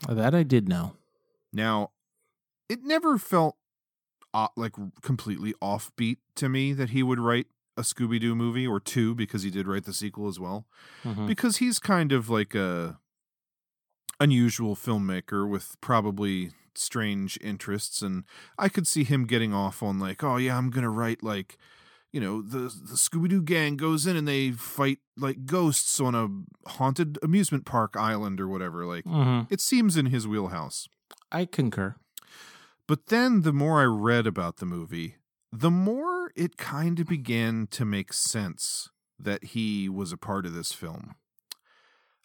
[0.08, 0.94] That I did know.
[1.52, 1.90] Now,
[2.68, 3.56] it never felt
[4.34, 4.72] uh, like
[5.02, 7.46] completely offbeat to me that he would write
[7.76, 10.66] a Scooby Doo movie or two because he did write the sequel as well.
[11.04, 11.26] Mhm.
[11.26, 12.98] Because he's kind of like a
[14.18, 18.24] unusual filmmaker with probably strange interests and
[18.58, 21.56] I could see him getting off on like, "Oh yeah, I'm going to write like
[22.16, 22.60] you know, the
[22.90, 27.66] the Scooby Doo gang goes in and they fight like ghosts on a haunted amusement
[27.66, 28.86] park island or whatever.
[28.86, 29.46] Like, Mhm.
[29.50, 30.88] it seems in his wheelhouse.
[31.30, 31.96] I concur.
[32.88, 35.16] But then the more I read about the movie,
[35.52, 38.88] the more it kind of began to make sense
[39.18, 41.16] that he was a part of this film.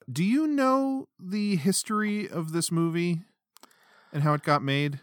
[0.10, 3.24] Do you know the history of this movie
[4.14, 5.02] and how it got made?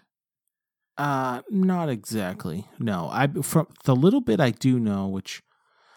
[0.98, 2.66] Uh, not exactly.
[2.80, 5.42] No, I from the little bit I do know, which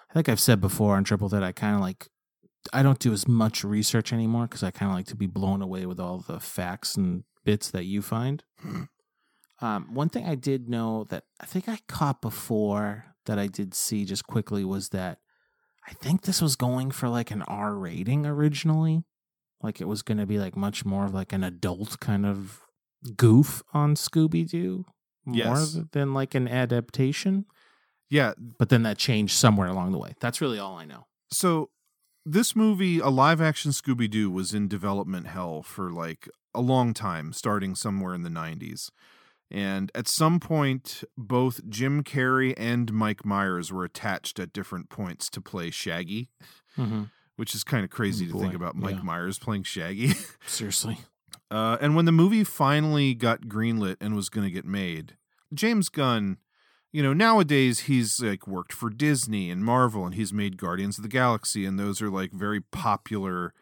[0.09, 2.07] I think I've said before on Triple that I kind of like.
[2.71, 5.63] I don't do as much research anymore because I kind of like to be blown
[5.63, 8.43] away with all the facts and bits that you find.
[9.61, 13.73] um, one thing I did know that I think I caught before that I did
[13.73, 15.17] see just quickly was that
[15.87, 19.05] I think this was going for like an R rating originally.
[19.63, 22.61] Like it was going to be like much more of like an adult kind of
[23.17, 24.85] goof on Scooby Doo
[25.25, 25.77] more Yes.
[25.91, 27.45] than like an adaptation.
[28.09, 28.33] Yeah.
[28.37, 30.15] But then that changed somewhere along the way.
[30.19, 31.05] That's really all I know.
[31.31, 31.69] So
[32.25, 36.93] this movie, a live action Scooby Doo, was in development hell for like a long
[36.93, 38.91] time, starting somewhere in the 90s.
[39.49, 45.29] And at some point, both Jim Carrey and Mike Myers were attached at different points
[45.29, 46.29] to play Shaggy,
[46.77, 47.09] Mhm.
[47.35, 49.01] which is kind of crazy to think about Mike yeah.
[49.03, 50.13] Myers playing Shaggy.
[50.45, 50.99] Seriously.
[51.51, 55.17] Uh, and when the movie finally got greenlit and was going to get made,
[55.53, 56.37] James Gunn,
[56.93, 61.03] you know, nowadays he's like worked for Disney and Marvel and he's made Guardians of
[61.03, 63.53] the Galaxy and those are like very popular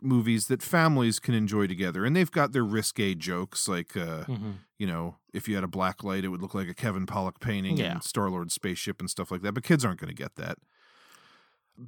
[0.00, 4.54] movies that families can enjoy together and they've got their risque jokes like uh Mhm.
[4.76, 7.40] you know if you had a black light it would look like a Kevin Pollock
[7.40, 7.92] painting Yeah.
[7.92, 10.58] and Star-Lord spaceship and stuff like that but kids aren't going to get that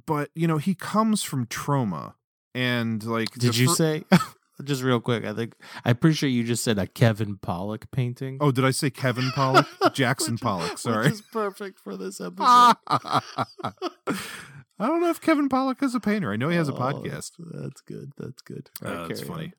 [0.05, 2.13] but you know he comes from Troma
[2.55, 4.03] and like Did you fir- say
[4.63, 5.25] just real quick?
[5.25, 5.55] I think
[5.85, 8.37] I'm pretty sure you just said a Kevin Pollock painting.
[8.41, 9.67] Oh, did I say Kevin Pollock?
[9.93, 11.05] Jackson Pollock, sorry.
[11.05, 12.75] Which is perfect for this episode.
[14.79, 16.31] I don't know if Kevin Pollak is a painter.
[16.31, 17.31] I know he has a Oh, podcast.
[17.39, 18.11] That's good.
[18.17, 18.69] That's good.
[18.83, 19.53] Uh, that's funny.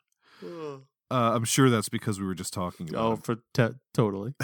[0.45, 0.79] Uh,
[1.11, 3.05] I'm sure that's because we were just talking about.
[3.05, 3.19] Oh, him.
[3.19, 4.35] for te- totally.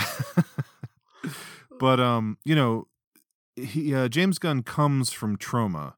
[1.78, 2.86] but um, you know,
[3.56, 5.94] he uh, James Gunn comes from Troma,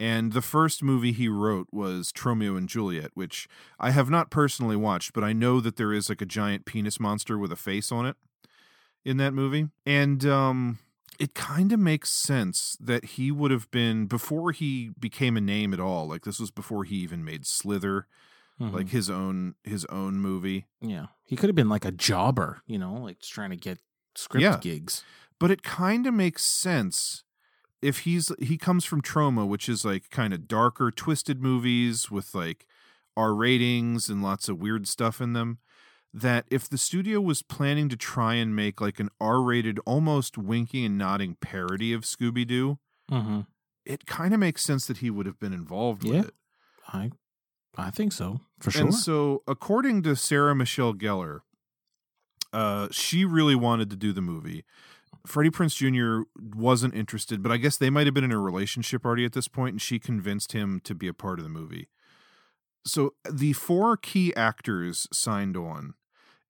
[0.00, 3.46] and the first movie he wrote was Tromeo and Juliet, which
[3.78, 6.98] I have not personally watched, but I know that there is like a giant penis
[6.98, 8.16] monster with a face on it
[9.04, 10.78] in that movie, and um,
[11.18, 15.72] it kind of makes sense that he would have been before he became a name
[15.74, 16.08] at all.
[16.08, 18.06] Like this was before he even made Slither.
[18.60, 18.74] Mhm.
[18.74, 20.66] Like his own his own movie.
[20.82, 23.78] Yeah, he could have been like a jobber, you know, like just trying to get
[24.14, 24.58] script Yeah.
[24.60, 25.02] gigs.
[25.38, 27.24] but it kind of makes sense
[27.82, 32.34] if he's he comes from Troma which is like kind of darker twisted movies with
[32.34, 32.66] like
[33.16, 35.58] r ratings and lots of weird stuff in them
[36.12, 40.84] that if the studio was planning to try and make like an r-rated almost winking
[40.84, 42.78] and nodding parody of scooby-doo
[43.10, 43.40] Mm-hmm.
[43.84, 46.34] it kind of makes sense that he would have been involved Yeah, with it
[46.92, 47.10] I,
[47.76, 48.82] I think so for sure.
[48.82, 51.40] and so, according to Sarah Michelle Gellar,
[52.52, 54.64] uh, she really wanted to do the movie.
[55.26, 56.28] Freddie Prinze Jr.
[56.56, 59.48] wasn't interested, but I guess they might have been in a relationship already at this
[59.48, 61.88] point, and she convinced him to be a part of the movie.
[62.84, 65.94] So the four key actors signed on,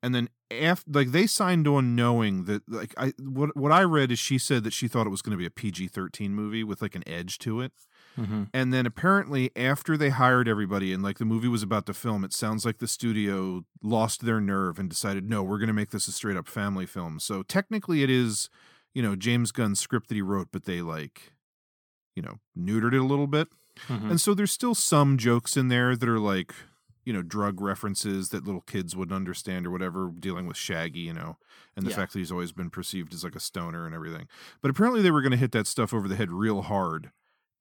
[0.03, 4.13] and then after like they signed on knowing that like I what what I read
[4.13, 6.65] is she said that she thought it was going to be a PG thirteen movie
[6.65, 7.73] with like an edge to it.
[8.19, 8.49] Mhm.
[8.53, 12.25] And then apparently after they hired everybody and like the movie was about to film,
[12.25, 15.91] it sounds like the studio lost their nerve and decided, no, we're going to make
[15.91, 17.21] this a straight up family film.
[17.21, 18.51] So technically it is,
[18.95, 21.33] you know, James Gunn's script that he wrote, but they like,
[22.17, 23.49] you know, neutered it a little bit.
[23.89, 24.11] Mhm.
[24.11, 26.53] And so there's still some jokes in there that are like,
[27.05, 31.15] you know, drug references that little kids wouldn't understand or whatever, dealing with Shaggy, you
[31.15, 31.39] know,
[31.77, 31.97] and the Yeah.
[31.97, 34.29] fact that he's always been perceived as like a stoner and everything.
[34.61, 37.11] But apparently they were going to hit that stuff over the head real hard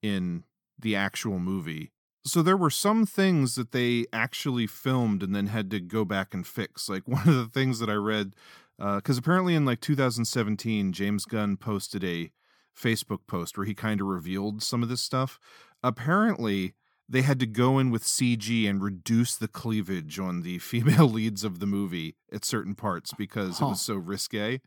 [0.02, 0.44] in
[0.78, 1.92] the actual movie.
[2.24, 6.34] So there were some things that they actually filmed and then had to go back
[6.34, 6.88] and fix.
[6.88, 8.34] Like one of the things that I read,
[8.78, 12.30] because apparently in like 2017, James Gunn posted a
[12.76, 15.38] Facebook post where he kind of revealed some of this stuff.
[15.82, 16.74] Apparently,
[17.08, 21.42] they had to go in with CG and reduce the cleavage on the female leads
[21.42, 24.60] of the movie at certain parts because it was so risque.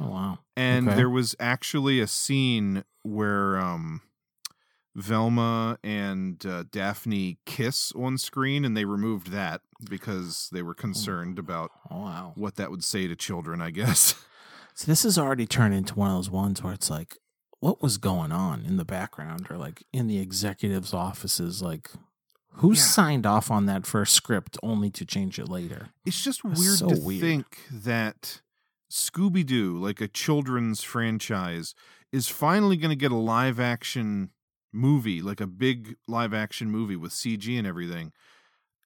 [0.00, 0.38] Oh wow!
[0.56, 0.96] And Okay.
[0.96, 4.00] there was actually a scene where um,
[4.94, 11.38] Velma and uh, Daphne kiss on screen, and they removed that because they were concerned
[11.38, 12.32] about Oh, wow.
[12.36, 13.60] what that would say to children.
[13.62, 14.14] I guess.
[14.74, 17.18] So this has already turned into one of those ones where it's like,
[17.60, 21.60] what was going on in the background or like in the executives' offices?
[21.60, 21.90] Like,
[22.54, 22.80] who Yeah.
[22.80, 25.90] signed off on that first script only to change it later?
[26.06, 27.20] It's just That's weird so to weird.
[27.20, 28.40] think that
[28.90, 31.74] Scooby Doo, like a children's franchise,
[32.10, 34.30] is finally going to get a live action
[34.72, 38.12] movie, like a big live action movie with CG and everything.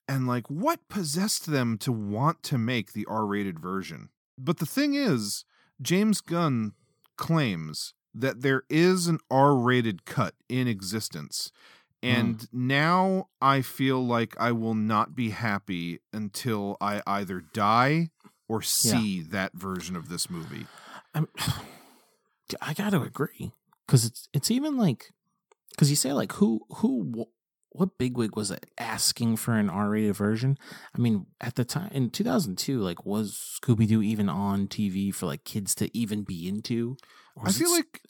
[0.08, 4.10] And like, what possessed them to want to make the R rated version?
[4.38, 5.44] But the thing is,
[5.82, 6.72] James Gunn
[7.16, 11.50] claims that there is an R rated cut in existence.
[12.02, 12.48] And mm.
[12.52, 18.10] now I feel like I will not be happy until I either die
[18.48, 20.66] or see that version of this movie.
[21.14, 21.28] I'm,
[22.60, 23.52] I got to agree
[23.86, 25.12] because it's it's even like
[25.70, 27.26] because you say like who who
[27.70, 30.56] what bigwig was it asking for an R-rated version?
[30.94, 35.26] I mean, at the time in 2002, like was Scooby Doo even on TV for
[35.26, 36.96] like kids to even be into?
[37.42, 38.00] I feel like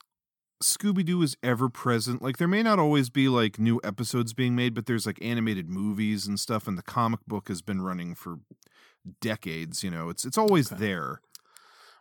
[0.63, 2.23] Scooby Doo is ever present.
[2.23, 5.69] Like there may not always be like new episodes being made, but there's like animated
[5.69, 8.39] movies and stuff, and the comic book has been running for
[9.21, 9.83] decades.
[9.83, 11.21] You know, it's it's always there.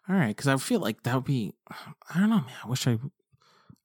[0.07, 1.53] All right, because I feel like that would be.
[2.14, 2.56] I don't know, man.
[2.64, 2.98] I wish I.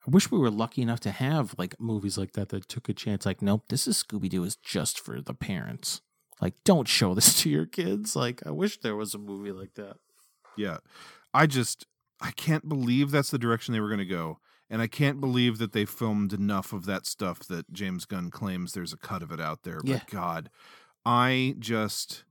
[0.07, 2.93] I wish we were lucky enough to have like movies like that that took a
[2.93, 3.25] chance.
[3.25, 6.01] Like, nope, this is Scooby Doo is just for the parents.
[6.41, 8.15] Like, don't show this to your kids.
[8.15, 9.97] Like, I wish there was a movie like that.
[10.57, 10.77] Yeah.
[11.33, 11.85] I just
[12.19, 14.39] I can't believe that's the direction they were going to go.
[14.69, 18.71] And I can't believe that they filmed enough of that stuff that James Gunn claims
[18.71, 19.81] there's a cut of it out there.
[19.83, 19.97] Yeah.
[19.97, 20.49] But God,
[21.05, 22.23] I just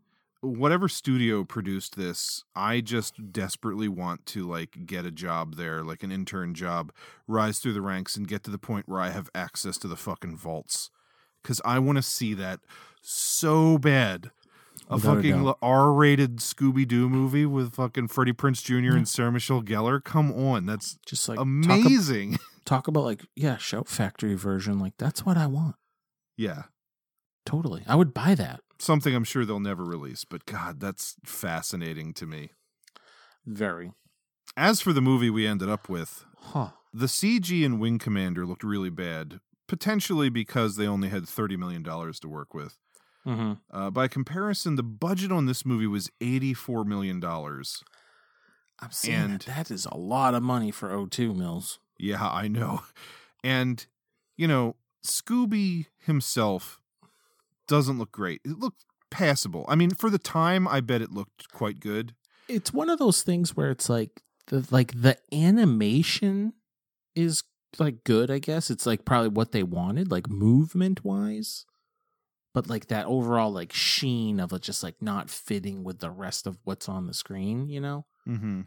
[0.42, 6.02] whatever studio produced this, I just desperately want to like get a job there, like
[6.02, 6.92] an intern job,
[7.26, 9.96] rise through the ranks and get to the point where I have access to the
[9.96, 10.90] fucking vaults.
[11.44, 12.60] Cuz I want to see that
[13.02, 14.30] so bad.
[14.88, 15.58] A Without fucking doubt.
[15.62, 18.96] R-rated Scooby Doo movie with fucking Freddie Prinze Jr.
[18.96, 20.02] and Sarah Michelle Gellar.
[20.02, 22.32] Come on, that's Just like amazing.
[22.32, 24.78] Talk, ab- talk about like yeah, Shout Factory version.
[24.80, 25.76] Like that's what I want.
[26.36, 26.64] yeah,
[27.50, 28.60] Totally, I would buy that.
[28.78, 30.24] something I'm sure they'll never release.
[30.24, 32.50] But God, that's fascinating to me.
[33.46, 33.92] Very.
[34.56, 36.70] As for the movie we ended up with, Huh.
[36.92, 41.82] the CG in Wing Commander looked really bad, potentially because they only had thirty million
[41.82, 42.78] dollars to work with.
[43.26, 43.52] Mm-hmm.
[43.70, 47.82] Uh, by comparison, the budget on this movie was eighty-four million dollars.
[48.80, 51.78] I'm And- that, that is a lot of money for O2 Mills.
[51.98, 52.82] Yeah, I know.
[53.44, 53.86] And
[54.38, 56.79] you know, Scooby himself
[57.70, 58.42] doesn't look great.
[58.44, 59.64] It looked passable.
[59.68, 62.14] I mean, for the time, I bet it looked quite good.
[62.48, 66.52] It's one of those things where it's like the like the animation
[67.14, 67.44] is
[67.78, 68.70] like good, I guess.
[68.70, 71.64] It's like probably what they wanted, like movement wise.
[72.52, 76.48] But like that overall like sheen of it just like not fitting with the rest
[76.48, 78.06] of what's on the screen, you know?
[78.28, 78.62] Mm-hmm.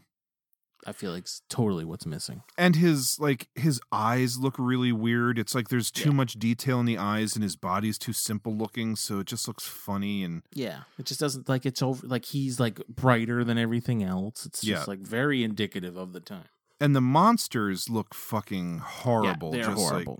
[0.86, 2.42] I feel like it's totally what's missing.
[2.58, 5.38] And his like his eyes look really weird.
[5.38, 8.94] It's like there's too much detail in the eyes, and his body's too simple looking,
[8.96, 10.22] so it just looks funny.
[10.24, 10.80] And Yeah.
[10.98, 14.44] It just doesn't like it's over like he's like brighter than everything else.
[14.46, 14.90] It's just Yeah.
[14.90, 16.44] like very indicative of the time.
[16.80, 19.52] and the monsters look fucking horrible.
[19.52, 20.14] they're just horrible.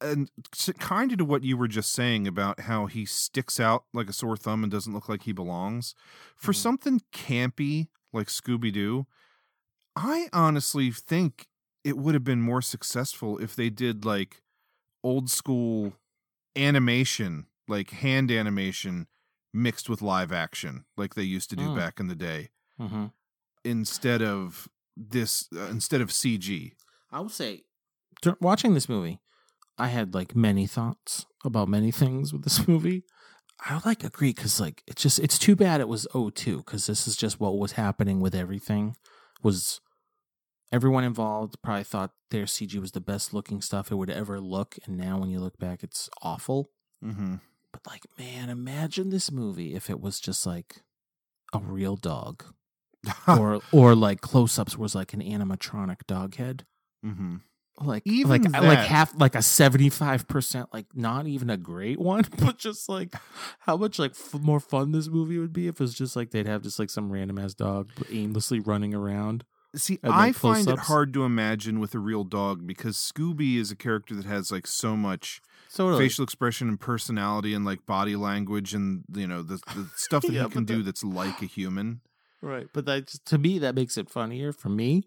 [0.00, 0.30] Like, and
[0.78, 4.12] kind of to what you were just saying about how he sticks out like a
[4.12, 5.94] sore thumb and doesn't look like he belongs.
[6.36, 6.60] For Mm-hmm.
[6.60, 9.06] something campy like Scooby Doo,
[10.00, 11.48] I honestly think
[11.82, 14.42] it would have been more successful if they did like
[15.02, 15.94] old school
[16.56, 19.08] animation, like hand animation
[19.52, 21.76] mixed with live action, like they used to do Mm.
[21.76, 22.50] back in the day,
[22.80, 23.06] Mm-hmm.
[23.64, 26.74] instead of this, uh, instead of CG.
[27.10, 27.64] I would say,
[28.40, 29.18] watching this movie,
[29.76, 33.04] I had like many thoughts about many things with this movie.
[33.68, 36.86] I would like agree because like it's just it's too bad it was O2 because
[36.86, 38.96] this is just what was happening with everything.
[39.42, 39.80] Was
[40.72, 44.76] everyone involved probably thought their CG was the best looking stuff it would ever look,
[44.84, 46.70] and now when you look back, it's awful.
[47.04, 47.36] Mm-hmm.
[47.72, 50.82] But like, man, imagine this movie if it was just like
[51.52, 52.44] a real dog,
[53.28, 56.64] or or like close ups was like an animatronic dog head
[57.06, 57.36] Mm-hmm.
[57.80, 62.24] like Even like that- like half like a 75% like not even a great one
[62.38, 63.14] but just like
[63.60, 66.30] how much like f- more fun this movie would be if it was just like
[66.32, 69.44] they'd have just like some random ass dog aimlessly running around
[69.78, 73.70] See, and, I find it hard to imagine with a real dog because Scooby is
[73.70, 75.40] a character that has like so much
[75.98, 80.32] facial expression and personality and like body language and you know the, the stuff that
[80.32, 82.00] Yeah, he can do that- that's like a human.
[82.42, 85.02] right but that to me that makes it funnier for me.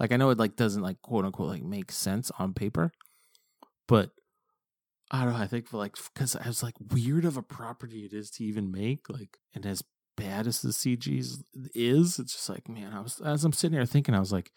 [0.00, 2.90] Like i know it like doesn't like quote unquote like make sense on paper
[3.86, 4.10] but
[5.12, 8.04] i don't know i think for like because i was like weird of a property
[8.04, 9.82] it is to even make like and as
[10.16, 11.42] bad as the cg is-
[11.74, 14.52] it's just like man i was as i'm sitting here thinking i was like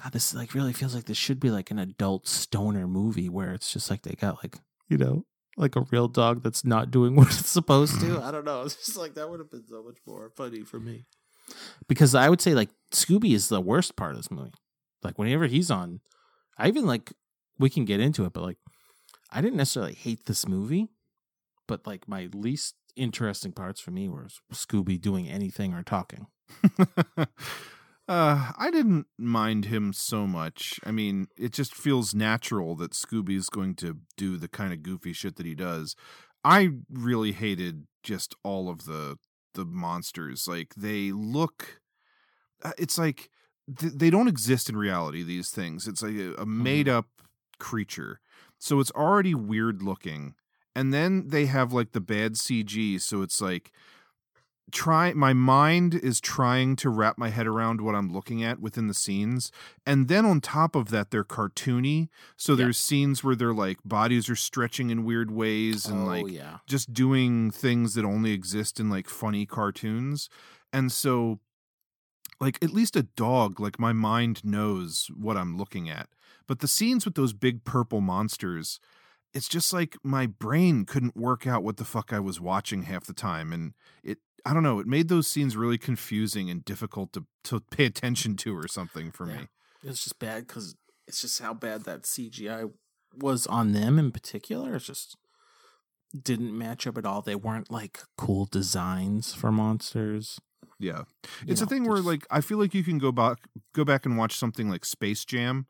[0.00, 3.52] god this like really feels like this should be like an adult stoner movie where
[3.52, 4.58] it's just like they got like
[4.88, 5.24] you know
[5.56, 8.06] like a real dog that's not doing what it's supposed to.
[8.06, 8.24] Mm-hmm.
[8.26, 8.62] I don't know.
[8.62, 11.04] It's just like that would have been so much more funny for me.
[11.88, 14.52] Because I would say like Scooby is the worst part of this movie.
[15.02, 16.00] Like whenever he's on,
[16.56, 17.12] I even like
[17.58, 18.56] we can get into it, but like
[19.30, 20.88] I didn't necessarily hate this movie,
[21.68, 26.26] but like my least interesting parts for me were Scooby doing anything or talking.
[28.08, 30.80] Uh, I didn't mind him so much.
[30.84, 35.12] I mean, it just feels natural that Scooby's going to do the kind of goofy
[35.12, 35.94] shit that he does.
[36.44, 39.18] I really hated just all of the
[39.54, 40.48] the monsters.
[40.48, 41.80] Like they look,
[42.62, 43.30] uh, it's like
[43.78, 45.22] th- they don't exist in reality.
[45.22, 45.86] These things.
[45.86, 47.06] It's like a, a made up
[47.58, 48.20] creature.
[48.58, 50.34] So it's already weird looking,
[50.74, 53.00] and then they have like the bad CG.
[53.00, 53.72] So it's like
[54.70, 58.86] try my mind is trying to wrap my head around what I'm looking at within
[58.86, 59.52] the scenes.
[59.84, 62.08] And then on top of that, they're cartoony.
[62.36, 66.28] So there's scenes where their like bodies are stretching in weird ways and Oh, like
[66.28, 66.58] yeah.
[66.66, 70.30] just doing things that only exist in like funny cartoons.
[70.72, 71.40] And so
[72.40, 76.08] like at least a dog, like my mind knows what I'm looking at.
[76.46, 78.80] But the scenes with those big purple monsters,
[79.34, 83.04] it's just like my brain couldn't work out what the fuck I was watching half
[83.06, 83.52] the time.
[83.52, 87.60] And it I don't know, it made those scenes really confusing and difficult to to
[87.60, 89.48] pay attention to or something for me.
[89.82, 90.74] It's just bad because
[91.08, 92.70] it's just how bad that CGI
[93.16, 94.76] was on them in particular.
[94.76, 95.16] It's just
[96.20, 97.22] didn't match up at all.
[97.22, 100.38] They weren't like cool designs for monsters.
[100.78, 101.04] Yeah.
[101.44, 103.38] You It's a know, thing where like I feel like you can go back
[103.74, 105.66] go back and watch something like Space Jam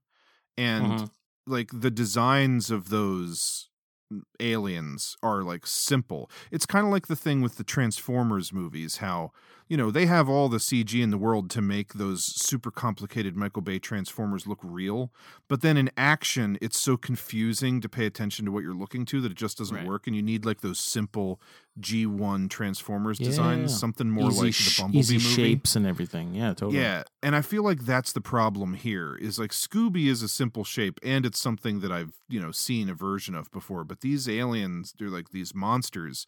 [0.56, 1.10] and Mhm.
[1.46, 3.68] Like the designs of those
[4.12, 6.30] mm, aliens are like simple.
[6.50, 9.32] It's kind of like the thing with the Transformers movies how
[9.72, 13.34] you know they have all the CG in the world to make those super complicated
[13.36, 15.10] Michael Bay Transformers look real,
[15.48, 19.22] but then in action it's so confusing to pay attention to what you're looking to
[19.22, 19.86] that it just doesn't Right.
[19.86, 21.40] work and you need like those simple
[21.80, 25.34] G1 Transformers designs, something more Easy like the Bumblebee easy movie.
[25.54, 26.34] shapes and everything.
[26.34, 26.76] Yeah, totally.
[26.78, 29.16] Yeah, and I feel like that's the problem here.
[29.16, 32.90] Is like Scooby is a simple shape, and it's something that I've you know seen
[32.90, 33.84] a version of before.
[33.84, 36.26] But these aliens, they're like these monsters.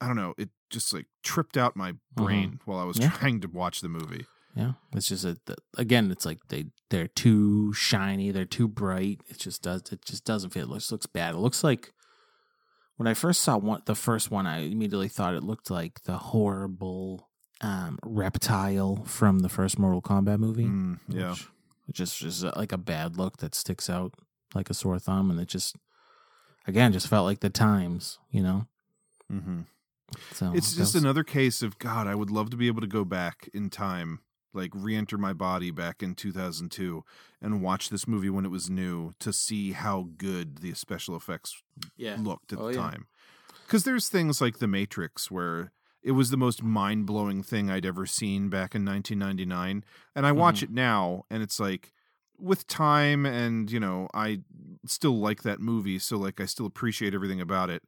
[0.00, 3.10] I don't know, it just like tripped out my brain while I was Yeah.
[3.10, 4.26] trying to watch the movie.
[4.54, 9.20] Yeah, it's just a, the, again, it's like they they're too shiny, they're too bright.
[9.28, 10.64] It just does it just doesn't fit.
[10.64, 11.34] It looks looks bad.
[11.34, 11.92] It looks like
[12.96, 16.16] when I first saw one the first one, I immediately thought it looked like the
[16.18, 17.28] horrible
[17.60, 20.64] um, reptile from the first Mortal Kombat movie.
[20.64, 21.34] Mm, yeah.
[21.88, 24.14] It just like a bad look that sticks out
[24.54, 25.76] like a sore thumb, and it just
[26.66, 28.66] again just felt like the times, you know.
[29.32, 29.60] Mm-hmm.
[30.32, 32.06] So it's just was- another case of God.
[32.06, 34.20] I would love to be able to go back in time,
[34.54, 37.04] like re-enter my body back in 2002,
[37.42, 41.62] and watch this movie when it was new to see how good the special effects
[41.96, 42.16] Yeah.
[42.18, 42.80] looked at Oh, the yeah.
[42.80, 43.06] time.
[43.66, 45.72] Because there's things like The Matrix where
[46.02, 50.60] it was the most mind-blowing thing I'd ever seen back in 1999, and I watch
[50.60, 50.62] Mhm.
[50.64, 51.92] it now, and it's like
[52.40, 54.38] with time and you know i
[54.86, 57.82] still like that movie so like i still appreciate everything about it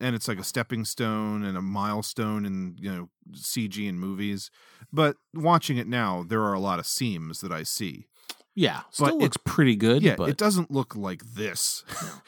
[0.00, 4.50] and it's like a stepping stone and a milestone in you know cg and movies
[4.92, 8.06] but watching it now there are a lot of seams that i see
[8.54, 10.02] yeah, but still it- looks pretty good.
[10.02, 11.84] yeah but it doesn't look like this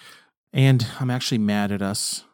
[0.53, 2.24] And I'm actually mad at us.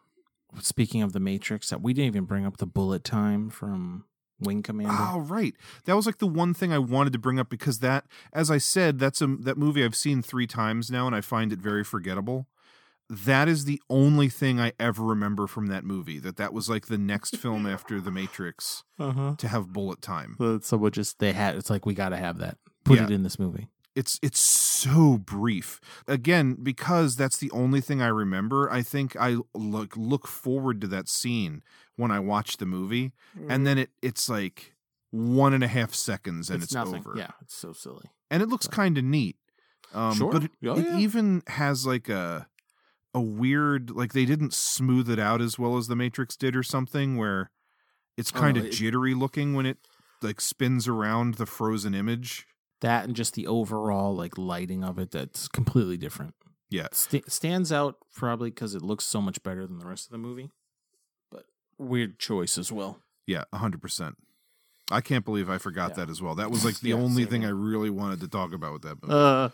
[0.61, 4.07] Speaking of the Matrix, that we didn't even bring up the bullet time from
[4.41, 4.93] Wing Commander.
[4.99, 5.55] Oh, right.
[5.85, 8.59] That was like the one thing I wanted to bring up because that, as I
[8.59, 11.85] said, that's a that movie I've seen three times now, and I find it very
[11.85, 12.49] forgettable.
[13.11, 16.19] That is the only thing I ever remember from that movie.
[16.19, 19.35] That that was like the next film after The Matrix Uh-huh.
[19.39, 20.35] to have bullet time.
[20.39, 22.59] So someone just they had it's like we got to have that.
[22.85, 23.05] Put Yeah.
[23.05, 23.69] it in this movie.
[23.95, 25.81] It's it's so brief.
[26.07, 28.71] Again, because that's the only thing I remember.
[28.71, 31.63] I think I look look forward to that scene
[31.97, 33.13] when I watch the movie,
[33.49, 34.75] and then it it's like
[35.11, 36.97] one and a half seconds and it's, nothing.
[37.01, 37.15] over.
[37.17, 38.05] Yeah, it's so silly.
[38.31, 39.37] and it looks kind of neat.
[39.95, 40.31] Um, Sure.
[40.33, 42.47] But it, Oh, it even has like a
[43.19, 46.63] a weird like they didn't smooth it out as well as the Matrix did or
[46.63, 47.51] something where
[48.17, 49.79] it's Oh, kind of it- jittery looking when it
[50.23, 52.47] like spins around the frozen image.
[52.81, 56.35] That and just the overall like lighting of it that's completely different.
[56.71, 56.89] Yeah.
[56.93, 60.19] St- stands out probably because it looks so much better than the rest of the
[60.19, 60.51] movie.
[61.31, 61.45] But
[61.79, 63.01] weird choice as well.
[63.27, 64.17] Yeah, hundred percent.
[64.91, 66.35] I can't believe I forgot that as well.
[66.35, 67.51] That was like the Yeah, only thing here.
[67.51, 69.15] I really wanted to talk about with that movie.
[69.15, 69.49] Uh,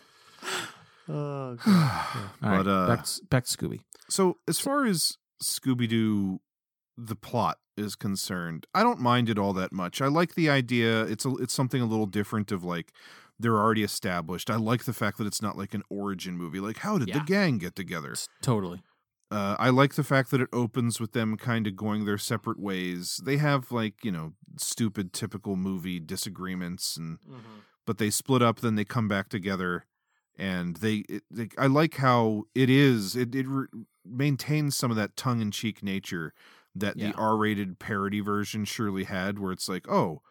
[1.08, 1.66] oh, God.
[1.66, 2.28] Yeah.
[2.42, 3.80] All right, but uh, back, to- back to Scooby.
[4.08, 6.40] So as far as Scooby Doo,
[6.96, 10.00] the plot is concerned, I don't mind it all that much.
[10.00, 11.02] I like the idea.
[11.04, 12.92] It's a, it's something a little different of like
[13.38, 14.48] they're already established.
[14.48, 16.60] I like the fact that it's not like an origin movie.
[16.60, 18.14] Like how did the gang get together?
[18.42, 18.82] Totally.
[19.30, 22.60] Uh, I like the fact that it opens with them kind of going their separate
[22.60, 23.20] ways.
[23.24, 27.18] They have like you know stupid typical movie disagreements and
[27.86, 29.84] but they split up then they come back together
[30.36, 33.66] and they, it, they i like how it is it, it re-
[34.04, 36.32] maintains some of that tongue-in-cheek nature
[36.74, 37.12] that Yeah.
[37.12, 40.22] the r-rated parody version surely had where it's like oh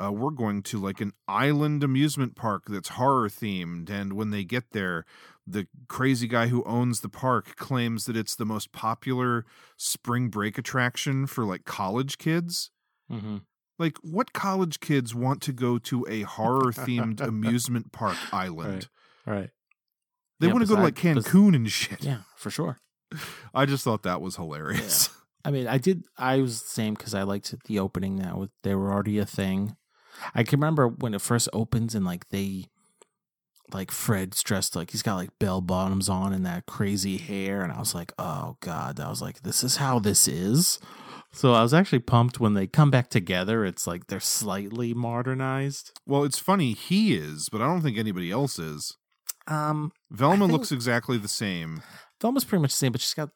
[0.00, 4.44] uh, we're going to like an island amusement park that's horror themed and when they
[4.44, 5.04] get there
[5.46, 9.44] the crazy guy who owns the park claims that it's the most popular
[9.78, 12.70] spring break attraction for like college kids
[13.10, 13.38] Mm-hmm.
[13.78, 18.88] like what college kids want to go to a horror themed amusement park island Right.
[20.40, 22.78] They Yeah, want to go to like cancun and shit Yeah, for sure.
[23.54, 25.10] i just thought that was hilarious
[25.44, 26.02] I mean, I did.
[26.18, 28.16] I was the same because I liked the opening.
[28.16, 29.76] That was they were already a thing.
[30.34, 32.66] I can remember when it first opens and like they,
[33.72, 37.72] like Fred's dressed like he's got like bell bottoms on and that crazy hair, and
[37.72, 40.80] I was like, oh god, I was like, this is how this is.
[41.32, 43.64] So I was actually pumped when they come back together.
[43.64, 45.92] It's like they're slightly modernized.
[46.04, 48.97] well it's funny he is but i don't think anybody else is
[49.48, 51.82] Um, velma looks exactly the same
[52.20, 53.30] Velma's pretty much the same, but she's got.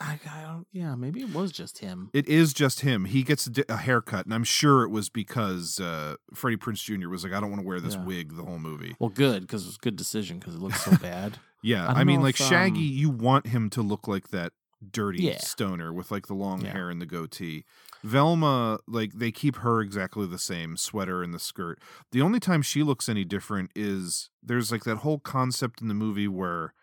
[0.00, 0.66] I, I don't.
[0.72, 2.10] Yeah, maybe it was just him.
[2.12, 5.08] it is just him he gets a, di- a haircut and i'm sure it was
[5.08, 8.02] because uh freddie prinze jr was like i don't want to wear this Yeah.
[8.04, 10.82] wig the whole movie Well, good because it was a good decision because it looks
[10.84, 11.38] so bad.
[11.62, 14.28] Yeah, I I, mean, know like if, Shaggy, um, you want him to look like
[14.30, 14.52] that
[14.90, 15.38] dirty Yeah.
[15.38, 16.72] stoner with like the long Yeah.
[16.72, 17.64] hair and the goatee.
[18.04, 21.80] Velma, like they keep her exactly the same sweater and the skirt.
[22.12, 25.94] The only time she looks any different is there's like that whole concept in the
[25.94, 26.74] movie where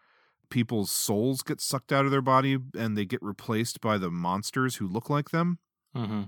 [0.50, 4.78] people's souls get sucked out of their body and they get replaced by the monsters
[4.78, 5.60] who look like them.
[5.96, 6.24] Mm-hmm.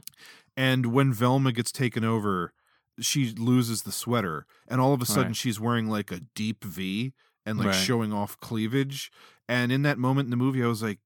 [0.55, 2.53] And when Velma gets taken over,
[2.99, 5.35] she loses the sweater, and all of a sudden Right.
[5.35, 7.13] she's wearing like a deep V
[7.45, 7.75] and like Right.
[7.75, 9.11] showing off cleavage.
[9.49, 10.99] And in that moment in the movie, I was like,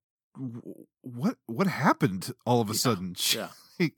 [1.00, 1.38] "What?
[1.46, 2.32] What happened?
[2.44, 3.40] All of a sudden, She-
[3.78, 3.88] yeah.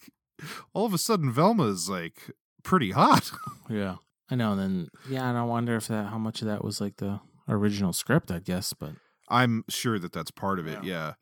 [0.72, 2.30] all of a sudden, Velma is like
[2.62, 3.30] pretty hot."
[3.70, 3.96] Yeah,
[4.28, 4.52] I know.
[4.52, 7.20] And then yeah, and I wonder if that how much of that was like the
[7.48, 8.30] original script.
[8.30, 8.92] I guess, but
[9.28, 10.82] I'm sure that that's part of it.
[10.82, 11.14] Yeah.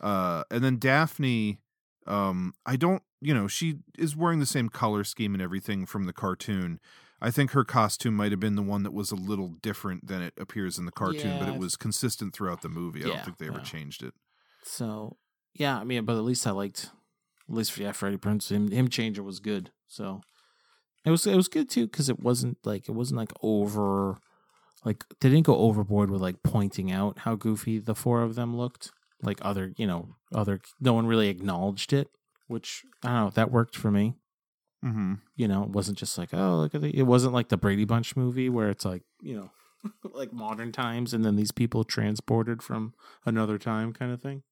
[0.00, 1.60] Uh, and then Daphne,
[2.08, 6.06] Um, I don't, you know, she is wearing the same color scheme and everything from
[6.06, 6.80] the cartoon.
[7.20, 10.22] I think her costume might have been the one that was a little different than
[10.22, 13.04] it appears in the cartoon, but it was consistent throughout the movie.
[13.04, 13.62] I Yeah, don't think they ever yeah.
[13.64, 14.14] changed it.
[14.64, 15.18] So
[15.54, 16.90] yeah, I mean, but at least I liked,
[17.48, 19.70] at least for yeah, Freddie Prinze him him changer was good.
[19.86, 20.20] So
[21.04, 24.18] it was it was good too because it wasn't like it wasn't like over,
[24.84, 28.56] like they didn't go overboard with like pointing out how goofy the four of them
[28.56, 28.90] looked.
[29.22, 32.08] Like other, you know, other no one really acknowledged it,
[32.48, 34.14] which I don't know that worked for me.
[34.84, 35.14] Mm-hmm.
[35.36, 36.96] You know, it wasn't just like oh look at the.
[36.96, 39.50] It wasn't like the Brady Bunch movie where it's like you know,
[40.12, 42.94] like modern times and then these people transported from
[43.24, 44.42] another time kind of thing.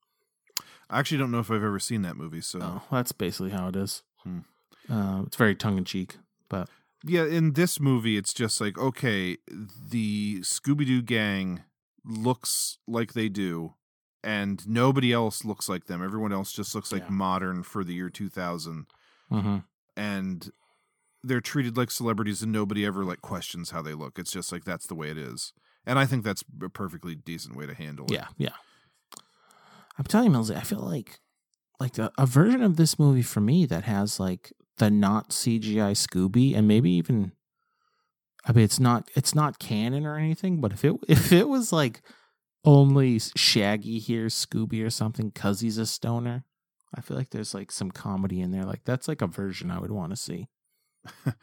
[0.91, 3.69] I actually don't know if I've ever seen that movie, so Oh, that's basically how
[3.69, 4.03] it is.
[4.25, 4.41] Hmm.
[4.89, 6.17] Uh, it's very tongue in cheek,
[6.49, 6.69] but
[7.05, 11.63] yeah, in this movie, it's just like okay, the Scooby Doo gang
[12.05, 13.75] looks like they do,
[14.25, 16.03] and nobody else looks like them.
[16.03, 17.11] Everyone else just looks like Yeah.
[17.11, 18.87] modern for the year two thousand,
[19.31, 19.65] Mhm.
[19.97, 20.51] and
[21.23, 24.19] they're treated like celebrities, and nobody ever like questions how they look.
[24.19, 25.53] It's just like that's the way it is,
[25.87, 28.13] and I think that's a perfectly decent way to handle it.
[28.13, 28.55] yeah, yeah.
[30.01, 31.21] I'm telling you, Millsy, I feel like
[31.79, 35.93] like a, a version of this movie for me that has like the not CGI
[35.93, 37.33] Scooby, and maybe even.
[38.47, 41.71] I mean, it's not it's not canon or anything, but if it if it was
[41.71, 42.01] like
[42.65, 46.45] only Shaggy here, Scooby or something because he's a stoner,
[46.95, 48.65] I feel like there's like some comedy in there.
[48.65, 50.49] Like that's like a version I would want to see.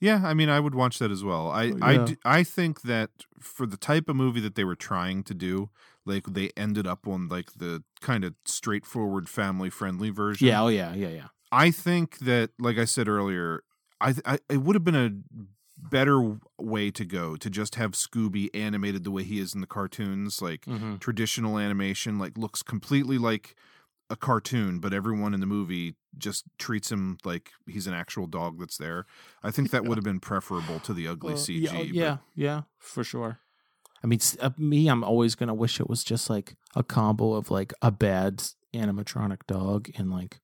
[0.00, 1.50] Yeah, I mean, I would watch that as well.
[1.50, 2.04] I oh, I Yeah.
[2.06, 5.68] d- I think that for the type of movie that they were trying to do,
[6.06, 10.46] like they ended up on like the kind of straightforward family friendly version.
[10.48, 11.28] Yeah, oh yeah, yeah, yeah.
[11.52, 13.62] I think that, like I said earlier,
[14.00, 15.10] I, I it would have been a
[15.76, 19.66] better way to go to just have Scooby animated the way he is in the
[19.66, 21.00] cartoons, like Mhm.
[21.00, 23.56] traditional animation, like looks completely like
[24.10, 28.58] a cartoon, but everyone in the movie just treats him like he's an actual dog
[28.58, 29.06] that's there.
[29.42, 31.62] I think that would have been preferable to the ugly Well, CG.
[31.62, 33.38] Yeah, oh, yeah, yeah, for sure.
[34.02, 37.50] I mean, uh, me, I'm always gonna wish it was just like a combo of
[37.50, 38.42] like a bad
[38.74, 40.40] animatronic dog and like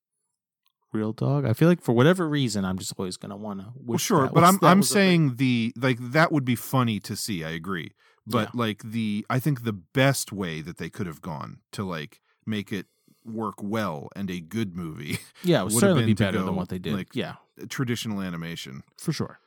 [0.93, 1.45] real dog.
[1.45, 3.67] I feel like for whatever reason, I'm just always gonna want to.
[3.77, 7.45] Well, sure, but I'm I'm saying the like that would be funny to see.
[7.45, 7.93] I agree,
[8.27, 12.21] but like the I think the best way that they could have gone to like
[12.45, 12.87] make it
[13.25, 15.19] work well and a good movie.
[15.43, 16.95] Yeah, it would have certainly been be better than what they did.
[16.95, 17.35] Like Yeah.
[17.69, 19.39] traditional animation for sure.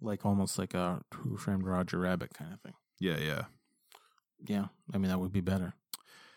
[0.00, 2.72] Like almost like a Who Framed Roger Rabbit kind of thing.
[3.00, 3.42] Yeah, yeah.
[4.46, 5.74] Yeah, I mean that would be better,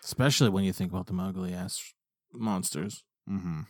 [0.03, 1.93] especially when you think about the ugly ass
[2.33, 3.03] monsters.
[3.29, 3.61] Mm-hmm.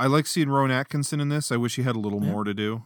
[0.00, 1.50] I like seeing Rowan Atkinson in this.
[1.52, 2.30] I wish he had a little Yeah.
[2.32, 2.84] more to do,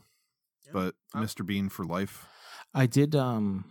[0.73, 1.45] but Mr.
[1.47, 2.27] Bean for life.
[2.75, 3.67] I did um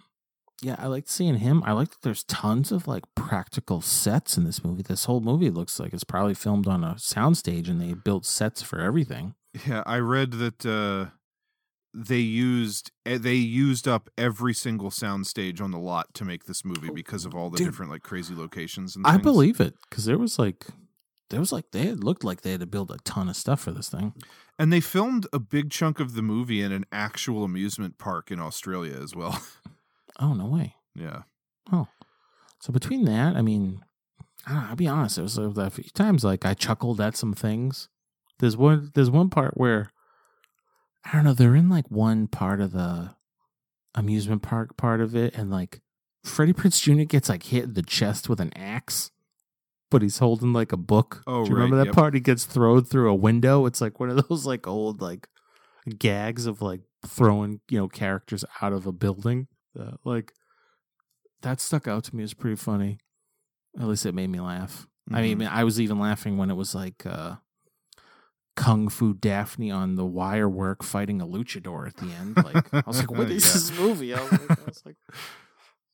[0.62, 1.64] yeah, I liked seeing him.
[1.66, 4.84] I like that there's tons of like practical sets in this movie.
[4.84, 8.62] This whole movie looks like it's probably filmed on a soundstage and they built sets
[8.62, 9.34] for everything.
[9.68, 11.10] Yeah, I read that uh,
[11.94, 16.64] they used eh, they used up every single soundstage on the lot to make this
[16.64, 17.68] movie because of all the Dude.
[17.68, 20.68] different like crazy locations and I believe it cuz there was like
[21.30, 23.62] there was like they had looked like they had to build a ton of stuff
[23.62, 24.14] for this thing.
[24.60, 28.40] And they filmed a big chunk of the movie in an actual amusement park in
[28.40, 29.42] Australia as well.
[30.20, 30.76] Oh, no way.
[30.94, 31.24] yeah.
[31.72, 31.88] Oh.
[32.60, 33.84] So between that, I mean,
[34.46, 37.02] I don't know, I'll be honest, it was uh, a few times like I chuckled
[37.02, 37.90] at some things.
[38.38, 39.90] There's one there's one part where
[41.06, 43.16] I don't know, they're in like one part of the
[43.96, 45.82] amusement park part of it and like
[46.24, 47.04] Freddie Prinze Jr.
[47.04, 49.12] gets like hit in the chest with an axe,
[49.90, 51.24] but he's holding like a book.
[51.26, 51.96] Oh, Do you remember that yep.
[51.96, 52.14] part?
[52.14, 53.66] He gets thrown through a window.
[53.66, 55.28] It's like one of those like old like
[55.98, 59.48] gags of like throwing, you know, characters out of a building.
[59.78, 60.32] Uh, like
[61.42, 63.00] that stuck out to me as pretty funny.
[63.80, 64.86] At least it made me laugh.
[65.12, 65.50] I mean, Mhm.
[65.50, 67.38] I was even laughing when it was like uh,
[68.62, 72.38] Kung Fu Daphne on the wire work fighting a luchador at the end.
[72.38, 73.54] Like I was like, "What is Yeah.
[73.54, 74.96] this movie?" I was like, I was like,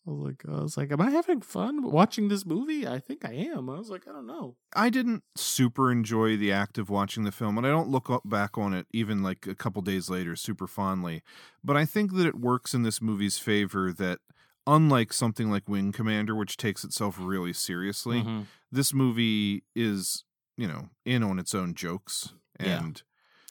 [0.08, 3.26] I was like, I was like, "Am I having fun watching this movie?" I think
[3.26, 3.70] I am.
[3.70, 4.56] I was like, I don't know.
[4.76, 8.24] I didn't super enjoy the act of watching the film, and I don't look up
[8.26, 11.24] back on it even like a couple days later super fondly.
[11.64, 14.20] But I think that it works in this movie's favor that,
[14.66, 18.46] unlike something like Wing Commander, which takes itself really seriously, Mhm.
[18.72, 20.24] this movie is,
[20.58, 22.34] you know, in on its own jokes.
[22.60, 22.84] Yeah.
[22.84, 23.02] And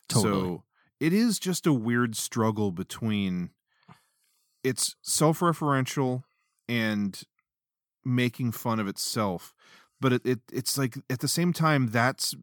[0.09, 0.33] Totally.
[0.33, 0.63] so
[1.01, 3.51] it is just a weird struggle between
[4.65, 6.23] it's self referential
[6.69, 7.23] and
[8.05, 9.53] making fun of itself
[10.01, 12.35] but it, it it's like at the same time that's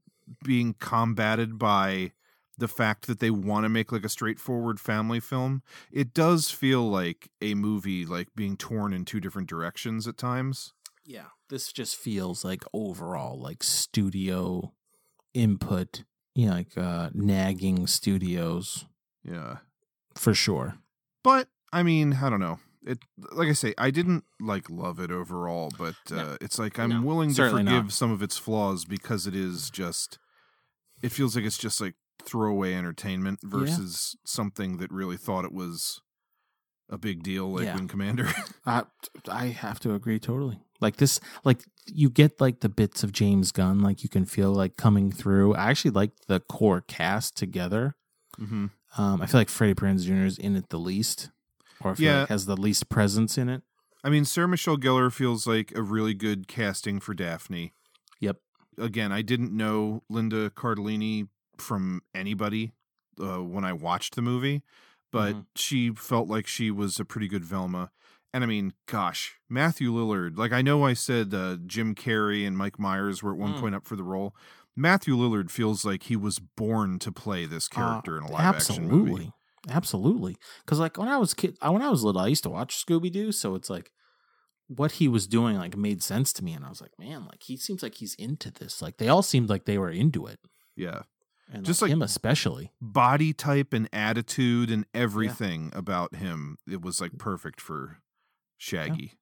[0.44, 2.12] being combated by
[2.58, 5.62] the fact that they want to make like a straightforward family film
[5.92, 10.74] it does feel like a movie like being torn in two different directions at times
[11.06, 14.74] Yeah, this just feels like overall like studio
[15.34, 16.04] input,
[16.36, 18.86] you know, like uh, nagging studios
[19.24, 19.58] Yeah.
[20.16, 20.76] for sure.
[21.24, 22.60] But I mean, I don't know.
[22.86, 23.00] It
[23.32, 26.38] like I say, I didn't like love it overall, but uh, No.
[26.42, 27.92] it's like I'm No, willing to forgive not.
[27.94, 30.20] some of its flaws because it is just.
[31.02, 36.02] It feels like it's just like throwaway entertainment versus something that really thought it was
[36.90, 37.76] a big deal, like Yeah.
[37.76, 38.28] Wing Commander.
[38.66, 38.84] I
[39.30, 40.60] I have to agree totally.
[40.84, 44.52] Like this, like you get like the bits of James Gunn, like you can feel
[44.54, 45.56] like coming through.
[45.56, 47.96] I actually like the core cast together.
[48.40, 48.70] Mhm.
[48.98, 50.26] Um, I feel like Freddie Prinze Jr.
[50.26, 51.32] is in it the least,
[51.82, 52.20] or Yeah.
[52.22, 53.64] like has the least presence in it.
[54.04, 57.74] I mean, Sarah Michelle Gellar feels like a really good casting for Daphne.
[58.20, 58.38] Yep.
[58.78, 61.28] Again, I didn't know Linda Cardellini
[61.58, 62.74] from anybody
[63.20, 64.64] uh, when I watched the movie,
[65.12, 65.46] but Mhm.
[65.56, 67.92] she felt like she was a pretty good Velma.
[68.34, 70.38] And I mean, gosh, Matthew Lillard.
[70.38, 73.60] Like I know I said uh, Jim Carrey and Mike Myers were at one Mm.
[73.60, 74.36] point up for the role.
[74.76, 78.88] Matthew Lillard feels like he was born to play this character in a live action
[78.88, 79.12] movie.
[79.12, 79.34] Uh, Absolutely,
[79.70, 80.38] absolutely.
[80.66, 82.84] Because like when I was kid, I- when I was little, I used to watch
[82.84, 83.92] Scooby Doo, so it's like
[84.68, 87.44] what he was doing like made sense to me, and I was like, man, like
[87.44, 88.82] he seems like he's into this.
[88.82, 90.40] Like they all seemed like they were into it,
[90.76, 91.04] Yeah.
[91.52, 92.72] and Just like, like- him especially.
[92.82, 98.00] body type and attitude and everything about him it was like perfect for
[98.58, 99.14] shaggy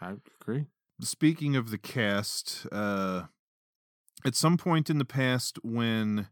[0.00, 0.66] I agree.
[1.00, 3.24] speaking of the cast uh
[4.24, 6.28] at some point in the past when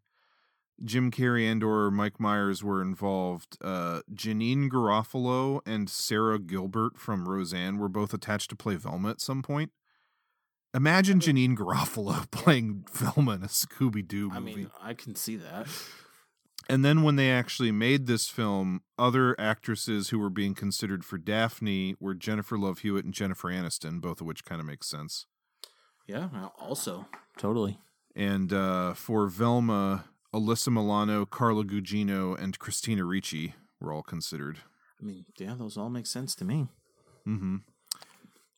[0.85, 7.28] jim carrey and or mike myers were involved uh janeane garofalo and sara gilbert from
[7.28, 9.72] roseanne were both attached to play velma at some point
[10.74, 15.66] imagine janeane garofalo playing velma in a scooby-doo movie I mean, I can see that.
[16.69, 21.16] And then when they actually made this film, other actresses who were being considered for
[21.16, 25.27] Daphne were Jennifer Love Hewitt and Jennifer Aniston, both of which kind of makes sense.
[26.07, 26.28] Yeah,
[26.59, 27.07] also
[27.39, 27.78] totally.
[28.15, 34.59] And uh, for Velma, Alyssa Milano, Carla Gugino, and Christina Ricci were all considered.
[35.01, 36.69] I mean, yeah, those all make sense to me.
[37.27, 37.57] Mm-hmm.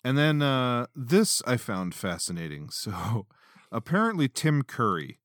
[0.03, 2.71] And then uh, this I found fascinating.
[2.81, 3.27] So
[3.71, 5.21] apparently, Tim Curry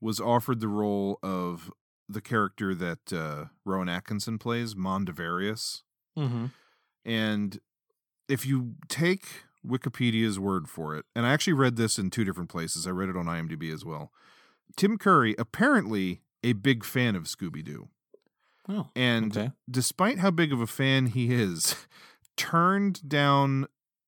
[0.00, 1.70] was offered the role of
[2.08, 5.82] the character that uh, Rowan Atkinson plays, Mondavarious.
[6.18, 6.46] Mm-hmm.
[7.04, 7.58] And
[8.28, 9.26] if you take
[9.66, 13.08] Wikipedia's word for it, and I actually read this in two different places, I read
[13.08, 14.12] it on IMDb as well.
[14.76, 17.88] Tim Curry, apparently a big fan of Scooby Doo.
[18.68, 19.52] Oh, And okay.
[19.70, 21.74] despite how big of a fan he is,
[22.36, 23.66] turned down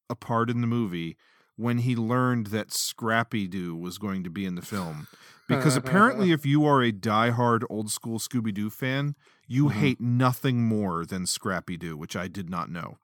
[0.09, 1.17] a part in the movie
[1.61, 5.07] when he learned that Scrappy Doo was going to be in the film.
[5.51, 9.17] Because apparently, if you are a diehard old school Scooby Doo fan,
[9.49, 9.73] you Mhm.
[9.73, 12.99] hate nothing more than Scrappy Doo, which I did not know.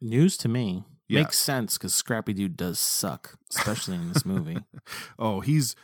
[0.00, 1.22] News to me Yeah.
[1.22, 4.58] makes sense because Scrappy Doo does suck, especially in this movie.
[5.18, 5.74] oh, he's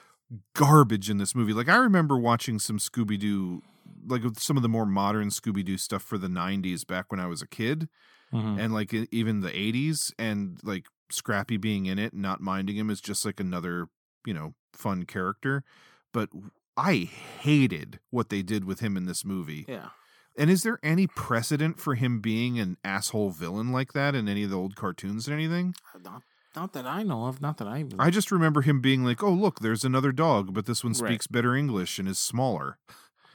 [0.54, 1.52] garbage in this movie.
[1.52, 3.62] Like I remember watching some Scooby Doo,
[4.06, 7.26] like some of the more modern Scooby Doo stuff for the '90s back when I
[7.26, 7.88] was a kid,
[8.32, 8.58] Mhm.
[8.60, 12.90] and like even the '80s, and like Scrappy being in it, and not minding him
[12.90, 13.88] is just like another
[14.26, 15.64] you know fun character.
[16.12, 16.30] But
[16.76, 17.08] I
[17.42, 19.64] hated what they did with him in this movie.
[19.68, 19.88] Yeah.
[20.36, 24.44] And is there any precedent for him being an asshole villain like that in any
[24.44, 25.74] of the old cartoons or anything?
[25.92, 26.22] Uh, not,
[26.54, 27.40] not that I know of.
[27.40, 27.84] Not that I.
[27.98, 31.08] I just remember him being like, "Oh, look, there's another dog, but this one Right.
[31.08, 32.78] speaks better English and is smaller."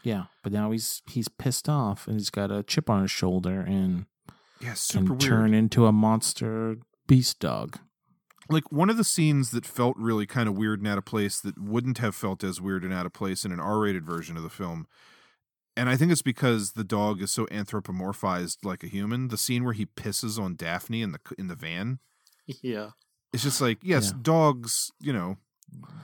[0.02, 3.60] Yeah, but now he's he's pissed off and he's got a chip on his shoulder
[3.62, 4.06] and
[4.62, 5.22] Yeah, super can weird.
[5.22, 6.78] turn into a monster
[7.08, 7.80] beast dog.
[8.50, 11.40] Like one of the scenes that felt really kind of weird and out of place
[11.40, 14.44] that wouldn't have felt as weird and out of place in an R-rated version of
[14.44, 14.86] the film.
[15.78, 19.30] And I think it's because the dog is so anthropomorphized like a human.
[19.30, 22.00] The scene where he pisses on Daphne in the in the van.
[22.46, 22.92] Yeah.
[23.32, 24.20] It's just like, yes, Yeah.
[24.22, 25.38] dogs, you know,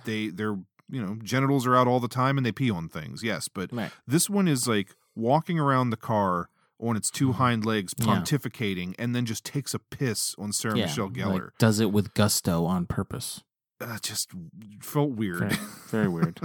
[0.05, 0.57] they they're
[0.91, 3.21] you know, genitals are out all the time and they pee on things.
[3.21, 3.91] Yes, but Right.
[4.07, 8.09] this one is like walking around the car on its two hind legs Mm-hmm.
[8.09, 8.15] Yeah.
[8.21, 11.33] pontificating and then just takes a piss on Sarah Michelle Gellar.
[11.33, 13.43] like, does it with gusto on purpose.
[13.81, 14.31] uh, just
[14.81, 15.39] felt weird.
[15.39, 15.55] Very,
[15.89, 16.39] very weird.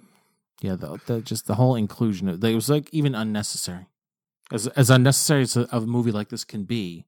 [0.62, 3.86] yeah, the, the just the whole inclusion of it was like even unnecessary,
[4.52, 7.06] as as unnecessary as a, a movie like this can be,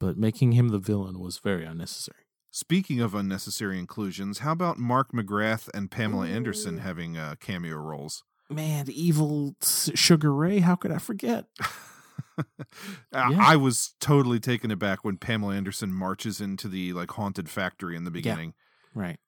[0.00, 2.18] but making him the villain was very unnecessary.
[2.50, 8.22] Speaking of unnecessary inclusions, how about Mark McGrath and Pamela Anderson having uh, cameo roles?
[8.48, 11.46] Man, evil Sugar Ray, how could I forget?
[13.12, 13.38] I- Yeah.
[13.40, 18.04] I was totally taken aback when Pamela Anderson marches into the like haunted factory in
[18.04, 18.54] the beginning.
[18.94, 19.18] Right.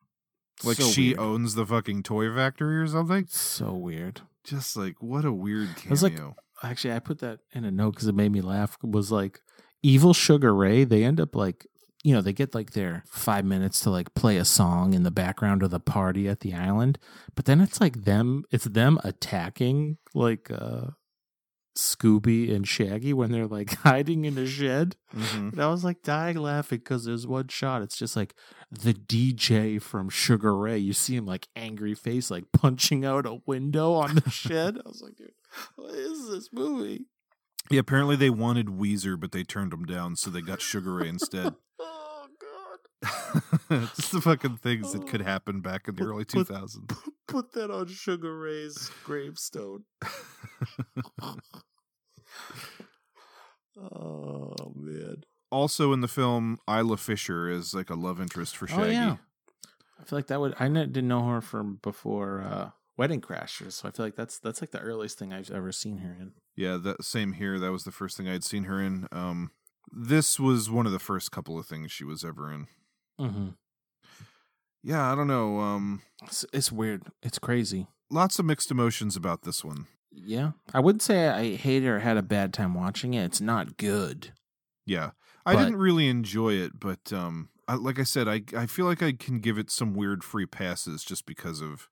[0.64, 1.18] Like So she weird.
[1.18, 3.26] owns the fucking toy factory or something.
[3.28, 4.22] So weird.
[4.44, 6.36] Just like what a weird I was like, cameo.
[6.62, 8.76] actually, I put that in a note because it made me laugh.
[8.82, 9.40] Was like
[9.82, 10.84] evil Sugar Ray.
[10.84, 11.66] They end up like
[12.04, 15.10] you know, they get like their five minutes to like play a song in the
[15.10, 17.00] background of the party at the island,
[17.34, 20.86] but then it's like them, it's them attacking like uh
[21.77, 24.97] Scooby and Shaggy when they're like hiding in a shed.
[25.15, 25.53] Mhm.
[25.53, 27.82] And I was like dying laughing because there's one shot.
[27.82, 28.35] It's just like
[28.70, 30.78] the DJ from Sugar Ray.
[30.78, 34.78] You see him like angry face, like punching out a window on the shed.
[34.85, 35.32] I was like, dude,
[35.77, 37.07] what is this movie?
[37.70, 41.09] Yeah, apparently they wanted Weezer, but they turned them down, so they got Sugar Ray
[41.09, 41.55] instead.
[43.07, 43.41] oh!
[43.97, 46.97] Just the fucking things that could happen back in the early Put- 2000s.
[47.27, 49.85] Put that on Sugar Ray's gravestone.
[53.93, 55.24] oh man.
[55.51, 58.83] Also in the film, Isla Fisher is like a love interest for Shaggy.
[58.83, 59.16] Oh yeah.
[60.01, 63.89] I feel like that would I didn't know her from before uh Wedding Crashers, so
[63.89, 66.33] I feel like that's that's like the earliest thing I've ever seen her in.
[66.55, 67.59] Yeah, that same here.
[67.59, 69.07] That was the first thing I'd seen her in.
[69.12, 69.51] Um,
[69.93, 72.69] this was one of the first couple of things she was ever in.
[73.20, 73.48] Mm-hmm.
[74.82, 75.59] Yeah, I don't know.
[75.60, 77.02] Um, It's, it's weird.
[77.22, 77.88] It's crazy.
[78.10, 79.86] lots of mixed emotions about this one.
[80.12, 83.24] Yeah, I wouldn't say I hated or had a bad time watching it.
[83.24, 84.32] It's not good.
[84.86, 85.10] Yeah,
[85.44, 88.86] I But- didn't really enjoy it, but um, I, like I said, I I feel
[88.86, 91.88] like I can give it some weird free passes just because of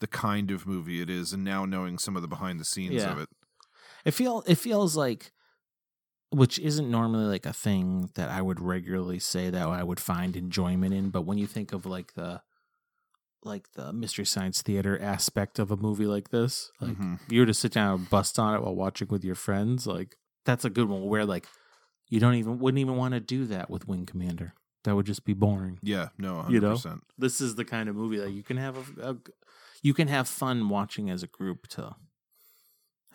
[0.00, 2.94] the kind of movie it is, and now knowing some of the behind the scenes
[2.94, 3.12] Yeah.
[3.12, 3.28] of it.
[4.04, 5.30] It feel it feels like,
[6.30, 10.36] which isn't normally like a thing that I would regularly say that I would find
[10.36, 11.10] enjoyment in.
[11.10, 12.42] But when you think of like the
[13.44, 17.20] like the mystery science theater aspect of a movie like this, like Mhm.
[17.24, 19.86] if you were to sit down and bust on it while watching with your friends,
[19.86, 21.04] like that's a good one.
[21.06, 21.46] Where like
[22.08, 24.54] you don't even wouldn't even want to do that with Wing Commander.
[24.84, 25.78] That would just be boring.
[25.82, 28.76] Yeah, no, hundred You know, this is the kind of movie that you can have
[28.98, 29.16] a, a
[29.82, 31.94] you can have fun watching as a group to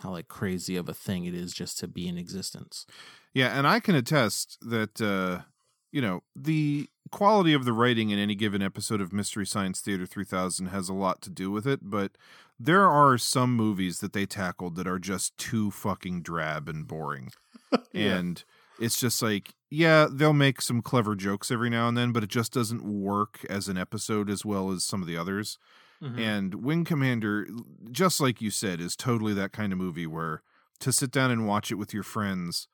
[0.04, 2.86] how like crazy of a thing it is just to be in existence.
[3.34, 5.44] Yeah, and I can attest that uh,
[5.92, 10.06] you know the quality of the writing in any given episode of Mystery Science Theater
[10.06, 12.12] 3000 has a lot to do with it, but
[12.60, 17.32] there are some movies that they tackled that are just too fucking drab and boring.
[17.92, 18.18] Yeah.
[18.18, 18.44] And
[18.80, 22.30] it's just like, yeah, they'll make some clever jokes every now and then, but it
[22.30, 25.58] just doesn't work as an episode as well as some of the others.
[26.04, 26.20] Mhm.
[26.20, 27.48] And Wing Commander,
[27.92, 30.42] just like you said, is totally that kind of movie where
[30.80, 32.68] to sit down and watch it with your friends,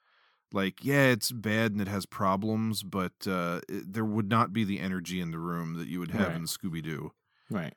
[0.52, 4.64] like, yeah, it's bad and it has problems, but uh, it, there would not be
[4.64, 6.36] the energy in the room that you would have Right.
[6.38, 7.12] in Scooby Doo.
[7.52, 7.76] Right.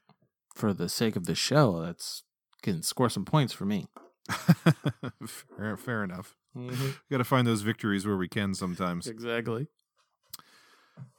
[0.55, 2.23] For the sake of the show, that's
[2.63, 3.89] can score some points for me.
[5.27, 6.37] fair, fair enough.
[6.57, 6.97] Mhm.
[7.11, 9.07] Got to find those victories where we can sometimes.
[9.07, 9.67] Exactly.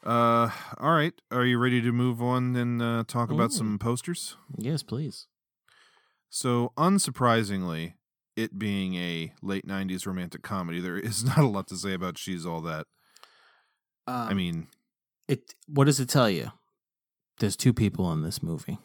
[0.06, 1.14] Uh, all right.
[1.32, 4.36] Are you ready to move on and uh, talk about some posters?
[4.58, 5.28] Yes, please.
[6.30, 7.94] So, unsurprisingly,
[8.36, 12.18] it being a late 90s romantic comedy, there is not a lot to say about
[12.18, 12.88] She's All That.
[14.08, 14.68] I Um, mean,
[15.28, 16.52] it what does it tell you?
[17.40, 18.78] There's two people in this movie.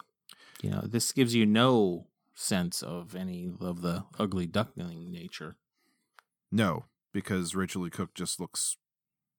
[0.61, 5.57] You know, this gives you no sense of any of the ugly duckling nature.
[6.51, 8.77] no, because Rachael Leigh Cook just looks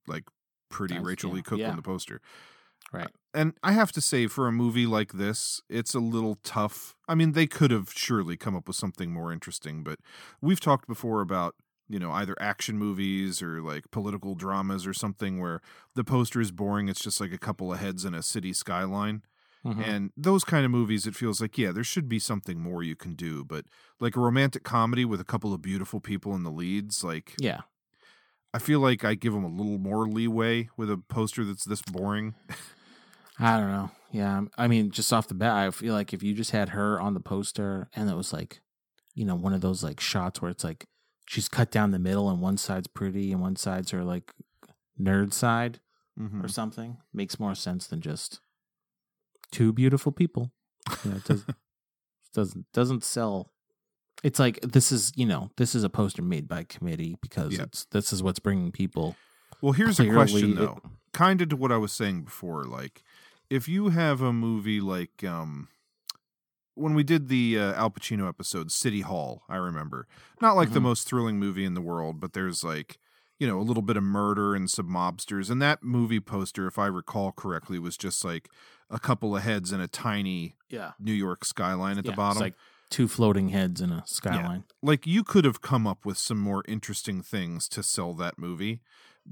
[0.07, 0.25] like
[0.71, 1.37] pretty Does, Rachael yeah.
[1.37, 1.71] Leigh Cook Yeah.
[1.71, 2.21] on the poster.
[2.93, 3.11] Right.
[3.35, 6.97] And I have to say, for a movie like this, it's a little tough.
[7.07, 10.01] I mean, they could have surely come up with something more interesting, but
[10.41, 11.55] we've talked before about,
[11.89, 15.61] you know, either action movies or like political dramas or something where
[15.95, 16.89] the poster is boring.
[16.89, 19.23] It's just like a couple of heads in a city skyline.
[19.65, 19.87] Mhm.
[19.87, 22.97] And those kind of movies, it feels like, yeah, there should be something more you
[22.97, 23.45] can do.
[23.45, 23.67] But
[24.01, 27.61] like a romantic comedy with a couple of beautiful people in the leads, like, Yeah.
[28.53, 31.83] I feel like I give them a little more leeway with a poster that's this
[31.83, 32.35] boring.
[33.39, 33.91] I don't know.
[34.13, 37.01] Yeah, I mean, just off the bat, I feel like if you just had her
[37.01, 38.61] on the poster and it was like,
[39.15, 40.87] you know, one of those like shots where it's like
[41.29, 44.33] she's cut down the middle and one side's pretty and one side's her like
[45.01, 45.79] nerd side
[46.19, 46.45] Mhm.
[46.45, 48.41] or something, makes more sense than just
[49.53, 50.51] two beautiful people.
[51.05, 51.55] You know, it doesn't
[52.35, 53.53] doesn't doesn't sell.
[54.23, 57.63] It's like this is you know this is a poster made by committee because Yeah.
[57.65, 59.17] it's this is what's bringing people.
[59.63, 60.81] Well, here's a question it- though.
[61.13, 62.65] kind of to what I was saying before.
[62.65, 63.03] Like,
[63.49, 65.69] if you have a movie like um,
[66.75, 70.07] when we did the uh, Al Pacino episode, City Hall, I remember
[70.41, 70.85] not like the Mhm.
[70.85, 72.99] most thrilling movie in the world, but there's like
[73.39, 76.79] you know a little bit of murder and some mobsters, and that movie poster, if
[76.79, 78.49] I recall correctly, was just like
[78.91, 80.93] a couple of heads and a tiny Yeah.
[80.99, 82.41] New York skyline at Yeah, the it's bottom.
[82.41, 82.55] like
[82.91, 84.65] two floating heads in a skyline.
[84.83, 88.81] Like you could have come up with some more interesting things to sell that movie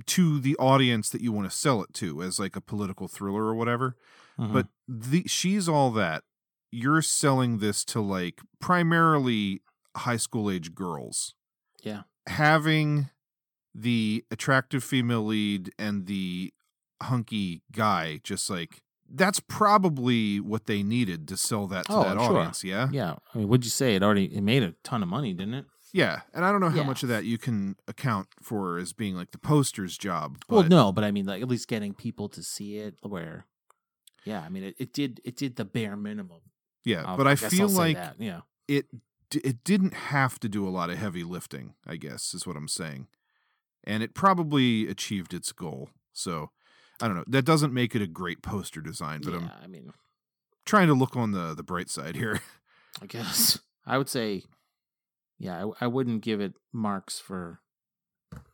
[0.07, 3.45] to the audience that you want to sell it to as like a political thriller
[3.45, 3.97] or whatever.
[4.39, 4.53] Mhm.
[4.53, 6.25] But the she's all that.
[6.71, 9.63] You're selling this to like primarily
[9.97, 11.35] high school age girls.
[11.83, 12.03] Yeah.
[12.27, 13.11] Having
[13.75, 16.53] the attractive female lead and the
[17.03, 22.13] hunky guy, just like that's probably what they needed to sell that to Oh, that
[22.21, 22.37] sure.
[22.39, 22.65] audience.
[22.65, 22.89] Yeah.
[22.93, 23.17] Yeah.
[23.35, 23.95] I mean, what'd you say?
[23.95, 25.65] It already it made a ton of money, didn't it?
[25.93, 26.21] Yeah.
[26.35, 26.83] And I don't know how Yeah.
[26.87, 30.39] much of that you can account for as being like the poster's job.
[30.49, 32.97] But well, no, but I mean, like at least getting people to see it.
[33.03, 33.47] Where,
[34.25, 36.41] yeah, I mean, it, it did it did the bare minimum.
[36.85, 38.41] Yeah, I'll- but I I, feel like that, yeah.
[38.67, 38.87] it
[39.45, 41.75] it didn't have to do a lot of heavy lifting.
[41.87, 43.09] I guess is what I'm saying,
[43.85, 45.89] and it probably achieved its goal.
[46.13, 46.51] So
[47.01, 47.25] I don't know.
[47.27, 49.93] That doesn't make it a great poster design, but I'm I mean,
[50.67, 52.41] trying to look on the the bright side here.
[53.03, 54.43] I guess I would say,
[55.39, 57.61] yeah, I, I wouldn't give it marks for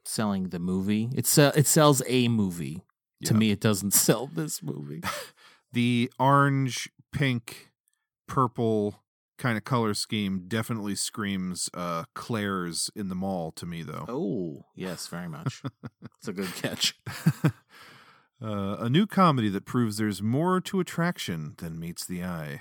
[0.04, 1.10] selling the movie.
[1.14, 2.82] It sell it sells a movie.
[3.26, 5.02] To me, it doesn't sell this movie.
[5.72, 7.70] the orange, pink,
[8.28, 9.00] purple
[9.36, 14.04] kind of color scheme definitely screams uh Claire's in the mall to me though.
[14.08, 15.62] Oh, yes, very much.
[16.18, 16.94] it's a good catch.
[18.44, 22.60] Uh, a new comedy that proves there's more to attraction than meets the eye.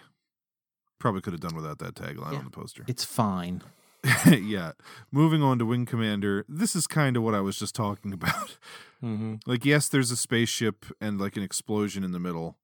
[0.97, 2.85] Probably could have done without that tagline on the poster.
[2.87, 3.61] It's fine.
[4.25, 4.71] yeah.
[5.11, 6.45] Moving on to Wing Commander.
[6.47, 8.57] This is kind of what I was just talking about.
[9.03, 9.35] Mm-hmm.
[9.45, 12.57] Like, yes, there's a spaceship and like an explosion in the middle,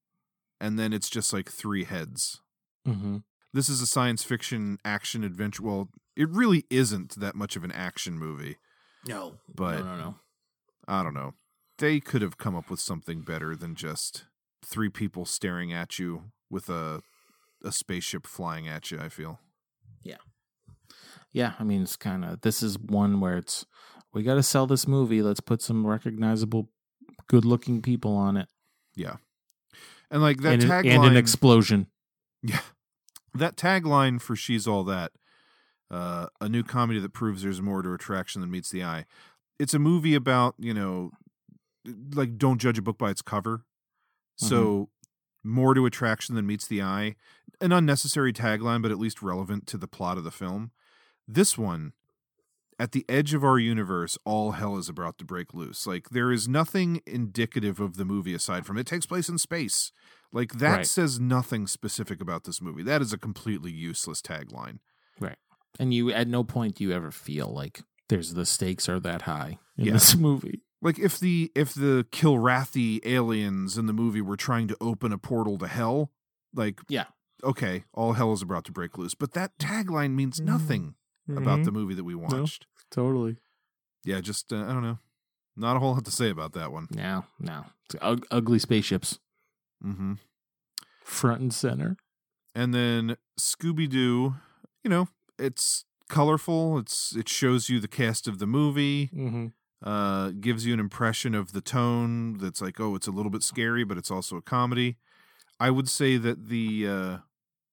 [0.61, 2.39] and then it's just like three heads.
[2.87, 3.17] Mm-hmm.
[3.51, 5.63] This is a science fiction action adventure.
[5.63, 8.57] Well, it really isn't that much of an action movie.
[9.05, 10.15] No, But no, no, no.
[10.87, 11.33] I don't know.
[11.79, 14.25] They could have come up with something better than just
[14.63, 17.01] three people staring at you with a
[17.63, 19.39] a spaceship flying at you, I feel.
[20.03, 20.17] Yeah.
[21.31, 23.65] Yeah, I mean, it's kind of this is one where it's
[24.13, 25.21] we got to sell this movie.
[25.21, 26.69] Let's put some recognizable,
[27.27, 28.47] good-looking people on it.
[28.95, 29.17] Yeah.
[30.09, 31.87] And like that and, an- tagline and an explosion.
[32.41, 32.61] Yeah.
[33.35, 35.11] That tagline for She's All That,
[35.91, 39.05] uh, a new comedy that proves there's more to attraction than meets the eye.
[39.59, 41.11] It's a movie about, you know,
[42.13, 43.59] like don't judge a book by its cover.
[43.59, 44.47] Mm-hmm.
[44.47, 44.89] So
[45.43, 47.15] more to attraction than meets the eye.
[47.61, 50.71] An unnecessary tagline, but at least relevant to the plot of the film.
[51.27, 51.93] This one,
[52.79, 55.85] at the edge of our universe, all hell is about to break loose.
[55.85, 59.91] Like there is nothing indicative of the movie aside from it takes place in space.
[60.31, 60.87] Like that Right.
[60.87, 62.83] says nothing specific about this movie.
[62.83, 64.79] That is a completely useless tagline.
[65.19, 65.37] Right.
[65.79, 69.23] And you at no point do you ever feel like there's the stakes are that
[69.23, 69.93] high in Yeah.
[69.93, 70.61] this movie.
[70.81, 75.17] Like if the if the Kilrathi aliens in the movie were trying to open a
[75.17, 76.11] portal to hell,
[76.53, 77.05] like Yeah.
[77.43, 79.13] okay, all hell is about to break loose.
[79.15, 80.95] But that tagline means nothing
[81.29, 81.65] about Mhm.
[81.65, 82.19] the movie that we No.
[82.19, 82.65] watched.
[82.89, 83.37] Totally.
[84.05, 84.99] Yeah, just uh, I don't know.
[85.57, 86.87] Not a whole lot to say about that one.
[86.91, 87.65] No, no.
[87.85, 89.19] It's ug- ugly spaceships
[89.83, 90.13] Mm-hmm.
[91.03, 91.97] front and center.
[92.55, 94.35] And then Scooby Doo,
[94.83, 96.77] you know, it's colorful.
[96.79, 99.07] It's it shows you the cast of the movie.
[99.07, 99.47] Mm-hmm.
[99.81, 102.37] Uh, gives you an impression of the tone.
[102.37, 104.97] That's like, oh, it's a little bit scary, but it's also a comedy.
[105.59, 107.17] I would say that the uh,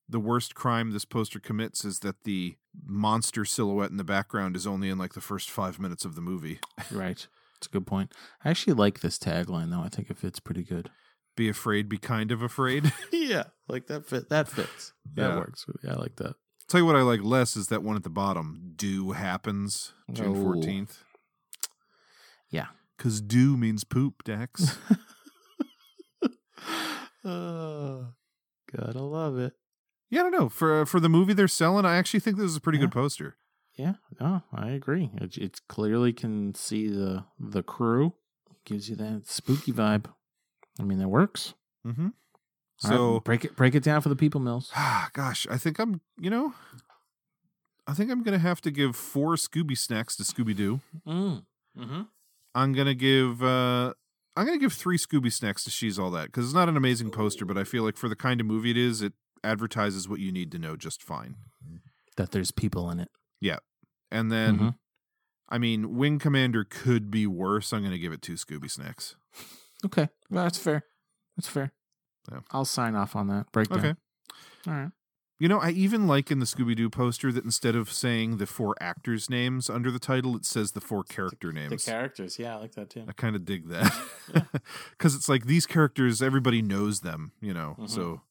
[0.09, 4.67] the worst crime this poster commits is that the monster silhouette in the background is
[4.67, 6.61] only in like the first five minutes of the movie.
[6.93, 7.27] Right.
[7.59, 8.13] It's a good point.
[8.45, 9.81] I actually like this tagline though.
[9.81, 10.91] I think it fits pretty good.
[11.37, 12.93] Be afraid, be kind of afraid.
[13.13, 14.29] yeah, like that fit.
[14.29, 14.93] That fits.
[15.15, 15.37] That Yeah.
[15.39, 15.67] works.
[15.83, 16.35] Yeah, I like that.
[16.69, 18.73] Tell you what I like less is that one at the bottom.
[18.77, 20.43] Do happens June Oh.
[20.43, 21.03] fourteenth.
[22.51, 22.67] Yeah.
[22.97, 24.79] Because do means poop, Dax.
[27.25, 28.07] Oh,
[28.77, 29.53] gotta love it.
[30.11, 30.49] yeah, I don't know.
[30.49, 33.37] For for the movie they're selling, I actually think this is a pretty good poster.
[33.77, 35.11] Yeah, no, I agree.
[35.21, 38.15] It, it clearly can see the the crew.
[38.65, 40.07] Gives you that spooky vibe.
[40.81, 41.55] I mean, that works.
[41.87, 42.09] Mm-hmm.
[42.85, 44.73] All right, So break it break it down for the people, Mills.
[44.75, 46.55] Ah, gosh, I think I'm, you know,
[47.87, 50.81] I think I'm gonna have to give four Scooby snacks to Scooby Doo.
[51.07, 51.45] Mm.
[51.79, 52.03] Mm-hmm.
[52.57, 53.93] I'm gonna give, uh
[54.35, 57.11] I'm gonna give three Scooby snacks to She's All That because it's not an amazing
[57.11, 59.13] poster, but I feel like for the kind of movie it is, it
[59.45, 61.37] advertises what you need to know just fine.
[62.17, 63.11] That there's people in it.
[63.41, 63.59] Yeah,
[64.11, 64.79] and then, Mhm.
[65.49, 67.73] I mean, Wing Commander could be worse.
[67.73, 69.17] I'm gonna give it two Scooby snacks.
[69.85, 70.83] Okay, well, that's fair.
[71.37, 71.73] That's fair.
[72.33, 72.41] Yeah.
[72.51, 73.79] I'll sign off on that breakdown.
[73.79, 73.95] Okay.
[74.67, 74.91] All right.
[75.39, 78.47] You know, I even like in the Scooby Doo poster that instead of saying the
[78.47, 81.85] four actors' names under the title, it says the four character names.
[81.85, 83.05] The characters, yeah, I like that too.
[83.07, 83.93] I kind of dig that
[84.93, 87.77] because it's like these characters, everybody knows them, you know.
[87.79, 87.91] Mhm.
[87.91, 88.23] So,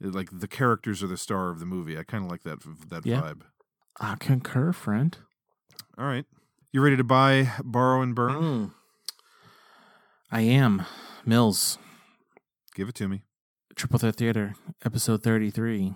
[0.00, 1.98] it- like the characters are the star of the movie.
[1.98, 2.58] I kind of like that
[2.90, 3.20] that Yeah.
[3.20, 3.40] vibe.
[4.00, 5.18] I concur, friend.
[5.98, 6.26] All right,
[6.72, 8.34] you ready to buy, borrow, and burn?
[8.34, 8.70] Mm.
[10.30, 10.84] I am
[11.26, 11.78] Mills.
[12.76, 13.22] Give it to me.
[13.76, 14.54] Triple Threat Theater,
[14.84, 15.94] episode 33,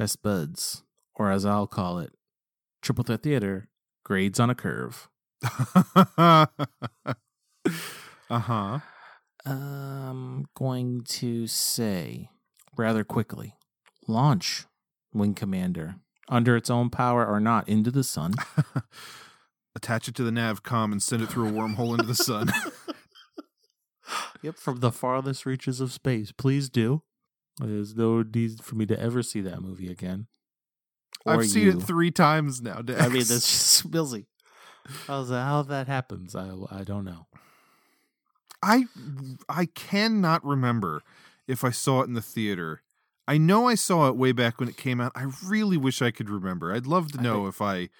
[0.00, 0.82] Best Buds,
[1.14, 2.14] or as I'll call it,
[2.80, 3.68] Triple Threat Theater,
[4.02, 5.10] Grades on a Curve.
[6.16, 6.46] uh
[8.30, 8.78] huh.
[9.44, 12.30] I'm going to say
[12.78, 13.56] rather quickly
[14.08, 14.64] launch
[15.12, 15.96] Wing Commander
[16.30, 18.36] under its own power or not into the sun.
[19.76, 22.50] Attach it to the Navcom and send it through a wormhole into the sun.
[24.42, 26.32] yep, from the farthest reaches of space.
[26.32, 27.02] Please do.
[27.58, 30.26] There's no need for me to ever see that movie again.
[31.26, 31.78] Or I've seen you.
[31.78, 33.00] it three times now, Dex.
[33.00, 34.26] I mean, that's just Billsy.
[35.06, 36.34] How's that, how that happens?
[36.34, 37.26] I I don't know.
[38.62, 38.86] I
[39.48, 41.02] I cannot remember
[41.46, 42.82] if I saw it in the theater.
[43.28, 45.12] I know I saw it way back when it came out.
[45.14, 46.72] I really wish I could remember.
[46.72, 47.90] I'd love to know if I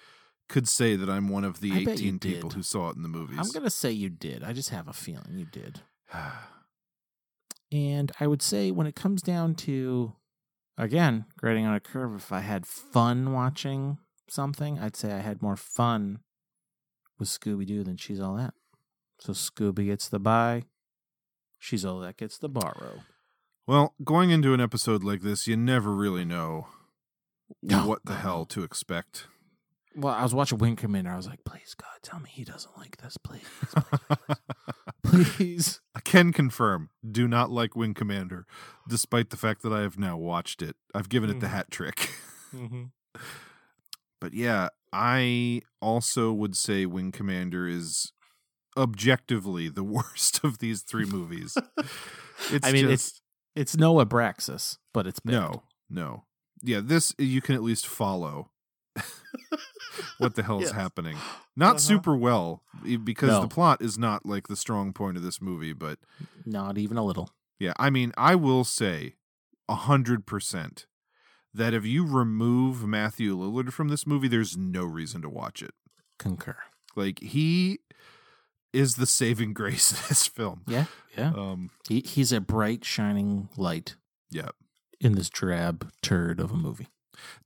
[0.49, 3.07] could say that I'm one of the I 18 people who saw it in the
[3.07, 3.37] movies.
[3.39, 4.43] I'm gonna say you did.
[4.43, 5.81] I just have a feeling you did.
[7.71, 10.13] And I would say when it comes down to
[10.77, 13.97] again grading on a curve, if I had fun watching
[14.29, 16.19] something, I'd say I had more fun
[17.19, 18.53] with Scooby Doo than She's All That.
[19.19, 20.63] So Scooby gets the buy,
[21.59, 23.01] She's All That gets the borrow.
[23.67, 26.67] Well, going into an episode like this, you never really know
[27.61, 27.85] No.
[27.87, 29.27] what the hell to expect.
[29.95, 31.11] Well, I was watching Wing Commander.
[31.11, 34.37] I was like, please God, tell me he doesn't like this, please, please, please.
[35.11, 38.45] I can confirm, do not like Wing Commander,
[38.87, 40.75] despite the fact that I have now watched it.
[40.95, 41.51] I've given it the Mhm.
[41.51, 42.09] hat trick.
[42.53, 42.83] Mm-hmm.
[44.21, 48.11] But yeah, I also would say Wing Commander is
[48.77, 51.57] objectively the worst of these three movies.
[52.51, 53.21] It's I mean, just, it's
[53.55, 55.33] it's no Abraxas, but it's bad.
[55.33, 56.25] no, no.
[56.63, 58.49] Yeah, this you can at least follow
[60.17, 60.71] what the hell is Yes.
[60.73, 61.17] happening.
[61.55, 61.77] Not Uh-huh.
[61.79, 62.63] super well
[63.03, 63.41] because No.
[63.41, 65.99] the plot is not like the strong point of this movie, but
[66.45, 67.31] Not even a little.
[67.59, 69.15] yeah, I mean, I will say
[69.69, 70.85] a hundred percent
[71.53, 75.73] that if you remove Matthew Lillard from this movie, there's no reason to watch it.
[76.17, 76.57] Concur.
[76.95, 77.79] Like he
[78.73, 80.61] is the saving grace of this film.
[80.67, 80.85] Yeah,
[81.17, 81.33] yeah.
[81.35, 83.95] Um, he he's a bright shining light.
[84.29, 84.49] Yeah.
[84.99, 86.87] In this drab turd of a movie.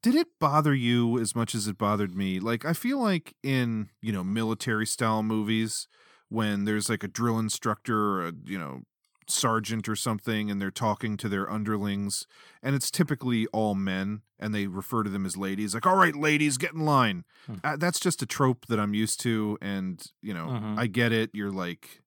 [0.02, 2.40] Did it bother you as much as it bothered me?
[2.40, 5.88] Like I feel like in, you know, military style movies
[6.30, 8.82] when there's like a drill instructor or a, you know,
[9.28, 12.28] sergeant or something and they're talking to their underlings
[12.62, 16.16] and it's typically all men and they refer to them as ladies like all right
[16.16, 17.56] ladies get in line Hmm.
[17.64, 20.78] uh, that's just a trope that i'm used to and you know Mhm.
[20.78, 22.04] i get it you're like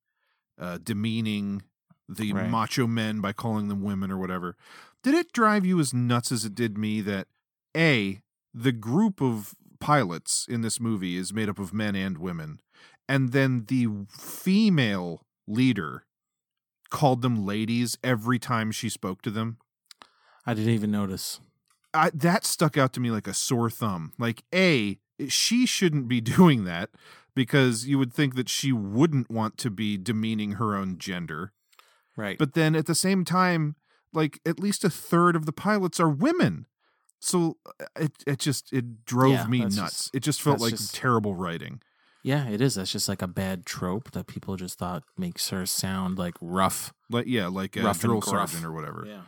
[0.61, 1.63] uh, demeaning
[2.09, 2.49] the Right.
[2.49, 4.57] macho men by calling them women or whatever
[5.03, 7.27] did it drive you as nuts as it did me that
[7.77, 8.21] a
[8.55, 12.61] the group of pilots in this movie is made up of men and women
[13.09, 16.05] and then the female leader
[16.91, 19.59] called them ladies every time she spoke to them
[20.47, 21.41] I didn't even notice.
[21.93, 26.21] I, that stuck out to me like a sore thumb like a she shouldn't be
[26.37, 26.91] doing that
[27.35, 31.53] because you would think that she wouldn't want to be demeaning her own gender
[32.17, 32.37] Right.
[32.39, 33.77] but then at the same time
[34.13, 36.67] like at least a third of the pilots are women
[37.21, 40.71] so uh, it it just it drove Yeah, me nuts just- it just felt like
[40.73, 41.81] just- terrible writing
[42.25, 42.75] yeah, it is.
[42.75, 46.93] That's just like a bad trope that people just thought makes her sound like rough.
[47.09, 49.21] like yeah like a drill sergeant or whatever Yeah.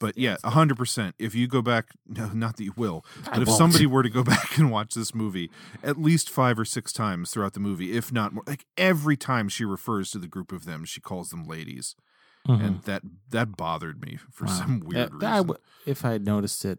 [0.00, 1.14] but yeah, a hundred percent.
[1.18, 3.58] If you go back, no, not that you will, I but if won't.
[3.58, 5.50] somebody were to go back and watch this movie
[5.82, 9.48] at least five or six times throughout the movie, if not more, like every time
[9.50, 11.94] she refers to the group of them, she calls them ladies,
[12.48, 12.64] Mhm.
[12.66, 14.58] and that that bothered me for Wow.
[14.58, 15.50] some weird Uh, reason.
[15.50, 15.54] I
[15.86, 16.78] if I had noticed it,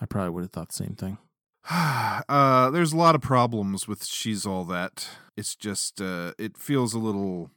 [0.00, 1.18] I probably would have thought the same thing.
[1.70, 5.08] uh, there's a lot of problems with she's all that.
[5.36, 7.50] It's just uh, it feels a little.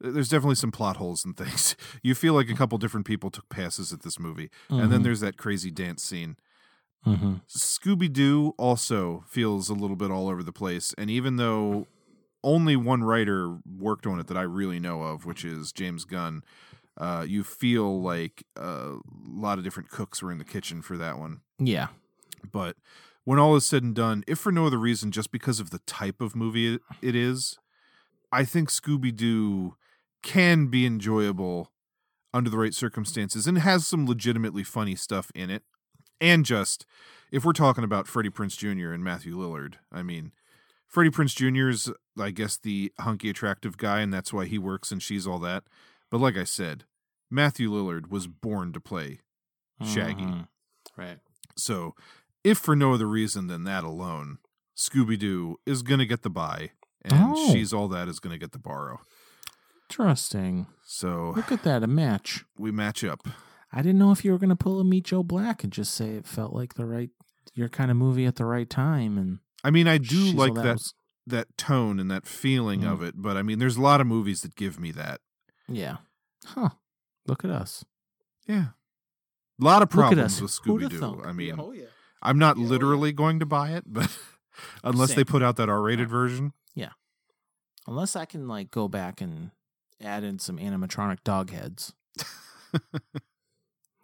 [0.00, 1.76] There's definitely some plot holes and things.
[2.02, 5.04] You feel like a couple different people took passes at this movie, and then Mhm.
[5.04, 6.36] there's that crazy dance scene.
[7.06, 7.34] Mm-hmm.
[7.48, 11.86] Scooby Doo also feels a little bit all over the place, and even though
[12.42, 16.42] only one writer worked on it that I really know of, which is James Gunn,
[17.00, 18.96] uh, you feel like a
[19.26, 21.40] lot of different cooks were in the kitchen for that one.
[21.58, 21.88] Yeah.
[22.52, 22.76] But
[23.24, 25.78] when all is said and done, if for no other reason, just because of the
[25.80, 27.58] type of movie it, it is,
[28.30, 29.76] I think Scooby Doo
[30.22, 31.72] can be enjoyable
[32.34, 35.62] under the right circumstances and has some legitimately funny stuff in it.
[36.20, 36.84] And just,
[37.32, 38.92] if we're talking about Freddie Prinze Jr.
[38.92, 40.32] and Matthew Lillard, I mean,
[40.86, 41.70] Freddie Prinze Jr.
[41.70, 45.38] is, I guess, the hunky, attractive guy, and that's why he works and she's all
[45.38, 45.64] that.
[46.10, 46.84] But like I said,
[47.30, 49.20] Matthew Lillard was born to play
[49.84, 50.22] Shaggy.
[50.24, 50.48] Mhm.
[50.96, 51.18] Right.
[51.56, 51.94] So,
[52.44, 54.38] if for no other reason than that alone,
[54.76, 56.70] Scooby Doo is going to get the buy,
[57.02, 57.52] and Oh.
[57.52, 59.00] She's All That is going to get the borrow.
[59.88, 60.66] Interesting.
[60.84, 62.44] So, Look at that, a match.
[62.58, 63.26] we match up.
[63.72, 65.94] I didn't know if you were going to pull a Meet Joe Black and just
[65.94, 67.10] say it felt like the right,
[67.54, 69.16] your kind of movie at the right time.
[69.18, 70.72] And I mean, I do like That that.
[70.74, 70.94] was-
[71.26, 73.14] that tone and that feeling of it.
[73.16, 75.20] But I mean, there's a lot of movies that give me that.
[75.68, 75.98] Yeah.
[76.44, 76.70] Huh.
[77.26, 77.84] Look at us.
[78.46, 78.66] Yeah.
[79.60, 81.22] A lot of Look problems with Scooby Doo.
[81.24, 81.84] I mean, oh, yeah.
[82.22, 84.16] I'm not oh, literally going to buy it, but
[84.84, 86.52] unless they put out that R-rated version.
[86.74, 86.90] Yeah.
[87.86, 89.50] Unless I can like go back and
[90.02, 91.92] add in some animatronic dog heads.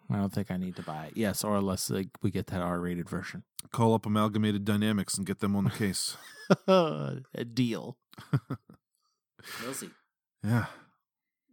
[0.09, 1.13] I don't think I need to buy it.
[1.15, 3.43] Yes, or unless like, we get that R-rated version.
[3.71, 6.15] Call up Amalgamated Dynamics and get them on the case.
[6.67, 7.97] A deal.
[9.61, 9.91] Millsy.
[10.43, 10.67] yeah.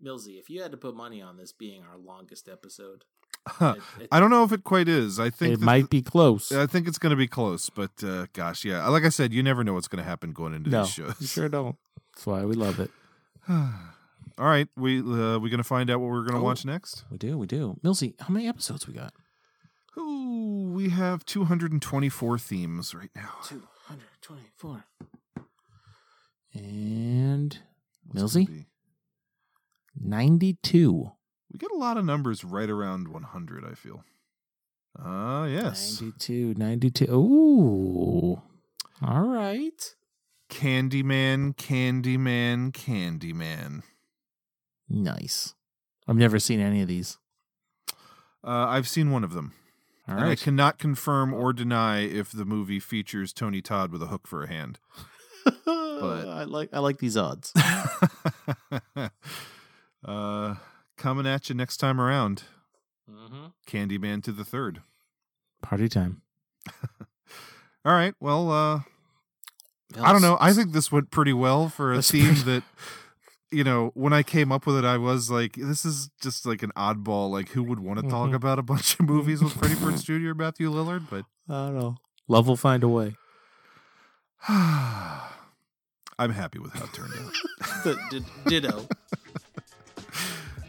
[0.04, 3.04] Millsy, if you had to put money on this being our longest episode,
[3.46, 3.74] Huh.
[3.98, 5.20] It- it- I don't know if it quite is.
[5.20, 6.50] I think it that might be close.
[6.50, 8.86] I think it's going to be close, but uh, gosh, yeah.
[8.88, 11.14] Like I said, you never know what's going to happen going into no, these shows.
[11.20, 11.76] you sure don't.
[12.14, 12.90] That's why we love it.
[13.48, 16.42] All right, we uh, we going to find out what we're going to Oh.
[16.42, 17.04] watch next.
[17.10, 17.78] We do, we do.
[17.84, 19.12] Millsy, how many episodes we got?
[19.98, 23.30] Ooh, we have 224 themes right now.
[23.46, 24.86] 224.
[26.54, 27.58] And
[28.10, 28.66] What's Millsy?
[29.96, 30.08] Be?
[30.08, 31.12] 92.
[31.52, 33.64] We get a lot of numbers right around 100.
[33.64, 34.04] I feel.
[34.98, 36.00] Ah, yes.
[36.00, 37.04] 92, 92.
[37.12, 38.42] Ooh.
[39.02, 39.94] All right.
[40.50, 43.82] Candyman, Candyman, Candyman.
[44.88, 45.54] Nice.
[46.06, 47.18] I've never seen any of these.
[48.44, 49.52] Uh, I've seen one of them.
[50.06, 54.06] All and I cannot confirm or deny if the movie features Tony Todd with a
[54.06, 54.78] hook for a hand.
[55.64, 57.54] but I like I like these odds.
[60.04, 60.56] uh,
[60.96, 62.44] coming at you next time around.
[63.10, 63.52] Mhm.
[63.66, 64.82] Candyman to the third.
[65.62, 66.22] Party time.
[67.84, 68.14] All right.
[68.20, 68.80] Well, uh,
[70.00, 70.36] I don't know.
[70.40, 72.62] I think this went pretty well for a That's theme pretty- that,
[73.50, 76.62] you know, when I came up with it, I was like, this is just like
[76.62, 77.30] an oddball.
[77.30, 78.34] Like, who would want to talk Mhm.
[78.34, 80.30] about a bunch of movies with Freddie Prinze Jr.
[80.30, 81.08] and Matthew Lillard?
[81.10, 81.96] But I don't know.
[82.26, 83.16] Love will find a way.
[84.48, 88.32] I'm happy with how it turned out.
[88.46, 88.86] Ditto.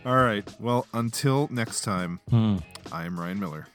[0.06, 0.48] All right.
[0.60, 2.58] Well, until next time, Hmm.
[2.92, 3.68] I am Ryan Miller.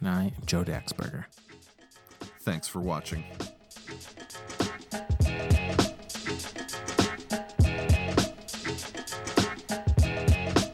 [0.00, 1.24] And I am Joe Daxberger.
[2.40, 3.24] Thanks for watching.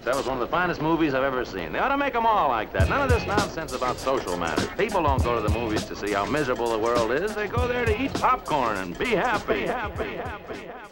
[0.05, 1.72] That was one of the finest movies I've ever seen.
[1.72, 2.89] They ought to make them all like that.
[2.89, 4.66] None of this nonsense about social matters.
[4.78, 7.35] People don't go to the movies to see how miserable the world is.
[7.35, 9.66] They go there to eat popcorn and be happy.
[9.66, 10.88] happy, happy, happy.